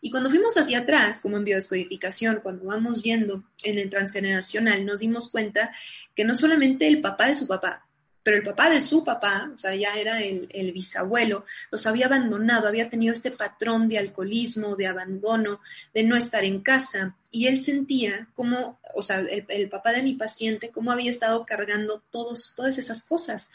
Y 0.00 0.10
cuando 0.10 0.30
fuimos 0.30 0.56
hacia 0.56 0.78
atrás, 0.78 1.20
como 1.20 1.36
en 1.36 1.44
biodescodificación, 1.44 2.40
cuando 2.42 2.64
vamos 2.64 3.02
yendo 3.02 3.44
en 3.62 3.78
el 3.78 3.90
transgeneracional, 3.90 4.86
nos 4.86 5.00
dimos 5.00 5.28
cuenta 5.28 5.72
que 6.14 6.24
no 6.24 6.34
solamente 6.34 6.86
el 6.86 7.00
papá 7.00 7.26
de 7.26 7.34
su 7.34 7.46
papá, 7.46 7.86
pero 8.22 8.36
el 8.36 8.42
papá 8.42 8.70
de 8.70 8.80
su 8.80 9.02
papá, 9.02 9.50
o 9.54 9.58
sea, 9.58 9.74
ya 9.74 9.94
era 9.96 10.22
el, 10.22 10.72
bisabuelo, 10.72 11.44
los 11.70 11.86
había 11.86 12.06
abandonado, 12.06 12.68
había 12.68 12.90
tenido 12.90 13.12
este 13.12 13.30
patrón 13.30 13.88
de 13.88 13.98
alcoholismo, 13.98 14.76
de 14.76 14.86
abandono, 14.86 15.60
de 15.94 16.02
no 16.02 16.16
estar 16.16 16.44
en 16.44 16.60
casa. 16.60 17.16
Y 17.30 17.46
él 17.46 17.60
sentía 17.60 18.28
como, 18.34 18.78
o 18.94 19.02
sea, 19.02 19.20
el, 19.20 19.46
el 19.48 19.68
papá 19.70 19.92
de 19.92 20.02
mi 20.02 20.14
paciente, 20.14 20.70
cómo 20.70 20.92
había 20.92 21.10
estado 21.10 21.46
cargando 21.46 22.02
todos, 22.10 22.54
todas 22.56 22.76
esas 22.78 23.02
cosas. 23.02 23.52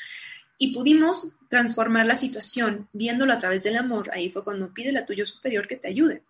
Y 0.58 0.74
pudimos 0.74 1.30
transformar 1.50 2.06
la 2.06 2.16
situación 2.16 2.88
viéndolo 2.92 3.34
a 3.34 3.40
través 3.40 3.64
del 3.64 3.76
amor. 3.76 4.10
Ahí 4.14 4.32
fue 4.32 4.44
cuando 4.44 4.74
pide 4.74 4.92
la 4.92 5.06
tuyo 5.06 5.26
superior 5.26 5.68
que 5.68 5.76
te 5.76 5.90
ayude 5.90 6.24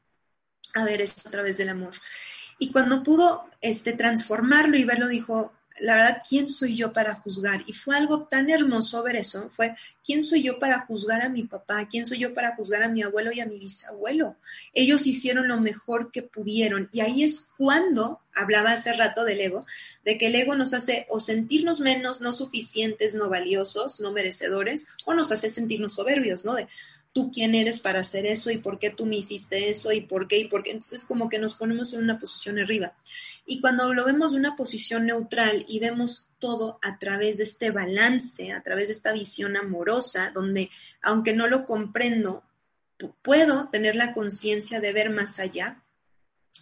a 0.75 0.85
ver 0.85 1.01
esto 1.01 1.27
a 1.27 1.31
través 1.31 1.57
del 1.57 1.69
amor. 1.69 1.93
Y 2.59 2.71
cuando 2.71 3.03
pudo 3.03 3.49
este, 3.61 3.93
transformarlo 3.93 4.77
y 4.77 4.85
verlo, 4.85 5.07
dijo, 5.07 5.53
la 5.79 5.95
verdad, 5.95 6.21
¿quién 6.27 6.47
soy 6.47 6.75
yo 6.75 6.93
para 6.93 7.15
juzgar? 7.15 7.63
Y 7.67 7.73
fue 7.73 7.97
algo 7.97 8.27
tan 8.27 8.49
hermoso 8.49 9.03
ver 9.03 9.17
eso, 9.17 9.51
fue, 9.55 9.75
¿quién 10.05 10.23
soy 10.23 10.43
yo 10.43 10.57
para 10.57 10.85
juzgar 10.85 11.21
a 11.21 11.29
mi 11.29 11.43
papá? 11.43 11.87
¿Quién 11.89 12.05
soy 12.05 12.19
yo 12.19 12.33
para 12.33 12.55
juzgar 12.55 12.83
a 12.83 12.87
mi 12.87 13.03
abuelo 13.03 13.31
y 13.33 13.41
a 13.41 13.45
mi 13.45 13.59
bisabuelo? 13.59 14.37
Ellos 14.73 15.05
hicieron 15.05 15.47
lo 15.49 15.59
mejor 15.59 16.11
que 16.11 16.21
pudieron. 16.21 16.89
Y 16.93 17.01
ahí 17.01 17.23
es 17.23 17.51
cuando, 17.57 18.21
hablaba 18.33 18.71
hace 18.71 18.93
rato 18.93 19.25
del 19.25 19.41
ego, 19.41 19.65
de 20.05 20.17
que 20.17 20.27
el 20.27 20.35
ego 20.35 20.55
nos 20.55 20.73
hace 20.73 21.05
o 21.09 21.19
sentirnos 21.19 21.81
menos, 21.81 22.21
no 22.21 22.31
suficientes, 22.31 23.15
no 23.15 23.29
valiosos, 23.29 23.99
no 23.99 24.13
merecedores, 24.13 24.87
o 25.03 25.13
nos 25.13 25.31
hace 25.31 25.49
sentirnos 25.49 25.93
soberbios, 25.95 26.45
¿no? 26.45 26.55
De, 26.55 26.67
tú 27.15 27.31
quién 27.31 27.55
eres 27.55 27.79
para 27.79 28.01
hacer 28.01 28.25
eso 28.25 28.51
y 28.51 28.57
por 28.57 28.77
qué 28.77 28.89
tú 28.89 29.05
me 29.05 29.15
hiciste 29.15 29.69
eso 29.69 29.93
y 29.93 30.01
por 30.01 30.27
qué 30.27 30.37
y 30.37 30.49
por 30.49 30.63
qué. 30.63 30.71
Entonces 30.71 31.05
como 31.05 31.29
que 31.29 31.39
nos 31.39 31.55
ponemos 31.55 31.93
en 31.93 32.03
una 32.03 32.19
posición 32.19 32.59
arriba. 32.59 32.93
Y 33.45 33.61
cuando 33.61 33.93
lo 33.93 34.03
vemos 34.03 34.33
de 34.33 34.37
una 34.37 34.57
posición 34.57 35.05
neutral 35.05 35.63
y 35.65 35.79
vemos 35.79 36.27
todo 36.39 36.77
a 36.81 36.99
través 36.99 37.37
de 37.37 37.45
este 37.45 37.71
balance, 37.71 38.51
a 38.51 38.61
través 38.63 38.89
de 38.89 38.95
esta 38.95 39.13
visión 39.13 39.55
amorosa, 39.55 40.31
donde 40.35 40.69
aunque 41.01 41.31
no 41.31 41.47
lo 41.47 41.65
comprendo, 41.65 42.43
puedo 43.21 43.69
tener 43.69 43.95
la 43.95 44.11
conciencia 44.11 44.81
de 44.81 44.91
ver 44.91 45.09
más 45.09 45.39
allá, 45.39 45.84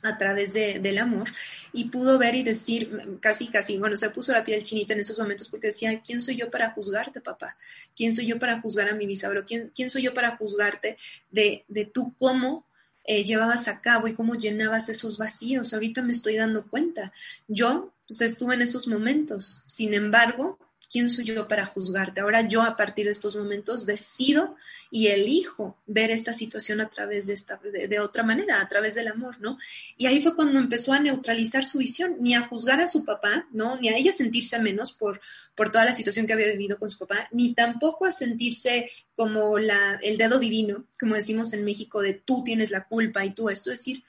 a 0.03 0.17
través 0.17 0.53
de, 0.53 0.79
del 0.79 0.97
amor 0.97 1.29
y 1.71 1.85
pudo 1.85 2.17
ver 2.17 2.35
y 2.35 2.43
decir 2.43 3.17
casi, 3.19 3.47
casi, 3.47 3.77
bueno, 3.77 3.97
se 3.97 4.09
puso 4.09 4.31
la 4.31 4.43
piel 4.43 4.63
chinita 4.63 4.93
en 4.93 4.99
esos 4.99 5.17
momentos 5.19 5.49
porque 5.49 5.67
decía, 5.67 6.01
¿quién 6.01 6.21
soy 6.21 6.35
yo 6.35 6.51
para 6.51 6.71
juzgarte, 6.71 7.21
papá? 7.21 7.57
¿Quién 7.95 8.13
soy 8.13 8.27
yo 8.27 8.39
para 8.39 8.61
juzgar 8.61 8.89
a 8.89 8.95
mi 8.95 9.05
bisabuelo? 9.05 9.45
¿Quién, 9.45 9.71
quién 9.75 9.89
soy 9.89 10.03
yo 10.03 10.13
para 10.13 10.37
juzgarte 10.37 10.97
de, 11.31 11.65
de 11.67 11.85
tú 11.85 12.13
cómo 12.19 12.67
eh, 13.05 13.23
llevabas 13.23 13.67
a 13.67 13.81
cabo 13.81 14.07
y 14.07 14.13
cómo 14.13 14.35
llenabas 14.35 14.89
esos 14.89 15.17
vacíos? 15.17 15.73
Ahorita 15.73 16.03
me 16.03 16.11
estoy 16.11 16.35
dando 16.35 16.67
cuenta. 16.67 17.13
Yo 17.47 17.93
pues, 18.07 18.21
estuve 18.21 18.55
en 18.55 18.61
esos 18.61 18.87
momentos. 18.87 19.63
Sin 19.67 19.93
embargo, 19.93 20.59
¿quién 20.93 21.09
soy 21.09 21.25
yo 21.25 21.47
para 21.47 21.65
juzgarte? 21.65 22.21
Ahora 22.21 22.47
yo 22.47 22.61
a 22.61 22.77
partir 22.77 23.05
de 23.05 23.11
estos 23.11 23.35
momentos 23.35 23.87
decido 23.87 24.55
y 24.91 25.07
elijo 25.07 25.75
ver 25.87 26.11
esta 26.11 26.35
situación 26.35 26.81
a 26.81 26.89
través 26.89 27.25
de, 27.25 27.33
esta, 27.33 27.59
de, 27.63 27.99
otra 27.99 28.21
manera, 28.21 28.61
a 28.61 28.69
través 28.69 28.93
del 28.93 29.07
amor, 29.07 29.41
¿no? 29.41 29.57
Y 29.97 30.05
ahí 30.05 30.21
fue 30.21 30.35
cuando 30.35 30.59
empezó 30.59 30.93
a 30.93 30.99
neutralizar 30.99 31.65
su 31.65 31.79
visión, 31.79 32.17
ni 32.19 32.35
a 32.35 32.43
juzgar 32.43 32.79
a 32.79 32.87
su 32.87 33.05
papá, 33.05 33.47
¿no? 33.51 33.75
Ni 33.77 33.89
a 33.89 33.97
ella 33.97 34.11
sentirse 34.11 34.59
menos 34.59 34.93
por, 34.93 35.19
por 35.55 35.71
toda 35.71 35.83
la 35.83 35.95
situación 35.95 36.27
que 36.27 36.33
había 36.33 36.51
vivido 36.51 36.77
con 36.77 36.91
su 36.91 36.99
papá, 36.99 37.27
ni 37.31 37.55
tampoco 37.55 38.05
a 38.05 38.11
sentirse 38.11 38.91
como 39.15 39.59
la, 39.59 39.99
el 40.01 40.17
dedo 40.17 40.39
divino, 40.39 40.85
como 40.99 41.15
decimos 41.15 41.53
en 41.53 41.63
México, 41.63 42.01
de 42.01 42.13
tú 42.13 42.43
tienes 42.43 42.71
la 42.71 42.87
culpa 42.87 43.23
y 43.25 43.31
tú 43.31 43.49
esto, 43.49 43.71
es 43.71 43.79
decir, 43.79 44.03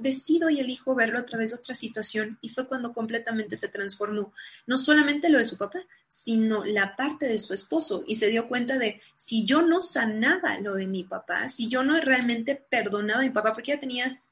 decido 0.00 0.50
y 0.50 0.60
elijo 0.60 0.94
verlo 0.94 1.18
a 1.18 1.24
través 1.24 1.50
de 1.50 1.56
otra 1.56 1.74
situación 1.74 2.38
y 2.42 2.50
fue 2.50 2.66
cuando 2.66 2.92
completamente 2.92 3.56
se 3.56 3.68
transformó, 3.68 4.32
no 4.66 4.78
solamente 4.78 5.30
lo 5.30 5.38
de 5.38 5.46
su 5.46 5.56
papá, 5.56 5.80
sino 6.08 6.64
la 6.64 6.94
parte 6.94 7.26
de 7.26 7.38
su 7.38 7.54
esposo 7.54 8.04
y 8.06 8.16
se 8.16 8.28
dio 8.28 8.48
cuenta 8.48 8.78
de 8.78 9.00
si 9.16 9.44
yo 9.44 9.62
no 9.62 9.80
sanaba 9.80 10.58
lo 10.60 10.74
de 10.74 10.86
mi 10.86 11.04
papá, 11.04 11.48
si 11.48 11.68
yo 11.68 11.82
no 11.82 11.98
realmente 12.00 12.54
perdonaba 12.54 13.20
a 13.20 13.24
mi 13.24 13.30
papá, 13.30 13.52
porque 13.52 13.72
ella 13.72 13.80
tenía 13.80 14.22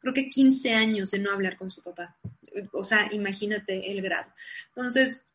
creo 0.00 0.12
que 0.12 0.28
15 0.28 0.74
años 0.74 1.10
de 1.10 1.18
no 1.18 1.32
hablar 1.32 1.56
con 1.56 1.70
su 1.70 1.82
papá, 1.82 2.16
o 2.72 2.84
sea, 2.84 3.08
imagínate 3.12 3.90
el 3.90 4.02
grado. 4.02 4.30
Entonces, 4.68 5.27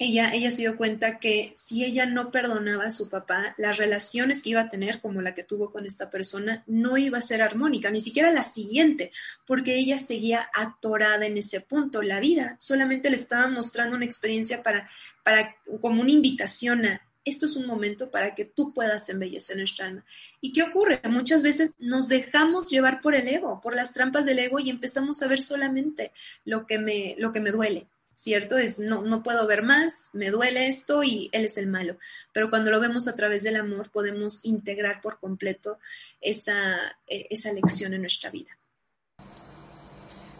ella, 0.00 0.30
ella 0.32 0.50
se 0.50 0.62
dio 0.62 0.76
cuenta 0.76 1.18
que 1.18 1.52
si 1.56 1.84
ella 1.84 2.06
no 2.06 2.30
perdonaba 2.30 2.84
a 2.84 2.90
su 2.90 3.10
papá, 3.10 3.54
las 3.58 3.76
relaciones 3.76 4.40
que 4.40 4.50
iba 4.50 4.62
a 4.62 4.68
tener, 4.70 5.00
como 5.00 5.20
la 5.20 5.34
que 5.34 5.44
tuvo 5.44 5.70
con 5.70 5.84
esta 5.84 6.10
persona, 6.10 6.64
no 6.66 6.96
iba 6.96 7.18
a 7.18 7.22
ser 7.22 7.42
armónica, 7.42 7.90
ni 7.90 8.00
siquiera 8.00 8.32
la 8.32 8.42
siguiente, 8.42 9.10
porque 9.46 9.76
ella 9.76 9.98
seguía 9.98 10.50
atorada 10.54 11.26
en 11.26 11.36
ese 11.36 11.60
punto. 11.60 12.02
La 12.02 12.18
vida 12.18 12.56
solamente 12.58 13.10
le 13.10 13.16
estaba 13.16 13.46
mostrando 13.48 13.94
una 13.94 14.06
experiencia 14.06 14.62
para, 14.62 14.88
para 15.22 15.56
como 15.80 16.00
una 16.00 16.10
invitación 16.10 16.86
a 16.86 17.02
esto 17.24 17.46
es 17.46 17.56
un 17.56 17.66
momento 17.66 18.10
para 18.10 18.34
que 18.34 18.46
tú 18.46 18.72
puedas 18.72 19.08
embellecer 19.10 19.56
nuestra 19.56 19.86
alma. 19.86 20.04
¿Y 20.40 20.52
qué 20.52 20.62
ocurre? 20.62 21.00
Muchas 21.04 21.42
veces 21.42 21.74
nos 21.78 22.08
dejamos 22.08 22.70
llevar 22.70 23.00
por 23.02 23.14
el 23.14 23.28
ego, 23.28 23.60
por 23.60 23.76
las 23.76 23.92
trampas 23.92 24.24
del 24.24 24.38
ego 24.38 24.58
y 24.58 24.70
empezamos 24.70 25.22
a 25.22 25.28
ver 25.28 25.42
solamente 25.42 26.12
lo 26.44 26.66
que 26.66 26.78
me, 26.78 27.14
lo 27.18 27.30
que 27.30 27.40
me 27.40 27.50
duele, 27.50 27.86
¿cierto? 28.20 28.58
Es 28.58 28.78
no, 28.78 29.02
no 29.02 29.22
puedo 29.22 29.46
ver 29.46 29.62
más, 29.62 30.10
me 30.12 30.30
duele 30.30 30.68
esto 30.68 31.02
y 31.02 31.30
él 31.32 31.46
es 31.46 31.56
el 31.56 31.68
malo. 31.68 31.96
Pero 32.34 32.50
cuando 32.50 32.70
lo 32.70 32.78
vemos 32.78 33.08
a 33.08 33.16
través 33.16 33.42
del 33.44 33.56
amor, 33.56 33.90
podemos 33.90 34.40
integrar 34.44 35.00
por 35.00 35.18
completo 35.18 35.78
esa, 36.20 36.76
e, 37.06 37.26
esa 37.30 37.50
lección 37.52 37.94
en 37.94 38.02
nuestra 38.02 38.30
vida. 38.30 38.50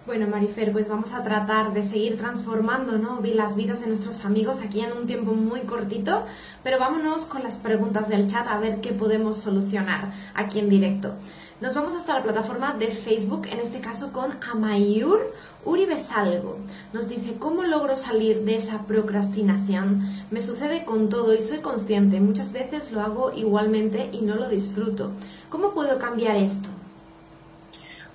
Bueno, 0.04 0.26
Marifer, 0.26 0.72
pues 0.72 0.88
vamos 0.88 1.12
a 1.12 1.22
tratar 1.22 1.72
de 1.72 1.82
seguir 1.82 2.18
transformando 2.18 2.98
¿no? 2.98 3.20
las 3.22 3.54
vidas 3.54 3.80
de 3.80 3.86
nuestros 3.86 4.24
amigos 4.24 4.58
aquí 4.60 4.80
en 4.80 4.92
un 4.92 5.06
tiempo 5.06 5.32
muy 5.32 5.60
cortito, 5.60 6.26
pero 6.62 6.78
vámonos 6.78 7.26
con 7.26 7.42
las 7.42 7.56
preguntas 7.56 8.08
del 8.08 8.30
chat 8.30 8.46
a 8.46 8.58
ver 8.58 8.80
qué 8.80 8.92
podemos 8.92 9.38
solucionar 9.38 10.12
aquí 10.34 10.58
en 10.58 10.68
directo. 10.68 11.14
Nos 11.60 11.74
vamos 11.74 11.94
hasta 11.94 12.14
la 12.14 12.22
plataforma 12.22 12.72
de 12.72 12.86
Facebook, 12.86 13.46
en 13.46 13.60
este 13.60 13.82
caso 13.82 14.14
con 14.14 14.32
Amayur 14.50 15.34
Uribesalgo. 15.66 16.58
Nos 16.94 17.10
dice, 17.10 17.34
¿cómo 17.38 17.64
logro 17.64 17.96
salir 17.96 18.46
de 18.46 18.56
esa 18.56 18.86
procrastinación? 18.86 20.24
Me 20.30 20.40
sucede 20.40 20.86
con 20.86 21.10
todo 21.10 21.34
y 21.34 21.40
soy 21.42 21.58
consciente. 21.58 22.18
Muchas 22.18 22.52
veces 22.52 22.90
lo 22.92 23.02
hago 23.02 23.34
igualmente 23.34 24.08
y 24.10 24.22
no 24.22 24.36
lo 24.36 24.48
disfruto. 24.48 25.12
¿Cómo 25.50 25.74
puedo 25.74 25.98
cambiar 25.98 26.38
esto? 26.38 26.70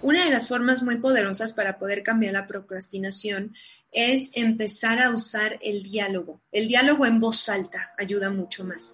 Una 0.01 0.25
de 0.25 0.31
las 0.31 0.47
formas 0.47 0.81
muy 0.81 0.95
poderosas 0.95 1.53
para 1.53 1.77
poder 1.77 2.01
cambiar 2.01 2.33
la 2.33 2.47
procrastinación 2.47 3.53
es 3.95 4.31
empezar 4.33 5.01
a 5.01 5.09
usar 5.09 5.57
el 5.61 5.81
diálogo. 5.81 6.41
El 6.51 6.67
diálogo 6.67 7.05
en 7.05 7.21
voz 7.21 7.47
alta 7.47 7.93
ayuda 7.97 8.29
mucho 8.29 8.65
más. 8.65 8.93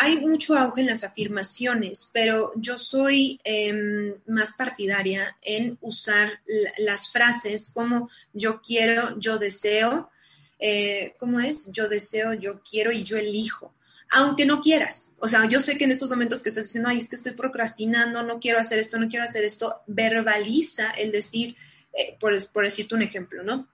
Hay 0.00 0.18
mucho 0.18 0.56
auge 0.58 0.80
en 0.80 0.88
las 0.88 1.04
afirmaciones, 1.04 2.10
pero 2.12 2.52
yo 2.56 2.76
soy 2.76 3.40
em, 3.44 4.14
más 4.26 4.52
partidaria 4.54 5.36
en 5.42 5.78
usar 5.80 6.40
las 6.78 7.12
frases 7.12 7.70
como 7.72 8.10
yo 8.32 8.60
quiero, 8.60 9.16
yo 9.20 9.38
deseo, 9.38 10.10
eh, 10.58 11.14
¿cómo 11.18 11.38
es? 11.38 11.70
Yo 11.70 11.88
deseo, 11.88 12.34
yo 12.34 12.62
quiero 12.62 12.90
y 12.90 13.04
yo 13.04 13.16
elijo 13.16 13.72
aunque 14.12 14.44
no 14.44 14.60
quieras. 14.60 15.14
O 15.20 15.28
sea, 15.28 15.46
yo 15.46 15.60
sé 15.60 15.78
que 15.78 15.84
en 15.84 15.92
estos 15.92 16.10
momentos 16.10 16.42
que 16.42 16.48
estás 16.48 16.64
diciendo, 16.64 16.88
ay, 16.88 16.98
es 16.98 17.08
que 17.08 17.14
estoy 17.14 17.30
procrastinando, 17.30 18.24
no 18.24 18.40
quiero 18.40 18.58
hacer 18.58 18.80
esto, 18.80 18.98
no 18.98 19.08
quiero 19.08 19.24
hacer 19.24 19.44
esto, 19.44 19.82
verbaliza 19.86 20.90
el 20.98 21.12
decir, 21.12 21.54
eh, 21.92 22.16
por, 22.18 22.34
por 22.48 22.64
decirte 22.64 22.96
un 22.96 23.02
ejemplo, 23.02 23.44
¿no? 23.44 23.68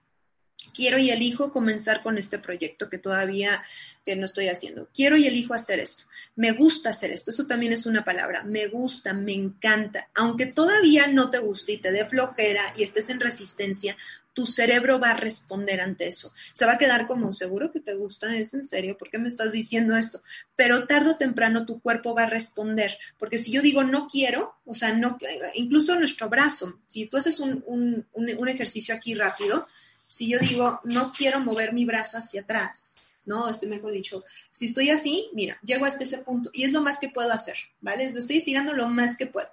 Quiero 0.77 0.99
y 0.99 1.09
elijo 1.09 1.51
comenzar 1.51 2.03
con 2.03 2.19
este 2.19 2.37
proyecto 2.37 2.87
que 2.87 2.99
todavía 2.99 3.63
que 4.05 4.15
no 4.15 4.25
estoy 4.25 4.47
haciendo. 4.47 4.87
Quiero 4.93 5.17
y 5.17 5.25
elijo 5.25 5.55
hacer 5.55 5.79
esto. 5.79 6.03
Me 6.35 6.51
gusta 6.51 6.91
hacer 6.91 7.09
esto. 7.09 7.31
Eso 7.31 7.47
también 7.47 7.73
es 7.73 7.87
una 7.87 8.05
palabra. 8.05 8.43
Me 8.43 8.67
gusta, 8.67 9.11
me 9.11 9.33
encanta. 9.33 10.07
Aunque 10.13 10.45
todavía 10.45 11.07
no 11.07 11.31
te 11.31 11.39
guste 11.39 11.71
y 11.71 11.77
te 11.77 11.91
dé 11.91 12.05
flojera 12.05 12.75
y 12.77 12.83
estés 12.83 13.09
en 13.09 13.19
resistencia, 13.19 13.97
tu 14.37 14.45
cerebro 14.45 14.99
va 14.99 15.13
a 15.13 15.17
responder 15.17 15.81
ante 15.81 16.05
eso. 16.05 16.31
Se 16.53 16.67
va 16.67 16.73
a 16.73 16.77
quedar 16.77 17.07
como, 17.07 17.31
seguro 17.31 17.71
que 17.71 17.79
te 17.79 17.95
gusta, 17.95 18.37
es 18.37 18.53
en 18.53 18.65
serio, 18.65 18.95
¿por 18.95 19.09
qué 19.09 19.17
me 19.17 19.29
estás 19.29 19.51
diciendo 19.51 19.95
esto? 19.95 20.21
Pero 20.55 20.85
tarde 20.85 21.09
o 21.09 21.17
temprano 21.17 21.65
tu 21.65 21.81
cuerpo 21.81 22.13
va 22.13 22.25
a 22.25 22.29
responder, 22.29 22.99
porque 23.17 23.39
si 23.39 23.51
yo 23.51 23.63
digo 23.63 23.83
no 23.83 24.07
quiero, 24.07 24.53
o 24.63 24.75
sea, 24.75 24.93
no, 24.93 25.17
incluso 25.55 25.97
nuestro 25.97 26.29
brazo, 26.29 26.79
si 26.85 27.07
tú 27.07 27.17
haces 27.17 27.39
un, 27.39 27.63
un, 27.65 28.47
ejercicio 28.47 28.93
aquí 28.93 29.15
rápido, 29.15 29.67
si 30.07 30.29
yo 30.29 30.39
digo 30.39 30.79
no 30.83 31.11
quiero 31.11 31.39
mover 31.39 31.73
mi 31.73 31.85
brazo 31.85 32.17
hacia 32.17 32.41
atrás, 32.41 32.97
¿no? 33.25 33.49
Estoy 33.49 33.69
mejor 33.69 33.91
dicho, 33.91 34.23
si 34.51 34.67
estoy 34.67 34.89
así, 34.89 35.29
mira, 35.33 35.59
llego 35.63 35.85
hasta 35.85 36.03
ese 36.03 36.19
punto 36.19 36.49
y 36.53 36.63
es 36.63 36.71
lo 36.71 36.81
más 36.81 36.99
que 36.99 37.09
puedo 37.09 37.31
hacer, 37.31 37.55
¿vale? 37.81 38.11
Lo 38.11 38.19
estoy 38.19 38.37
estirando 38.37 38.73
lo 38.73 38.87
más 38.87 39.17
que 39.17 39.27
puedo. 39.27 39.49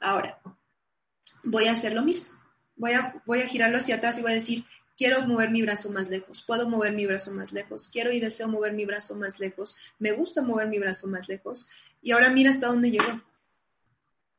Ahora, 0.00 0.40
voy 1.44 1.68
a 1.68 1.72
hacer 1.72 1.94
lo 1.94 2.02
mismo 2.02 2.42
voy 2.76 2.92
a, 2.94 3.22
voy 3.26 3.42
a 3.42 3.46
girarlo 3.46 3.78
hacia 3.78 3.96
atrás 3.96 4.18
y 4.18 4.22
voy 4.22 4.32
a 4.32 4.34
decir, 4.34 4.64
quiero 4.96 5.22
mover 5.26 5.50
mi 5.50 5.62
brazo 5.62 5.90
más 5.90 6.10
lejos, 6.10 6.42
puedo 6.42 6.68
mover 6.68 6.92
mi 6.92 7.06
brazo 7.06 7.32
más 7.32 7.52
lejos, 7.52 7.88
quiero 7.88 8.12
y 8.12 8.20
deseo 8.20 8.48
mover 8.48 8.72
mi 8.72 8.84
brazo 8.84 9.14
más 9.16 9.38
lejos, 9.40 9.76
me 9.98 10.12
gusta 10.12 10.42
mover 10.42 10.68
mi 10.68 10.78
brazo 10.78 11.06
más 11.08 11.28
lejos. 11.28 11.68
Y 12.00 12.10
ahora 12.10 12.30
mira 12.30 12.50
hasta 12.50 12.66
dónde 12.66 12.90
llegó. 12.90 13.22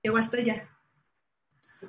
Llegó 0.01 0.17
hasta 0.17 0.37
allá. 0.37 0.69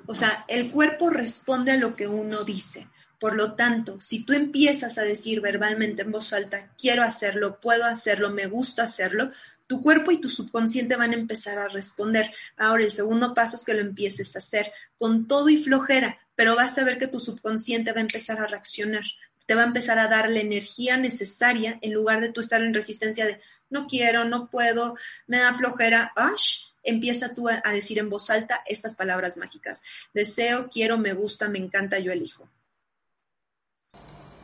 O 0.07 0.15
sea, 0.15 0.45
el 0.47 0.71
cuerpo 0.71 1.09
responde 1.09 1.73
a 1.73 1.77
lo 1.77 1.97
que 1.97 2.07
uno 2.07 2.45
dice. 2.45 2.87
Por 3.19 3.35
lo 3.35 3.53
tanto, 3.53 4.01
si 4.01 4.23
tú 4.23 4.33
empiezas 4.33 4.97
a 4.97 5.03
decir 5.03 5.41
verbalmente 5.41 6.01
en 6.01 6.11
voz 6.11 6.33
alta, 6.33 6.73
quiero 6.77 7.03
hacerlo, 7.03 7.59
puedo 7.59 7.85
hacerlo, 7.85 8.29
me 8.31 8.47
gusta 8.47 8.83
hacerlo, 8.83 9.29
tu 9.67 9.81
cuerpo 9.81 10.11
y 10.11 10.19
tu 10.19 10.29
subconsciente 10.29 10.95
van 10.95 11.11
a 11.11 11.15
empezar 11.15 11.57
a 11.57 11.67
responder. 11.67 12.31
Ahora, 12.57 12.83
el 12.83 12.91
segundo 12.91 13.33
paso 13.33 13.55
es 13.55 13.65
que 13.65 13.73
lo 13.73 13.81
empieces 13.81 14.35
a 14.35 14.39
hacer 14.39 14.71
con 14.97 15.27
todo 15.27 15.49
y 15.49 15.57
flojera, 15.57 16.17
pero 16.35 16.55
vas 16.55 16.77
a 16.77 16.83
ver 16.83 16.97
que 16.97 17.07
tu 17.07 17.19
subconsciente 17.19 17.91
va 17.91 17.99
a 17.99 18.01
empezar 18.01 18.39
a 18.39 18.47
reaccionar, 18.47 19.03
te 19.45 19.55
va 19.55 19.63
a 19.63 19.67
empezar 19.67 19.99
a 19.99 20.07
dar 20.07 20.29
la 20.29 20.39
energía 20.39 20.97
necesaria 20.97 21.79
en 21.81 21.93
lugar 21.93 22.21
de 22.21 22.31
tú 22.31 22.41
estar 22.41 22.61
en 22.61 22.73
resistencia 22.73 23.25
de 23.25 23.39
no 23.69 23.87
quiero, 23.87 24.25
no 24.25 24.49
puedo, 24.49 24.95
me 25.27 25.39
da 25.39 25.53
flojera, 25.53 26.11
¡ash! 26.15 26.67
Empieza 26.83 27.33
tú 27.33 27.49
a, 27.49 27.61
decir 27.71 27.97
en 27.97 28.09
voz 28.09 28.29
alta 28.29 28.61
estas 28.67 28.95
palabras 28.95 29.37
mágicas. 29.37 29.81
Deseo, 30.13 30.69
quiero, 30.69 30.99
me 30.99 31.13
gusta, 31.13 31.49
me 31.49 31.57
encanta, 31.57 31.97
yo 31.97 32.11
elijo. 32.11 32.47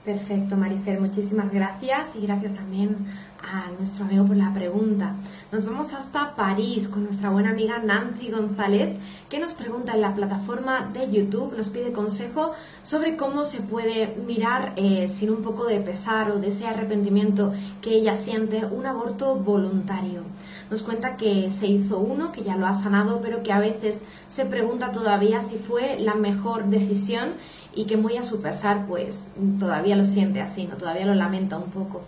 Perfecto, 0.03 0.57
Marifer, 0.57 0.99
muchísimas 0.99 1.51
gracias 1.51 2.07
y 2.15 2.25
gracias 2.25 2.55
también 2.55 2.97
a 3.39 3.69
nuestro 3.77 4.05
amigo 4.05 4.25
por 4.25 4.35
la 4.35 4.51
pregunta. 4.51 5.13
Nos 5.51 5.63
vamos 5.63 5.93
hasta 5.93 6.33
París 6.35 6.87
con 6.87 7.03
nuestra 7.03 7.29
buena 7.29 7.51
amiga 7.51 7.77
Nancy 7.77 8.31
González, 8.31 8.97
que 9.29 9.37
nos 9.37 9.53
pregunta 9.53 9.93
en 9.93 10.01
la 10.01 10.15
plataforma 10.15 10.89
de 10.91 11.11
YouTube, 11.11 11.55
nos 11.55 11.69
pide 11.69 11.91
consejo 11.91 12.53
sobre 12.81 13.15
cómo 13.15 13.43
se 13.43 13.61
puede 13.61 14.15
mirar 14.25 14.73
eh, 14.75 15.07
sin 15.07 15.29
un 15.29 15.43
poco 15.43 15.65
de 15.65 15.79
pesar 15.79 16.31
o 16.31 16.39
de 16.39 16.47
ese 16.47 16.65
arrepentimiento 16.65 17.53
que 17.79 17.91
ella 17.91 18.15
siente 18.15 18.65
un 18.65 18.87
aborto 18.87 19.35
voluntario. 19.35 20.23
Nos 20.71 20.81
cuenta 20.81 21.15
que 21.15 21.51
se 21.51 21.67
hizo 21.67 21.99
uno, 21.99 22.31
que 22.31 22.43
ya 22.43 22.55
lo 22.55 22.65
ha 22.65 22.73
sanado, 22.73 23.19
pero 23.21 23.43
que 23.43 23.51
a 23.51 23.59
veces 23.59 24.03
se 24.27 24.45
pregunta 24.45 24.91
todavía 24.91 25.41
si 25.41 25.57
fue 25.57 25.99
la 25.99 26.15
mejor 26.15 26.65
decisión 26.65 27.33
y 27.74 27.86
que 27.86 27.97
muy 27.97 28.17
a 28.17 28.24
su 28.24 28.41
pesar 28.41 28.86
pues 28.88 29.30
todavía 29.59 29.95
lo 29.95 30.05
siente 30.05 30.41
así, 30.41 30.65
¿no? 30.65 30.78
Todavía 30.78 31.05
lo 31.05 31.15
lamenta 31.15 31.57
un 31.57 31.72
poco 31.72 32.01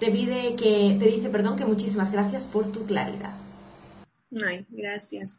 te 0.00 0.10
pide 0.10 0.56
que, 0.56 0.96
te 0.98 1.04
dice, 1.04 1.28
perdón, 1.28 1.56
que 1.56 1.66
muchísimas 1.66 2.10
gracias 2.10 2.44
por 2.44 2.72
tu 2.72 2.86
claridad. 2.86 3.34
Ay, 4.44 4.66
gracias. 4.70 5.38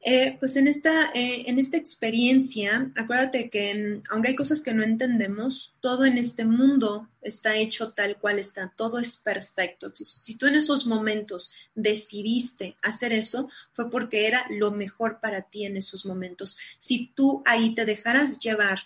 Eh, 0.00 0.36
pues 0.38 0.56
en 0.56 0.68
esta, 0.68 1.10
eh, 1.12 1.44
en 1.46 1.58
esta 1.58 1.76
experiencia, 1.76 2.92
acuérdate 2.96 3.50
que 3.50 4.00
aunque 4.10 4.28
hay 4.28 4.36
cosas 4.36 4.62
que 4.62 4.72
no 4.72 4.84
entendemos, 4.84 5.74
todo 5.80 6.04
en 6.04 6.18
este 6.18 6.44
mundo 6.44 7.08
está 7.20 7.56
hecho 7.56 7.92
tal 7.92 8.16
cual 8.16 8.38
está, 8.38 8.72
todo 8.76 9.00
es 9.00 9.16
perfecto. 9.16 9.92
Si, 9.94 10.36
tú 10.36 10.46
en 10.46 10.54
esos 10.54 10.86
momentos 10.86 11.52
decidiste 11.74 12.76
hacer 12.82 13.12
eso, 13.12 13.50
fue 13.72 13.90
porque 13.90 14.28
era 14.28 14.46
lo 14.50 14.70
mejor 14.70 15.18
para 15.20 15.42
ti 15.42 15.66
en 15.66 15.76
esos 15.76 16.06
momentos. 16.06 16.56
Si 16.78 17.12
tú 17.14 17.42
ahí 17.44 17.74
te 17.74 17.84
dejaras 17.84 18.38
llevar 18.38 18.80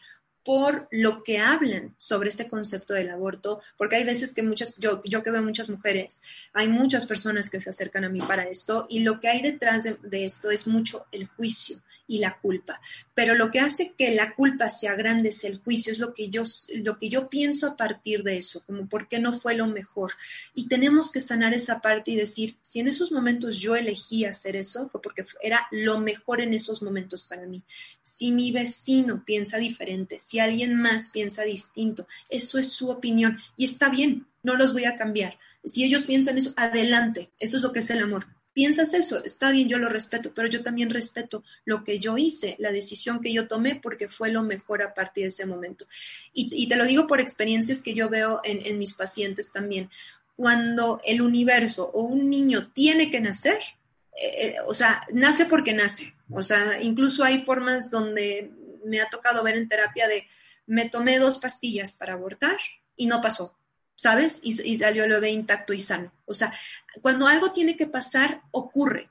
por 0.45 0.89
lo 0.91 1.23
que 1.23 1.39
hablan 1.39 1.95
sobre 1.99 2.29
este 2.29 2.49
concepto 2.49 2.95
del 2.95 3.11
aborto, 3.11 3.61
porque 3.77 3.97
hay 3.97 4.05
veces 4.05 4.35
que 4.35 4.43
muchas, 4.43 4.77
yo, 4.77 5.03
yo 5.05 5.23
que 5.23 5.31
veo 5.31 5.43
muchas 5.43 5.69
mujeres, 5.69 6.23
hay 6.53 6.69
muchas 6.69 7.07
personas 7.07 7.51
que 7.51 7.61
se 7.61 7.71
acercan 7.71 8.05
a 8.05 8.09
mí 8.09 8.21
para 8.21 8.45
esto 8.45 8.87
y 8.89 9.01
lo 9.01 9.21
que 9.21 9.29
hay 9.29 9.43
detrás 9.43 9.85
de 9.85 10.25
esto 10.25 10.51
es 10.51 10.67
mucho 10.67 11.07
el 11.13 11.27
juicio 11.27 11.81
y 12.07 12.19
la 12.19 12.39
culpa. 12.41 12.81
Pero 13.15 13.35
lo 13.35 13.51
que 13.51 13.61
hace 13.61 13.95
que 13.97 14.15
la 14.15 14.35
culpa 14.35 14.69
sea 14.69 14.95
grande 14.95 15.31
es 15.31 15.45
el 15.45 15.59
juicio, 15.59 15.93
es 15.93 15.99
lo 15.99 16.15
que 16.15 16.29
yo, 16.29 16.43
lo 16.75 16.99
que 16.99 17.09
yo 17.09 17.29
pienso 17.29 17.67
a 17.67 17.77
partir 17.77 18.23
de 18.23 18.37
eso, 18.37 18.63
como 18.67 18.89
por 18.89 19.09
qué 19.09 19.19
no 19.19 19.41
fue 19.41 19.55
lo 19.55 19.67
mejor. 19.67 20.13
Y 20.55 20.69
tenemos 20.69 21.11
que 21.11 21.21
sanar 21.21 21.55
esa 21.55 21.81
parte 21.81 22.11
y 22.11 22.17
decir, 22.17 22.57
si 22.63 22.81
en 22.81 22.89
esos 22.89 23.13
momentos 23.13 23.59
yo 23.59 23.77
elegí 23.77 24.25
hacer 24.25 24.57
eso, 24.57 24.89
fue 24.89 25.01
porque 25.01 25.25
era 25.43 25.67
lo 25.71 25.99
mejor 25.99 26.41
en 26.41 26.55
esos 26.55 26.83
momentos 26.83 27.23
para 27.23 27.47
mí. 27.47 27.65
Si 28.03 28.33
mi 28.33 28.53
vecino 28.53 29.25
piensa 29.25 29.59
diferente, 29.59 30.19
si 30.21 30.39
alguien 30.39 30.75
más 30.75 31.11
piensa 31.11 31.43
distinto, 31.43 32.07
eso 32.29 32.59
es 32.59 32.69
su 32.69 32.91
opinión 32.91 33.39
y 33.57 33.65
está 33.65 33.89
bien, 33.89 34.27
no 34.43 34.57
los 34.57 34.73
voy 34.73 34.85
a 34.85 34.97
cambiar. 34.97 35.39
Si 35.65 35.85
ellos 35.85 36.05
piensan 36.05 36.39
eso, 36.39 36.53
adelante, 36.57 37.31
eso 37.39 37.57
es 37.57 37.63
lo 37.63 37.73
que 37.73 37.79
es 37.81 37.91
el 37.91 38.01
amor 38.01 38.27
piensas 38.53 38.95
eso, 38.95 39.23
está 39.25 39.51
bien, 39.51 39.69
yo 39.69 39.79
lo 39.79 39.89
respeto, 39.89 40.33
pero 40.35 40.49
yo 40.49 40.63
también 40.63 40.91
respeto 40.91 41.43
lo 41.65 41.85
que 41.85 41.99
yo 41.99 42.19
hice, 42.19 42.57
la 42.59 42.73
decisión 42.73 43.21
que 43.21 43.33
yo 43.33 43.49
tomé, 43.49 43.77
porque 43.77 44.09
fue 44.09 44.31
lo 44.31 44.43
mejor 44.43 44.83
a 44.83 44.95
partir 44.95 45.25
de 45.25 45.29
ese 45.29 45.47
momento. 45.47 45.87
Y, 46.33 46.67
te 46.69 46.77
lo 46.77 46.85
digo 46.85 47.07
por 47.07 47.21
experiencias 47.21 47.83
que 47.83 47.95
yo 47.95 48.09
veo 48.09 48.41
en, 48.45 48.79
mis 48.79 48.95
pacientes 48.95 49.53
también. 49.53 49.91
Cuando 50.37 51.01
el 51.05 51.23
universo 51.23 51.91
o 51.93 52.03
un 52.03 52.31
niño 52.31 52.73
tiene 52.73 53.11
que 53.11 53.21
nacer, 53.21 53.59
eh, 54.17 54.33
eh, 54.37 54.57
o 54.67 54.75
sea, 54.75 55.07
nace 55.13 55.45
porque 55.45 55.75
nace. 55.75 56.15
O 56.31 56.43
sea, 56.43 56.81
incluso 56.83 57.25
hay 57.25 57.41
formas 57.41 57.91
donde 57.91 58.51
me 58.85 59.01
ha 59.01 59.09
tocado 59.09 59.43
ver 59.43 59.57
en 59.57 59.69
terapia 59.69 60.09
de 60.09 60.27
me 60.67 60.89
tomé 60.89 61.19
dos 61.19 61.39
pastillas 61.39 61.93
para 61.93 62.15
abortar 62.15 62.57
y 62.97 63.07
no 63.07 63.21
pasó 63.21 63.57
¿sabes? 64.03 64.41
Y, 64.43 64.79
salió 64.79 65.05
el 65.05 65.13
bebé 65.13 65.31
intacto 65.31 65.73
y 65.73 65.81
sano. 65.81 66.13
O 66.25 66.35
sea, 66.35 66.53
cuando 67.03 67.29
algo 67.29 67.53
tiene 67.53 67.77
que 67.77 67.87
pasar, 67.87 68.43
ocurre. 68.51 69.09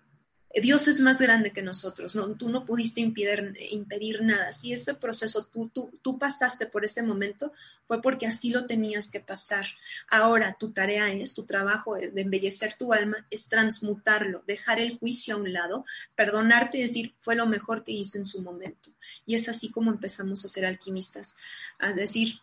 Dios 0.54 0.90
es 0.90 1.00
más 1.00 1.22
grande 1.22 1.54
que 1.54 1.62
nosotros, 1.62 2.14
¿no? 2.14 2.28
tú 2.36 2.50
no 2.50 2.66
pudiste 2.66 3.00
impedir, 3.00 3.56
impedir 3.72 4.22
nada. 4.22 4.52
Si 4.52 4.74
ese 4.74 4.94
proceso 4.96 5.46
tú, 5.46 5.70
tú, 5.70 5.98
tú 6.02 6.20
pasaste 6.20 6.66
por 6.66 6.84
ese 6.84 7.04
momento, 7.04 7.54
fue 7.88 8.02
porque 8.02 8.28
así 8.28 8.50
lo 8.50 8.66
tenías 8.66 9.10
que 9.10 9.22
pasar. 9.22 9.66
Ahora 10.10 10.58
tu 10.60 10.74
tarea 10.74 11.10
es, 11.10 11.34
tu 11.34 11.46
trabajo 11.46 11.96
de 11.96 12.12
embellecer 12.22 12.74
tu 12.74 12.92
alma, 12.92 13.26
es 13.30 13.48
transmutarlo, 13.48 14.44
dejar 14.46 14.82
el 14.82 14.98
juicio 15.00 15.36
a 15.36 15.38
un 15.38 15.54
lado, 15.54 15.86
perdonarte 16.16 16.80
y 16.80 16.82
decir, 16.82 17.16
fue 17.22 17.36
lo 17.36 17.48
mejor 17.48 17.86
que 17.86 17.94
hice 17.94 18.18
en 18.18 18.26
su 18.26 18.42
momento. 18.42 18.90
Y 19.26 19.36
es 19.36 19.48
así 19.48 19.72
como 19.72 19.90
empezamos 19.90 20.44
a 20.44 20.50
ser 20.50 20.66
alquimistas, 20.66 21.38
a 21.80 21.94
decir, 21.94 22.42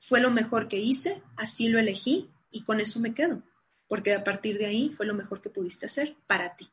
fue 0.00 0.20
lo 0.20 0.30
mejor 0.30 0.68
que 0.68 0.78
hice, 0.78 1.22
así 1.36 1.68
lo 1.68 1.78
elegí 1.78 2.30
y 2.50 2.62
con 2.62 2.80
eso 2.80 2.98
me 3.00 3.14
quedo, 3.14 3.42
porque 3.88 4.14
a 4.14 4.24
partir 4.24 4.58
de 4.58 4.66
ahí 4.66 4.92
fue 4.96 5.06
lo 5.06 5.14
mejor 5.14 5.40
que 5.40 5.50
pudiste 5.50 5.86
hacer 5.86 6.16
para 6.26 6.56
ti. 6.56 6.68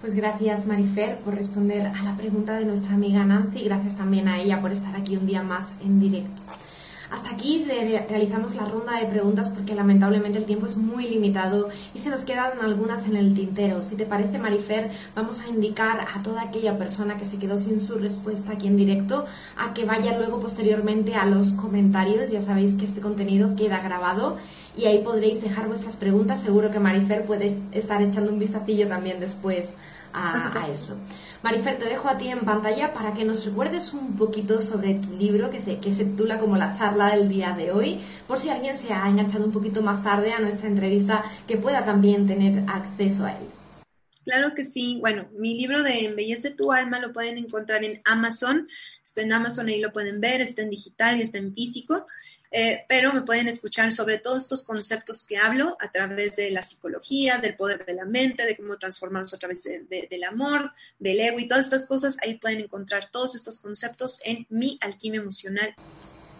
Pues 0.00 0.14
gracias 0.14 0.66
Marifer 0.66 1.18
por 1.20 1.34
responder 1.34 1.86
a 1.86 2.02
la 2.02 2.16
pregunta 2.16 2.58
de 2.58 2.64
nuestra 2.64 2.94
amiga 2.94 3.24
Nancy 3.24 3.60
y 3.60 3.64
gracias 3.64 3.96
también 3.96 4.28
a 4.28 4.40
ella 4.40 4.60
por 4.60 4.72
estar 4.72 4.96
aquí 4.96 5.16
un 5.16 5.26
día 5.26 5.42
más 5.42 5.72
en 5.82 6.00
directo. 6.00 6.42
Hasta 7.10 7.30
aquí 7.30 7.64
realizamos 7.64 8.54
la 8.54 8.66
ronda 8.66 9.00
de 9.00 9.06
preguntas 9.06 9.50
porque 9.50 9.74
lamentablemente 9.74 10.38
el 10.38 10.44
tiempo 10.44 10.66
es 10.66 10.76
muy 10.76 11.08
limitado 11.08 11.68
y 11.92 11.98
se 11.98 12.08
nos 12.08 12.24
quedan 12.24 12.60
algunas 12.60 13.06
en 13.06 13.16
el 13.16 13.34
tintero. 13.34 13.82
Si 13.82 13.96
te 13.96 14.06
parece, 14.06 14.38
Marifer, 14.38 14.90
vamos 15.16 15.40
a 15.40 15.48
indicar 15.48 16.00
a 16.00 16.22
toda 16.22 16.42
aquella 16.42 16.78
persona 16.78 17.16
que 17.16 17.24
se 17.24 17.38
quedó 17.38 17.56
sin 17.56 17.80
su 17.80 17.98
respuesta 17.98 18.52
aquí 18.52 18.68
en 18.68 18.76
directo 18.76 19.26
a 19.56 19.74
que 19.74 19.84
vaya 19.84 20.16
luego 20.16 20.40
posteriormente 20.40 21.16
a 21.16 21.26
los 21.26 21.50
comentarios. 21.52 22.30
Ya 22.30 22.40
sabéis 22.40 22.74
que 22.74 22.84
este 22.84 23.00
contenido 23.00 23.56
queda 23.56 23.80
grabado 23.80 24.36
y 24.76 24.84
ahí 24.84 25.02
podréis 25.02 25.42
dejar 25.42 25.66
vuestras 25.66 25.96
preguntas. 25.96 26.40
Seguro 26.40 26.70
que 26.70 26.78
Marifer 26.78 27.24
puede 27.24 27.58
estar 27.72 28.00
echando 28.02 28.30
un 28.30 28.38
vistacillo 28.38 28.86
también 28.86 29.18
después 29.18 29.74
a, 30.12 30.60
a 30.60 30.68
eso. 30.68 30.96
Marifer, 31.42 31.78
te 31.78 31.86
dejo 31.86 32.08
a 32.08 32.18
ti 32.18 32.28
en 32.28 32.40
pantalla 32.40 32.92
para 32.92 33.14
que 33.14 33.24
nos 33.24 33.46
recuerdes 33.46 33.94
un 33.94 34.16
poquito 34.16 34.60
sobre 34.60 34.94
tu 34.96 35.16
libro 35.16 35.50
que 35.50 35.62
se, 35.62 35.78
que 35.78 35.90
se 35.90 36.04
titula 36.04 36.38
como 36.38 36.56
la 36.56 36.76
charla 36.76 37.16
del 37.16 37.30
día 37.30 37.54
de 37.54 37.72
hoy, 37.72 37.98
por 38.28 38.38
si 38.38 38.50
alguien 38.50 38.76
se 38.76 38.92
ha 38.92 39.08
enganchado 39.08 39.46
un 39.46 39.52
poquito 39.52 39.80
más 39.80 40.02
tarde 40.02 40.32
a 40.32 40.40
nuestra 40.40 40.68
entrevista, 40.68 41.24
que 41.48 41.56
pueda 41.56 41.82
también 41.82 42.26
tener 42.26 42.62
acceso 42.68 43.24
a 43.24 43.32
él. 43.32 43.46
Claro 44.22 44.54
que 44.54 44.64
sí. 44.64 44.98
Bueno, 45.00 45.28
mi 45.32 45.56
libro 45.58 45.82
de 45.82 46.04
Embellece 46.04 46.50
tu 46.50 46.72
alma 46.72 46.98
lo 46.98 47.12
pueden 47.12 47.38
encontrar 47.38 47.84
en 47.84 48.02
Amazon. 48.04 48.68
Está 49.02 49.22
en 49.22 49.32
Amazon, 49.32 49.68
ahí 49.68 49.80
lo 49.80 49.92
pueden 49.92 50.20
ver, 50.20 50.42
está 50.42 50.60
en 50.60 50.70
digital 50.70 51.16
y 51.16 51.22
está 51.22 51.38
en 51.38 51.54
físico. 51.54 52.06
Eh, 52.50 52.84
pero 52.88 53.12
me 53.12 53.22
pueden 53.22 53.46
escuchar 53.46 53.92
sobre 53.92 54.18
todos 54.18 54.42
estos 54.42 54.64
conceptos 54.64 55.24
que 55.24 55.36
hablo 55.36 55.76
a 55.80 55.90
través 55.90 56.36
de 56.36 56.50
la 56.50 56.62
psicología, 56.62 57.38
del 57.38 57.56
poder 57.56 57.86
de 57.86 57.94
la 57.94 58.04
mente, 58.04 58.44
de 58.44 58.56
cómo 58.56 58.76
transformarnos 58.76 59.32
a 59.34 59.38
través 59.38 59.62
del 59.62 60.24
amor, 60.24 60.72
del 60.98 61.20
ego 61.20 61.38
y 61.38 61.46
todas 61.46 61.66
estas 61.66 61.86
cosas. 61.86 62.16
Ahí 62.22 62.38
pueden 62.38 62.60
encontrar 62.60 63.10
todos 63.10 63.34
estos 63.34 63.58
conceptos 63.60 64.20
en 64.24 64.46
mi 64.48 64.78
alquimia 64.80 65.20
emocional. 65.20 65.74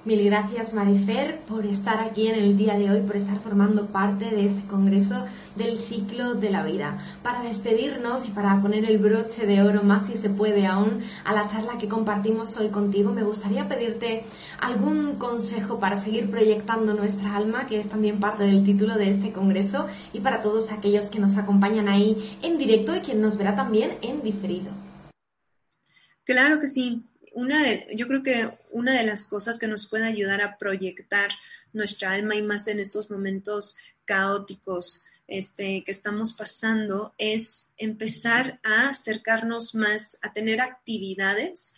Mil 0.03 0.25
gracias 0.25 0.73
Marifer 0.73 1.41
por 1.41 1.67
estar 1.67 2.01
aquí 2.01 2.29
en 2.29 2.37
el 2.37 2.57
día 2.57 2.79
de 2.79 2.91
hoy, 2.91 3.03
por 3.03 3.17
estar 3.17 3.39
formando 3.39 3.89
parte 3.89 4.25
de 4.31 4.47
este 4.47 4.67
Congreso 4.67 5.27
del 5.57 5.77
Ciclo 5.77 6.33
de 6.33 6.49
la 6.49 6.63
Vida. 6.63 6.97
Para 7.23 7.43
despedirnos 7.43 8.27
y 8.27 8.31
para 8.31 8.63
poner 8.63 8.87
el 8.87 8.97
broche 8.97 9.45
de 9.45 9.61
oro 9.61 9.83
más 9.83 10.07
si 10.07 10.17
se 10.17 10.31
puede 10.31 10.67
aún 10.67 11.03
a 11.27 11.35
la 11.35 11.49
charla 11.49 11.77
que 11.77 11.87
compartimos 11.87 12.57
hoy 12.57 12.71
contigo, 12.71 13.13
me 13.13 13.25
gustaría 13.25 13.69
pedirte 13.69 14.25
algún 14.59 15.17
consejo 15.17 15.79
para 15.79 15.99
seguir 15.99 16.31
proyectando 16.31 16.95
nuestra 16.95 17.37
alma, 17.37 17.67
que 17.67 17.79
es 17.79 17.91
también 17.91 18.21
parte 18.21 18.45
del 18.45 18.65
título 18.65 18.97
de 18.97 19.11
este 19.11 19.33
Congreso, 19.33 19.87
y 20.15 20.21
para 20.21 20.41
todos 20.41 20.73
aquellos 20.73 21.11
que 21.11 21.21
nos 21.21 21.37
acompañan 21.37 21.91
ahí 21.91 22.39
en 22.41 22.57
directo 22.57 22.97
y 22.97 23.01
quien 23.01 23.21
nos 23.21 23.37
verá 23.37 23.55
también 23.55 23.99
en 24.01 24.23
diferido. 24.23 24.73
Claro 26.25 26.59
que 26.59 26.69
sí 26.69 27.05
una 27.33 27.63
de, 27.63 27.87
yo 27.95 28.07
creo 28.07 28.23
que 28.23 28.51
una 28.71 28.99
de 28.99 29.05
las 29.05 29.27
cosas 29.27 29.59
que 29.59 29.69
nos 29.69 29.89
puede 29.89 30.07
ayudar 30.07 30.41
a 30.41 30.59
proyectar 30.59 31.31
nuestra 31.73 32.13
alma 32.13 32.35
y 32.35 32.43
más 32.43 32.67
en 32.69 32.81
estos 32.81 33.11
momentos 33.11 33.77
caóticos 34.05 35.05
este, 35.31 35.85
que 35.85 35.93
estamos 35.93 36.33
pasando 36.33 37.15
es 37.17 37.73
empezar 37.77 38.59
a 38.65 38.89
acercarnos 38.89 39.77
más, 39.77 40.19
a 40.23 40.33
tener 40.33 40.61
actividades 40.61 41.77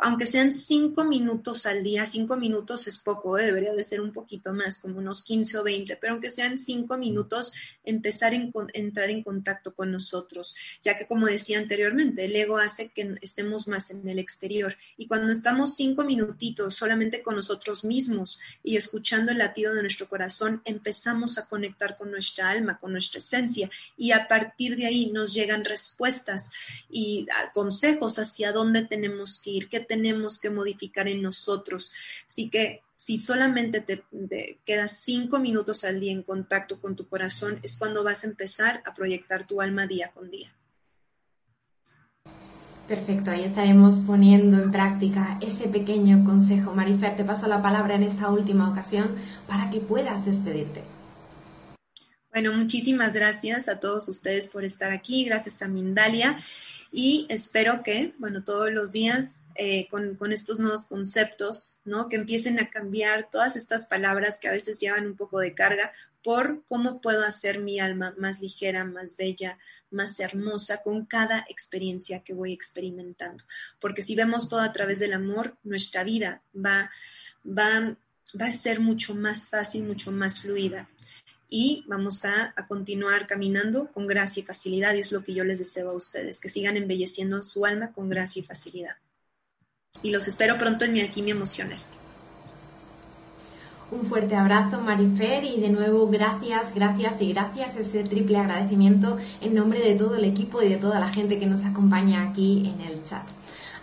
aunque 0.00 0.26
sean 0.26 0.52
cinco 0.52 1.04
minutos 1.04 1.66
al 1.66 1.82
día, 1.82 2.04
cinco 2.04 2.36
minutos 2.36 2.86
es 2.86 2.98
poco, 2.98 3.38
¿eh? 3.38 3.46
debería 3.46 3.72
de 3.72 3.84
ser 3.84 4.00
un 4.00 4.12
poquito 4.12 4.52
más, 4.52 4.80
como 4.80 4.98
unos 4.98 5.22
15 5.22 5.58
o 5.58 5.64
20, 5.64 5.96
pero 5.96 6.12
aunque 6.12 6.30
sean 6.30 6.58
cinco 6.58 6.98
minutos, 6.98 7.52
empezar 7.84 8.34
a 8.34 8.50
entrar 8.74 9.10
en 9.10 9.22
contacto 9.22 9.74
con 9.74 9.90
nosotros, 9.90 10.54
ya 10.82 10.98
que 10.98 11.06
como 11.06 11.26
decía 11.26 11.58
anteriormente, 11.58 12.26
el 12.26 12.36
ego 12.36 12.58
hace 12.58 12.90
que 12.90 13.14
estemos 13.22 13.66
más 13.66 13.90
en 13.90 14.06
el 14.08 14.18
exterior 14.18 14.76
y 14.96 15.06
cuando 15.06 15.32
estamos 15.32 15.74
cinco 15.74 16.04
minutitos 16.04 16.74
solamente 16.74 17.22
con 17.22 17.36
nosotros 17.36 17.84
mismos 17.84 18.38
y 18.62 18.76
escuchando 18.76 19.32
el 19.32 19.38
latido 19.38 19.74
de 19.74 19.82
nuestro 19.82 20.08
corazón, 20.08 20.60
empezamos 20.64 21.38
a 21.38 21.46
conectar 21.46 21.96
con 21.96 22.10
nuestra 22.10 22.50
alma, 22.50 22.78
con 22.78 22.92
nuestra 22.92 23.18
esencia 23.18 23.70
y 23.96 24.12
a 24.12 24.28
partir 24.28 24.76
de 24.76 24.86
ahí 24.86 25.10
nos 25.10 25.32
llegan 25.32 25.64
respuestas 25.64 26.50
y 26.90 27.26
consejos 27.54 28.18
hacia 28.18 28.52
dónde 28.52 28.84
tenemos 28.84 29.40
que 29.40 29.50
ir, 29.50 29.68
tenemos 29.80 30.38
que 30.38 30.50
modificar 30.50 31.08
en 31.08 31.22
nosotros. 31.22 31.92
Así 32.26 32.50
que 32.50 32.82
si 32.96 33.18
solamente 33.18 33.80
te, 33.80 34.02
quedas 34.64 35.00
cinco 35.00 35.38
minutos 35.38 35.84
al 35.84 36.00
día 36.00 36.12
en 36.12 36.22
contacto 36.22 36.80
con 36.80 36.96
tu 36.96 37.06
corazón, 37.06 37.60
es 37.62 37.76
cuando 37.76 38.02
vas 38.02 38.24
a 38.24 38.26
empezar 38.26 38.82
a 38.84 38.92
proyectar 38.92 39.46
tu 39.46 39.60
alma 39.60 39.86
día 39.86 40.10
con 40.12 40.30
día. 40.30 40.52
Perfecto, 42.88 43.30
ahí 43.30 43.44
estaremos 43.44 43.96
poniendo 44.00 44.60
en 44.62 44.72
práctica 44.72 45.38
ese 45.40 45.68
pequeño 45.68 46.24
consejo. 46.24 46.74
Marifer, 46.74 47.16
te 47.16 47.24
paso 47.24 47.46
la 47.46 47.62
palabra 47.62 47.94
en 47.94 48.02
esta 48.02 48.30
última 48.30 48.70
ocasión 48.70 49.14
para 49.46 49.70
que 49.70 49.78
puedas 49.78 50.24
despedirte. 50.24 50.82
Bueno, 52.32 52.52
muchísimas 52.52 53.14
gracias 53.14 53.68
a 53.68 53.78
todos 53.78 54.08
ustedes 54.08 54.48
por 54.48 54.64
estar 54.64 54.90
aquí, 54.90 55.24
gracias 55.24 55.62
a 55.62 55.68
Mindalia 55.68 56.38
y 56.90 57.26
espero 57.28 57.82
que, 57.82 58.14
bueno, 58.18 58.44
todos 58.44 58.72
los 58.72 58.92
días 58.92 59.46
eh, 59.56 59.88
con, 59.88 60.14
con, 60.14 60.32
estos 60.32 60.58
nuevos 60.58 60.86
conceptos, 60.86 61.76
¿no? 61.84 62.08
Que 62.08 62.16
empiecen 62.16 62.58
a 62.58 62.70
cambiar 62.70 63.28
todas 63.30 63.56
estas 63.56 63.86
palabras 63.86 64.38
que 64.38 64.48
a 64.48 64.52
veces 64.52 64.80
llevan 64.80 65.06
un 65.06 65.16
poco 65.16 65.38
de 65.38 65.54
carga 65.54 65.92
por 66.24 66.64
cómo 66.66 67.00
puedo 67.00 67.24
hacer 67.24 67.58
mi 67.58 67.78
alma 67.78 68.14
más 68.16 68.40
ligera, 68.40 68.84
más 68.84 69.16
bella, 69.16 69.58
más 69.90 70.18
hermosa 70.18 70.82
con 70.82 71.04
cada 71.04 71.44
experiencia 71.48 72.20
que 72.20 72.34
voy 72.34 72.52
experimentando. 72.52 73.44
Porque 73.80 74.02
si 74.02 74.14
vemos 74.14 74.48
todo 74.48 74.60
a 74.60 74.72
través 74.72 74.98
del 74.98 75.12
amor, 75.12 75.56
nuestra 75.64 76.04
vida 76.04 76.42
va, 76.54 76.90
va, 77.46 77.96
va 78.40 78.46
a 78.46 78.52
ser 78.52 78.80
mucho 78.80 79.14
más 79.14 79.46
fácil, 79.46 79.84
mucho 79.84 80.10
más 80.10 80.40
fluida 80.40 80.88
y 81.48 81.84
vamos 81.86 82.24
a, 82.24 82.54
continuar 82.68 83.26
caminando 83.26 83.90
con 83.92 84.06
gracia 84.06 84.40
y 84.40 84.44
facilidad 84.44 84.94
y 84.94 85.00
es 85.00 85.12
lo 85.12 85.22
que 85.22 85.34
yo 85.34 85.44
les 85.44 85.58
deseo 85.58 85.90
a 85.90 85.94
ustedes, 85.94 86.40
que 86.40 86.48
sigan 86.48 86.76
embelleciendo 86.76 87.42
su 87.42 87.64
alma 87.64 87.92
con 87.92 88.08
gracia 88.08 88.40
y 88.40 88.44
facilidad. 88.44 88.96
y 90.02 90.10
los 90.10 90.28
espero 90.28 90.58
pronto 90.58 90.84
en 90.84 90.92
mi 90.92 91.00
alquimia 91.00 91.34
emocional. 91.34 91.78
Un 93.90 94.04
fuerte 94.04 94.36
abrazo, 94.36 94.80
Marifer, 94.80 95.44
y 95.44 95.60
de 95.60 95.70
nuevo 95.70 96.08
gracias, 96.08 96.74
gracias 96.74 97.22
y 97.22 97.32
gracias, 97.32 97.74
ese 97.74 98.04
triple 98.04 98.36
agradecimiento 98.36 99.16
en 99.40 99.54
nombre 99.54 99.80
de 99.80 99.94
todo 99.94 100.16
el 100.16 100.24
equipo 100.24 100.60
y 100.62 100.68
de 100.68 100.76
toda 100.76 101.00
la 101.00 101.08
gente 101.08 101.40
que 101.40 101.46
nos 101.46 101.64
acompaña 101.64 102.28
aquí 102.28 102.70
en 102.74 102.82
el 102.82 103.02
chat. 103.04 103.24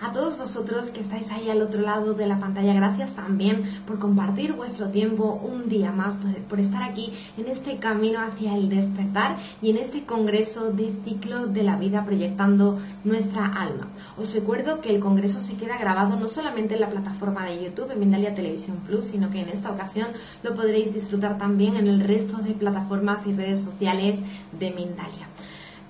A 0.01 0.11
todos 0.11 0.37
vosotros 0.37 0.89
que 0.91 0.99
estáis 0.99 1.31
ahí 1.31 1.49
al 1.49 1.61
otro 1.61 1.81
lado 1.81 2.13
de 2.13 2.27
la 2.27 2.39
pantalla, 2.39 2.73
gracias 2.73 3.11
también 3.13 3.63
por 3.87 3.97
compartir 3.97 4.53
vuestro 4.53 4.89
tiempo 4.89 5.39
un 5.41 5.69
día 5.69 5.91
más, 5.91 6.17
por, 6.49 6.59
estar 6.59 6.83
aquí 6.83 7.13
en 7.37 7.47
este 7.47 7.77
camino 7.77 8.19
hacia 8.19 8.55
el 8.55 8.67
despertar 8.67 9.37
y 9.61 9.69
en 9.69 9.77
este 9.77 10.03
congreso 10.03 10.71
de 10.71 10.93
ciclo 11.05 11.47
de 11.47 11.63
la 11.63 11.77
vida 11.77 12.03
proyectando 12.05 12.79
nuestra 13.03 13.45
alma. 13.45 13.87
Os 14.17 14.33
recuerdo 14.33 14.81
que 14.81 14.93
el 14.93 14.99
congreso 14.99 15.39
se 15.39 15.55
queda 15.55 15.77
grabado 15.77 16.17
no 16.17 16.27
solamente 16.27 16.75
en 16.75 16.81
la 16.81 16.89
plataforma 16.89 17.45
de 17.45 17.63
YouTube, 17.63 17.91
en 17.91 17.99
Mindalia 17.99 18.35
Televisión 18.35 18.77
Plus, 18.85 19.05
sino 19.05 19.29
que 19.29 19.41
en 19.41 19.49
esta 19.49 19.71
ocasión 19.71 20.07
lo 20.43 20.55
podréis 20.55 20.93
disfrutar 20.93 21.37
también 21.37 21.77
en 21.77 21.87
el 21.87 22.01
resto 22.01 22.37
de 22.37 22.53
plataformas 22.53 23.25
y 23.27 23.33
redes 23.33 23.63
sociales 23.63 24.19
de 24.59 24.71
Mindalia. 24.71 25.27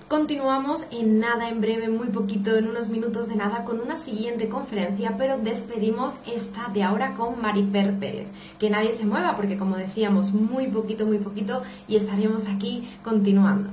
Continuamos 0.08 0.86
en 0.92 1.18
nada, 1.18 1.48
en 1.48 1.60
breve, 1.60 1.88
muy 1.88 2.06
poquito, 2.06 2.56
en 2.56 2.68
unos 2.68 2.88
minutos 2.88 3.26
de 3.26 3.34
nada, 3.34 3.64
con 3.64 3.80
una 3.80 3.96
siguiente 3.96 4.48
conferencia, 4.48 5.16
pero 5.18 5.36
despedimos 5.36 6.18
esta 6.32 6.68
de 6.72 6.84
ahora 6.84 7.14
con 7.14 7.42
Marifer 7.42 7.92
Pérez. 7.98 8.28
Que 8.60 8.70
nadie 8.70 8.92
se 8.92 9.04
mueva, 9.04 9.34
porque 9.34 9.58
como 9.58 9.76
decíamos, 9.76 10.32
muy 10.32 10.68
poquito, 10.68 11.06
muy 11.06 11.18
poquito, 11.18 11.64
y 11.88 11.96
estaremos 11.96 12.46
aquí 12.46 12.88
continuando. 13.02 13.68